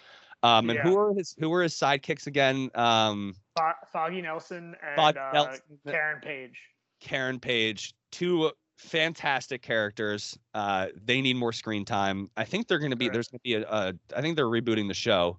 Um, 0.45 0.70
and 0.70 0.78
who 0.80 0.99
are 0.99 1.14
his 1.14 1.36
who 1.38 1.53
are 1.53 1.62
his 1.62 1.74
sidekicks 1.74 2.26
again? 2.26 2.70
Um, 2.74 3.34
Fo- 3.57 3.72
Foggy 3.93 4.22
Nelson 4.22 4.74
and 4.82 5.16
uh, 5.16 5.30
Nelson, 5.32 5.61
Karen 5.86 6.20
Page. 6.20 6.59
Karen 7.01 7.38
Page, 7.38 7.95
two 8.11 8.51
fantastic 8.76 9.62
characters. 9.62 10.36
Uh, 10.55 10.88
they 11.05 11.20
need 11.20 11.36
more 11.36 11.53
screen 11.53 11.84
time. 11.84 12.28
I 12.36 12.45
think 12.45 12.66
they're 12.66 12.78
going 12.78 12.90
to 12.90 12.97
be. 12.97 13.07
Correct. 13.07 13.14
There's 13.14 13.28
going 13.28 13.38
to 13.38 13.43
be 13.43 13.55
a, 13.55 13.62
a. 13.62 13.95
I 14.16 14.20
think 14.20 14.36
they're 14.36 14.47
rebooting 14.47 14.88
the 14.88 14.95
show. 14.95 15.38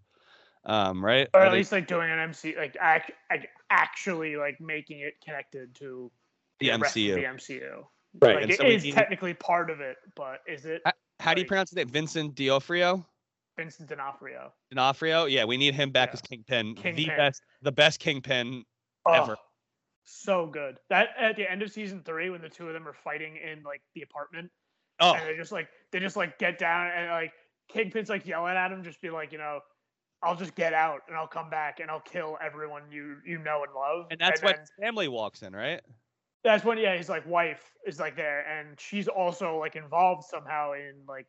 Um, 0.65 1.03
right? 1.03 1.27
Or 1.33 1.41
Are 1.41 1.45
at 1.47 1.51
they- 1.51 1.57
least 1.57 1.71
like 1.71 1.87
doing 1.87 2.09
an 2.09 2.19
MC, 2.19 2.55
like, 2.55 2.77
act, 2.79 3.11
like 3.29 3.49
actually 3.69 4.35
like 4.37 4.59
making 4.61 5.01
it 5.01 5.15
connected 5.23 5.75
to 5.75 6.11
the 6.59 6.69
rest 6.71 6.95
of 6.95 7.01
MCU. 7.01 7.15
The 7.15 7.23
MCU. 7.23 7.83
Right, 8.21 8.35
Like 8.35 8.43
and 8.43 8.51
it 8.51 8.57
so 8.59 8.65
is 8.65 8.83
need- 8.83 8.93
technically 8.93 9.33
part 9.33 9.69
of 9.69 9.81
it, 9.81 9.97
but 10.15 10.39
is 10.47 10.65
it 10.65 10.81
How 11.19 11.33
do 11.33 11.41
you 11.41 11.43
like- 11.43 11.47
pronounce 11.49 11.75
it? 11.75 11.87
Vincent 11.89 12.35
D'Onofrio. 12.35 13.05
Vincent 13.57 13.89
D'Onofrio? 13.89 14.53
D'Onofrio. 14.71 15.25
Yeah, 15.25 15.45
we 15.45 15.57
need 15.57 15.75
him 15.75 15.91
back 15.91 16.09
Yeah. 16.09 16.13
as 16.13 16.21
Kingpin. 16.21 16.75
Kingpin. 16.75 16.95
The 16.95 17.07
best. 17.07 17.41
The 17.61 17.71
best 17.71 17.99
Kingpin. 17.99 18.63
Oh, 19.05 19.13
Ever. 19.13 19.37
So 20.05 20.47
good. 20.47 20.77
That 20.89 21.09
at 21.17 21.35
the 21.35 21.49
end 21.49 21.61
of 21.61 21.71
season 21.71 22.03
three, 22.03 22.29
when 22.29 22.41
the 22.41 22.49
two 22.49 22.67
of 22.67 22.73
them 22.73 22.87
are 22.87 22.93
fighting 22.93 23.37
in 23.37 23.63
like 23.63 23.81
the 23.95 24.01
apartment, 24.01 24.51
Oh, 24.99 25.13
and 25.13 25.27
they 25.27 25.35
just 25.35 25.51
like 25.51 25.69
they 25.91 25.99
just 25.99 26.15
like 26.15 26.37
get 26.39 26.57
down 26.57 26.87
and 26.87 27.09
like 27.09 27.33
Kingpin's 27.69 28.09
like 28.09 28.25
yelling 28.27 28.55
at 28.55 28.71
him, 28.71 28.83
just 28.83 29.01
be 29.01 29.09
like, 29.09 29.31
you 29.31 29.37
know, 29.37 29.59
I'll 30.23 30.35
just 30.35 30.55
get 30.55 30.73
out 30.73 31.01
and 31.07 31.17
I'll 31.17 31.27
come 31.27 31.49
back 31.49 31.79
and 31.79 31.91
I'll 31.91 31.99
kill 31.99 32.37
everyone 32.41 32.83
you 32.89 33.17
you 33.25 33.37
know 33.39 33.63
and 33.63 33.73
love. 33.73 34.05
and 34.11 34.19
that's 34.19 34.41
when 34.41 34.53
then- 34.53 34.61
his 34.61 34.71
family 34.79 35.07
walks 35.07 35.41
in, 35.43 35.53
right? 35.55 35.81
that's 36.43 36.65
when 36.65 36.77
yeah 36.77 36.97
his 36.97 37.07
like 37.07 37.25
wife 37.25 37.71
is 37.87 37.99
like 38.01 38.17
there 38.17 38.45
and 38.45 38.77
she's 38.77 39.07
also 39.07 39.57
like 39.57 39.77
involved 39.77 40.25
somehow 40.25 40.73
in 40.73 40.93
like 41.07 41.25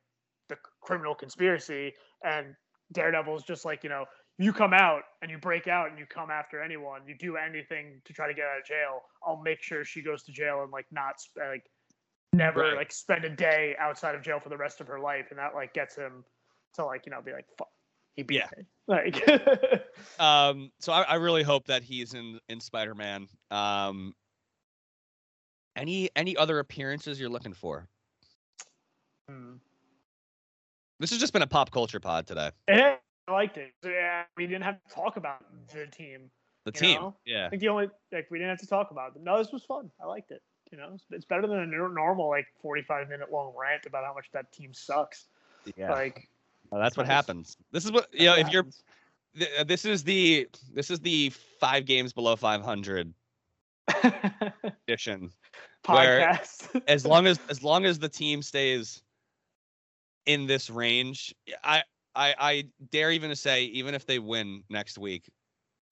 the 0.49 0.57
criminal 0.82 1.14
conspiracy 1.14 1.92
and 2.24 2.55
daredevil's 2.92 3.45
just 3.45 3.64
like 3.64 3.84
you 3.84 3.88
know 3.88 4.05
you 4.38 4.53
come 4.53 4.72
out 4.74 5.03
and 5.22 5.30
you 5.30 5.38
break 5.38 5.68
out 5.68 5.88
and 5.88 6.01
you 6.01 6.05
come 6.05 6.30
after 6.32 6.61
anyone 6.61 7.01
you 7.07 7.14
do 7.16 7.36
anything 7.36 8.01
to 8.05 8.12
try 8.12 8.26
to 8.26 8.34
get 8.34 8.45
out 8.45 8.59
of 8.59 8.64
jail 8.66 9.03
i'll 9.24 9.40
make 9.40 9.62
sure 9.62 9.84
she 9.84 10.03
goes 10.03 10.24
to 10.24 10.32
jail 10.32 10.62
and 10.64 10.72
like 10.72 10.86
not 10.90 11.20
sp- 11.22 11.38
like 11.49 11.70
never 12.32 12.62
Right. 12.62 12.76
like 12.76 12.90
spend 12.92 13.24
a 13.24 13.30
day 13.30 13.76
outside 13.78 14.16
of 14.16 14.22
jail 14.22 14.40
for 14.40 14.49
the 14.49 14.57
rest 14.57 14.80
of 14.80 14.88
her 14.88 14.99
life 14.99 15.26
and 15.30 15.38
that 15.38 15.55
like 15.55 15.72
gets 15.74 15.95
him 15.95 16.24
to 16.74 16.84
like 16.84 17.07
you 17.07 17.12
know 17.12 17.22
be 17.22 17.30
like 17.32 17.47
fuck 17.57 17.68
he 18.17 18.23
beat 18.23 18.37
Yeah. 18.37 18.49
me 18.57 18.65
like 18.87 19.29
Um, 20.19 20.71
so 20.79 20.93
I, 20.93 21.03
I 21.03 21.15
really 21.17 21.43
hope 21.43 21.67
that 21.67 21.83
he's 21.83 22.15
in 22.15 22.39
in 22.49 22.61
Spider 22.61 22.95
Man. 22.95 23.27
Um, 23.51 24.15
any 25.77 26.11
any 26.17 26.37
other 26.37 26.59
appearances 26.59 27.19
you're 27.19 27.29
looking 27.29 27.55
for? 27.55 27.89
Hmm. 29.29 29.55
This 31.01 31.11
has 31.11 31.19
just 31.19 31.33
been 31.33 31.43
a 31.43 31.47
pop 31.47 31.71
culture 31.71 31.99
pod 32.01 32.27
today. 32.27 32.51
Yeah, 32.69 32.97
I 33.27 33.33
liked 33.33 33.57
it. 33.57 33.73
Yeah, 33.85 34.23
we 34.37 34.47
didn't 34.47 34.62
have 34.62 34.79
to 34.87 34.95
talk 34.95 35.17
about 35.17 35.45
the 35.73 35.87
team. 35.87 36.31
The 36.65 36.73
team, 36.73 37.01
know? 37.01 37.17
yeah. 37.27 37.47
I 37.47 37.51
think 37.51 37.61
the 37.61 37.69
only 37.69 37.89
like 38.12 38.31
we 38.31 38.39
didn't 38.39 38.51
have 38.51 38.61
to 38.61 38.67
talk 38.67 38.91
about 38.91 39.15
them. 39.15 39.25
No, 39.25 39.39
this 39.39 39.53
was 39.53 39.65
fun. 39.65 39.91
I 40.01 40.07
liked 40.07 40.31
it. 40.31 40.41
You 40.73 40.79
know, 40.79 40.93
it's, 40.95 41.05
it's 41.11 41.25
better 41.25 41.47
than 41.47 41.59
a 41.59 41.67
normal 41.67 42.29
like 42.29 42.47
forty-five 42.62 43.09
minute 43.09 43.31
long 43.33 43.53
rant 43.59 43.87
about 43.87 44.05
how 44.05 44.15
much 44.15 44.27
that 44.33 44.53
team 44.53 44.73
sucks. 44.73 45.27
Yeah, 45.77 45.93
Like, 45.93 46.29
Well, 46.75 46.83
that's 46.83 46.97
what 46.97 47.07
happens. 47.07 47.57
This 47.70 47.85
is 47.85 47.93
what 47.93 48.09
you 48.12 48.27
know. 48.27 48.35
If 48.35 48.51
you're, 48.51 48.66
th- 49.39 49.51
uh, 49.61 49.62
this 49.62 49.85
is 49.85 50.03
the 50.03 50.49
this 50.72 50.91
is 50.91 50.99
the 50.99 51.31
five 51.61 51.85
games 51.85 52.12
below 52.12 52.35
500 52.35 53.14
edition. 54.89 55.31
where- 55.87 56.33
podcast, 56.33 56.83
As 56.89 57.07
long 57.07 57.29
as 57.29 57.39
as 57.49 57.62
long 57.62 57.85
as 57.85 58.01
the 58.01 58.09
team 58.09 58.43
stays 58.43 59.05
in 60.27 60.49
this 60.49 60.68
range, 60.68 61.33
I 61.62 61.85
I 62.16 62.35
I 62.41 62.64
dare 62.91 63.12
even 63.12 63.31
to 63.31 63.37
say, 63.37 63.66
even 63.66 63.95
if 63.95 64.05
they 64.05 64.18
win 64.18 64.64
next 64.68 64.99
week, 64.99 65.31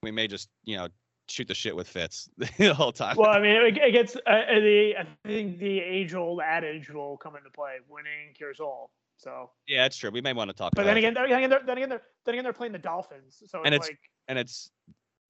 we 0.03 0.11
may 0.11 0.27
just 0.27 0.49
you 0.65 0.77
know 0.77 0.89
shoot 1.29 1.47
the 1.47 1.55
shit 1.55 1.77
with 1.77 1.87
Fitz 1.87 2.29
the 2.59 2.75
whole 2.75 2.91
time. 2.91 3.17
well, 3.17 3.31
I 3.31 3.39
mean, 3.41 3.53
it, 3.55 3.79
it 3.79 3.93
gets 3.93 4.17
uh, 4.17 4.21
the 4.27 4.95
I 4.99 5.07
think 5.29 5.61
the 5.61 5.79
age-old 5.79 6.41
adage 6.41 6.91
will 6.91 7.19
come 7.19 7.37
into 7.37 7.51
play: 7.51 7.77
winning 7.89 8.35
cures 8.35 8.59
all. 8.59 8.91
So, 9.23 9.51
yeah, 9.69 9.87
it's 9.87 9.97
true. 9.97 10.11
We 10.11 10.21
may 10.21 10.33
want 10.33 10.51
to 10.51 10.57
talk. 10.57 10.73
but 10.75 10.83
about 10.83 10.95
then 10.95 10.97
it. 10.97 11.01
again, 11.01 11.15
then 11.15 11.25
again, 11.27 11.51
they're, 11.51 11.63
then 11.65 11.77
again, 11.79 11.89
they're 11.89 12.03
then 12.25 12.35
again, 12.35 12.45
they're 12.45 12.53
playing 12.53 12.73
the 12.73 12.79
Dolphins. 12.79 13.43
So 13.47 13.63
And 13.63 13.75
it's 13.75 13.87
it's- 13.87 13.91
like, 13.91 13.99
and 14.29 14.39
it's 14.39 14.71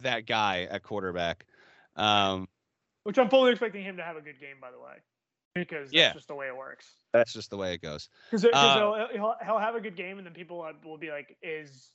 that 0.01 0.27
guy 0.27 0.63
at 0.71 0.83
quarterback. 0.83 1.45
Um, 1.97 2.49
which 3.05 3.19
I'm 3.19 3.29
fully 3.29 3.51
expecting 3.51 3.85
him 3.85 3.97
to 3.99 4.03
have 4.03 4.17
a 4.17 4.21
good 4.23 4.41
game, 4.41 4.57
by 4.61 4.71
the 4.71 4.79
way, 4.81 4.95
because 5.55 5.89
that's 5.91 5.93
Yeah. 5.93 6.13
just 6.15 6.29
the 6.29 6.35
way 6.35 6.47
it 6.47 6.57
works. 6.57 6.87
that's 7.13 7.33
just 7.35 7.51
the 7.51 7.57
way 7.59 7.75
it 7.75 7.83
goes. 7.83 8.09
Because 8.31 8.47
Uh, 8.47 9.09
he'll, 9.13 9.35
he'll 9.45 9.59
have 9.59 9.75
a 9.75 9.81
good 9.81 9.97
game, 9.97 10.17
and 10.19 10.27
then 10.27 10.33
people 10.33 10.67
will 10.85 10.97
be 10.99 11.11
like, 11.11 11.37
"Is 11.43 11.91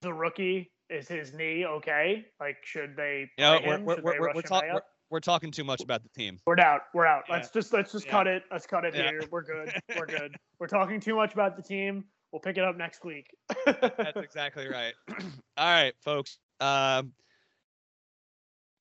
the 0.00 0.12
rookie 0.12 0.72
is 0.90 1.06
his 1.08 1.32
knee 1.32 1.64
okay? 1.64 2.26
Like, 2.40 2.56
should 2.64 2.96
they 2.96 3.30
You 3.38 3.44
know, 3.44 3.60
we're 3.64 3.78
we're 3.80 3.84
we're, 3.84 4.02
we're, 4.02 4.18
rush 4.26 4.34
we're, 4.34 4.40
him 4.40 4.48
talk- 4.48 4.64
we're, 4.64 4.80
we're 5.10 5.20
talking 5.20 5.50
too 5.50 5.64
much 5.64 5.80
about 5.82 6.02
the 6.02 6.08
team. 6.10 6.38
We're 6.46 6.58
out. 6.60 6.82
We're 6.94 7.06
out. 7.06 7.24
Yeah. 7.28 7.36
Let's 7.36 7.50
just 7.50 7.72
let's 7.72 7.92
just 7.92 8.06
Yeah. 8.06 8.10
cut 8.12 8.26
it. 8.26 8.42
Let's 8.50 8.66
cut 8.66 8.84
it 8.84 8.94
Yeah. 8.94 9.10
here. 9.10 9.22
We're 9.30 9.42
good. 9.42 9.72
We're 9.96 10.06
good. 10.06 10.34
we're 10.58 10.66
talking 10.66 11.00
too 11.00 11.14
much 11.16 11.32
about 11.34 11.56
the 11.56 11.62
team. 11.62 12.04
We'll 12.32 12.40
pick 12.40 12.56
it 12.58 12.64
up 12.64 12.76
next 12.76 13.04
week. 13.04 13.28
That's 13.66 14.16
exactly 14.16 14.68
right. 14.68 14.92
All 15.56 15.66
right, 15.72 15.92
folks. 16.02 16.38
Um, 16.60 17.12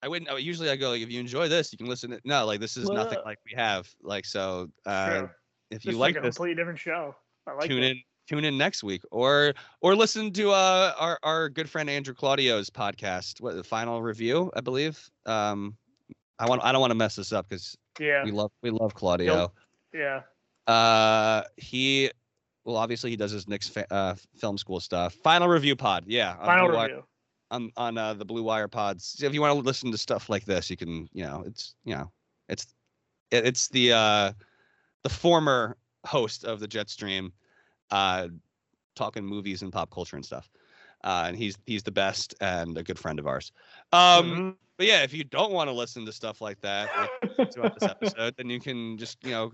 I 0.02 0.08
wouldn't. 0.08 0.30
uh, 0.32 0.36
Usually, 0.36 0.70
I 0.70 0.76
go 0.76 0.90
like, 0.90 1.02
if 1.02 1.10
you 1.12 1.20
enjoy 1.20 1.48
this, 1.48 1.72
you 1.72 1.78
can 1.78 1.88
listen. 1.88 2.12
To, 2.12 2.20
no, 2.26 2.46
like 2.46 2.60
this 2.60 2.78
is 2.78 2.90
nothing 2.90 3.20
like 3.26 3.38
we 3.46 3.56
have. 3.56 3.88
Like 4.02 4.26
so, 4.26 4.70
uh, 4.86 5.10
True. 5.10 5.30
if 5.72 5.82
Just 5.82 5.86
you 5.94 5.98
like, 6.00 6.16
like 6.16 6.24
a 6.24 6.28
this, 6.28 6.36
completely 6.36 6.56
different 6.56 6.80
show. 6.80 7.16
I 7.48 7.54
like 7.54 7.70
tune 7.70 7.84
it. 7.84 7.92
in. 7.92 8.02
Tune 8.26 8.46
in 8.46 8.58
next 8.58 8.84
week, 8.86 9.02
or 9.12 9.54
or 9.82 9.96
listen 9.98 10.32
to 10.32 10.52
uh 10.52 10.94
our 10.98 11.20
our 11.24 11.50
good 11.50 11.70
friend 11.70 11.90
Andrew 11.90 12.14
Claudio's 12.14 12.70
podcast. 12.70 13.42
What 13.42 13.56
the 13.58 13.66
final 13.66 14.02
review, 14.02 14.50
I 14.56 14.62
believe. 14.62 14.98
Um, 15.26 15.76
I 16.44 16.50
want 16.50 16.62
I 16.64 16.72
don't 16.74 16.82
want 16.82 16.92
to 16.92 16.96
mess 16.96 17.16
this 17.16 17.32
up 17.32 17.48
because 17.48 17.78
Yeah. 18.00 18.24
we 18.26 18.32
love 18.32 18.52
we 18.62 18.70
love 18.70 18.94
Claudio. 18.94 19.54
Yeah. 19.94 20.22
Uh, 20.68 21.44
he 21.58 22.12
well, 22.66 22.76
obviously 22.78 23.10
he 23.12 23.16
does 23.16 23.32
his 23.32 23.48
Knicks 23.48 23.70
fa- 23.70 23.92
uh, 23.94 24.16
film 24.36 24.58
school 24.58 24.80
stuff. 24.80 25.14
Final 25.16 25.48
review 25.48 25.76
pod, 25.76 26.04
yeah. 26.08 26.36
Final 26.46 26.72
Wire- 26.72 26.88
review. 26.88 27.04
on 27.52 27.72
on 27.78 27.98
uh, 27.98 28.14
the 28.14 28.26
Blue 28.26 28.44
Wire 28.44 28.68
pods. 28.68 29.22
If 29.24 29.34
you 29.34 29.42
want 29.42 29.54
to 29.58 29.60
listen 29.66 29.92
to 29.92 29.98
stuff 29.98 30.30
like 30.30 30.46
this, 30.46 30.70
you 30.70 30.76
can. 30.78 31.08
You 31.14 31.24
know, 31.24 31.44
it's 31.46 31.76
you 31.86 31.96
know, 31.96 32.12
it's 32.50 32.68
it, 33.32 33.46
it's 33.46 33.68
the 33.70 33.94
uh, 33.94 34.32
the 35.04 35.10
former 35.10 35.78
host 36.06 36.44
of 36.44 36.60
the 36.60 36.68
Jetstream, 36.68 37.32
uh, 37.92 38.28
talking 38.96 39.26
movies 39.26 39.62
and 39.62 39.72
pop 39.72 39.90
culture 39.92 40.16
and 40.18 40.26
stuff. 40.26 40.50
Uh, 41.04 41.26
and 41.28 41.38
he's 41.38 41.58
he's 41.66 41.84
the 41.84 41.92
best 41.92 42.36
and 42.42 42.78
a 42.78 42.84
good 42.84 42.98
friend 42.98 43.20
of 43.20 43.28
ours. 43.28 43.52
Um, 43.92 44.58
but 44.78 44.88
yeah, 44.88 45.04
if 45.04 45.14
you 45.14 45.24
don't 45.24 45.52
want 45.52 45.70
to 45.70 45.74
listen 45.74 46.06
to 46.06 46.12
stuff 46.12 46.42
like 46.42 46.60
that, 46.62 46.90
like 47.38 47.52
throughout 47.52 47.80
this 47.80 47.90
episode, 47.90 48.36
then 48.38 48.50
you 48.50 48.60
can 48.60 48.98
just, 48.98 49.18
you 49.24 49.32
know, 49.32 49.52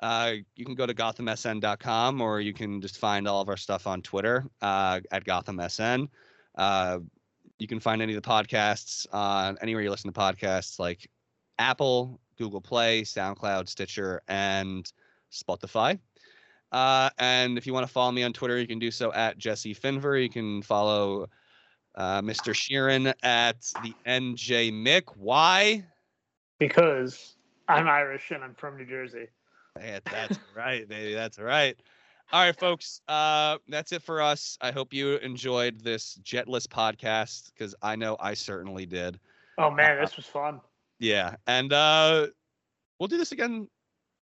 uh, 0.00 0.34
you 0.56 0.64
can 0.64 0.74
go 0.74 0.86
to 0.86 0.94
gothamsn.com 0.94 2.20
or 2.20 2.40
you 2.40 2.52
can 2.52 2.80
just 2.80 2.98
find 2.98 3.26
all 3.26 3.40
of 3.40 3.48
our 3.48 3.56
stuff 3.56 3.86
on 3.86 4.02
Twitter 4.02 4.44
uh, 4.60 5.00
at 5.10 5.24
gothamsn. 5.24 6.08
Uh, 6.56 6.98
you 7.58 7.66
can 7.66 7.80
find 7.80 8.02
any 8.02 8.14
of 8.14 8.22
the 8.22 8.28
podcasts 8.28 9.06
on 9.12 9.56
anywhere 9.62 9.82
you 9.82 9.90
listen 9.90 10.12
to 10.12 10.18
podcasts 10.18 10.78
like 10.78 11.08
Apple, 11.58 12.20
Google 12.38 12.60
Play, 12.60 13.02
SoundCloud, 13.02 13.68
Stitcher, 13.68 14.22
and 14.28 14.90
Spotify. 15.32 15.98
Uh, 16.72 17.10
and 17.18 17.58
if 17.58 17.66
you 17.66 17.74
want 17.74 17.86
to 17.86 17.92
follow 17.92 18.10
me 18.10 18.22
on 18.22 18.32
Twitter, 18.32 18.58
you 18.58 18.66
can 18.66 18.78
do 18.78 18.90
so 18.90 19.12
at 19.12 19.36
Jesse 19.36 19.74
Finver. 19.74 20.20
You 20.20 20.30
can 20.30 20.62
follow 20.62 21.28
uh, 21.94 22.22
Mr. 22.22 22.54
Sheeran 22.54 23.12
at 23.22 23.60
the 23.82 23.94
NJ 24.06 24.72
Mick. 24.72 25.02
Why? 25.16 25.84
Because 26.58 27.36
I'm 27.68 27.88
Irish 27.88 28.30
and 28.30 28.42
I'm 28.42 28.54
from 28.54 28.78
New 28.78 28.86
Jersey. 28.86 29.26
Yeah, 29.78 30.00
that's 30.10 30.38
right, 30.56 30.88
baby. 30.88 31.14
That's 31.14 31.38
right. 31.38 31.76
All 32.32 32.42
right, 32.42 32.58
folks. 32.58 33.02
Uh, 33.08 33.58
that's 33.68 33.92
it 33.92 34.02
for 34.02 34.22
us. 34.22 34.56
I 34.62 34.70
hope 34.70 34.94
you 34.94 35.16
enjoyed 35.16 35.80
this 35.80 36.18
Jetless 36.22 36.66
podcast 36.66 37.52
because 37.52 37.74
I 37.82 37.96
know 37.96 38.16
I 38.18 38.32
certainly 38.32 38.86
did. 38.86 39.20
Oh 39.58 39.70
man, 39.70 40.00
this 40.00 40.16
was 40.16 40.24
fun. 40.24 40.62
Yeah, 40.98 41.36
and 41.46 41.72
uh, 41.74 42.28
we'll 42.98 43.08
do 43.08 43.18
this 43.18 43.32
again 43.32 43.68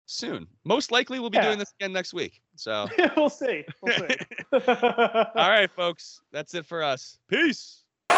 soon. 0.09 0.46
Most 0.64 0.90
likely, 0.90 1.20
we'll 1.20 1.30
be 1.30 1.36
Yeah. 1.36 1.44
doing 1.46 1.59
this 1.59 1.72
again 1.78 1.92
next 1.92 2.12
week. 2.14 2.40
So, 2.56 2.88
we'll 3.16 3.30
see. 3.30 3.64
We'll 3.82 3.94
see. 3.96 4.16
all 4.52 5.50
right, 5.50 5.70
folks. 5.76 6.20
That's 6.32 6.54
it 6.54 6.66
for 6.66 6.82
us. 6.82 7.18
Peace. 7.28 7.84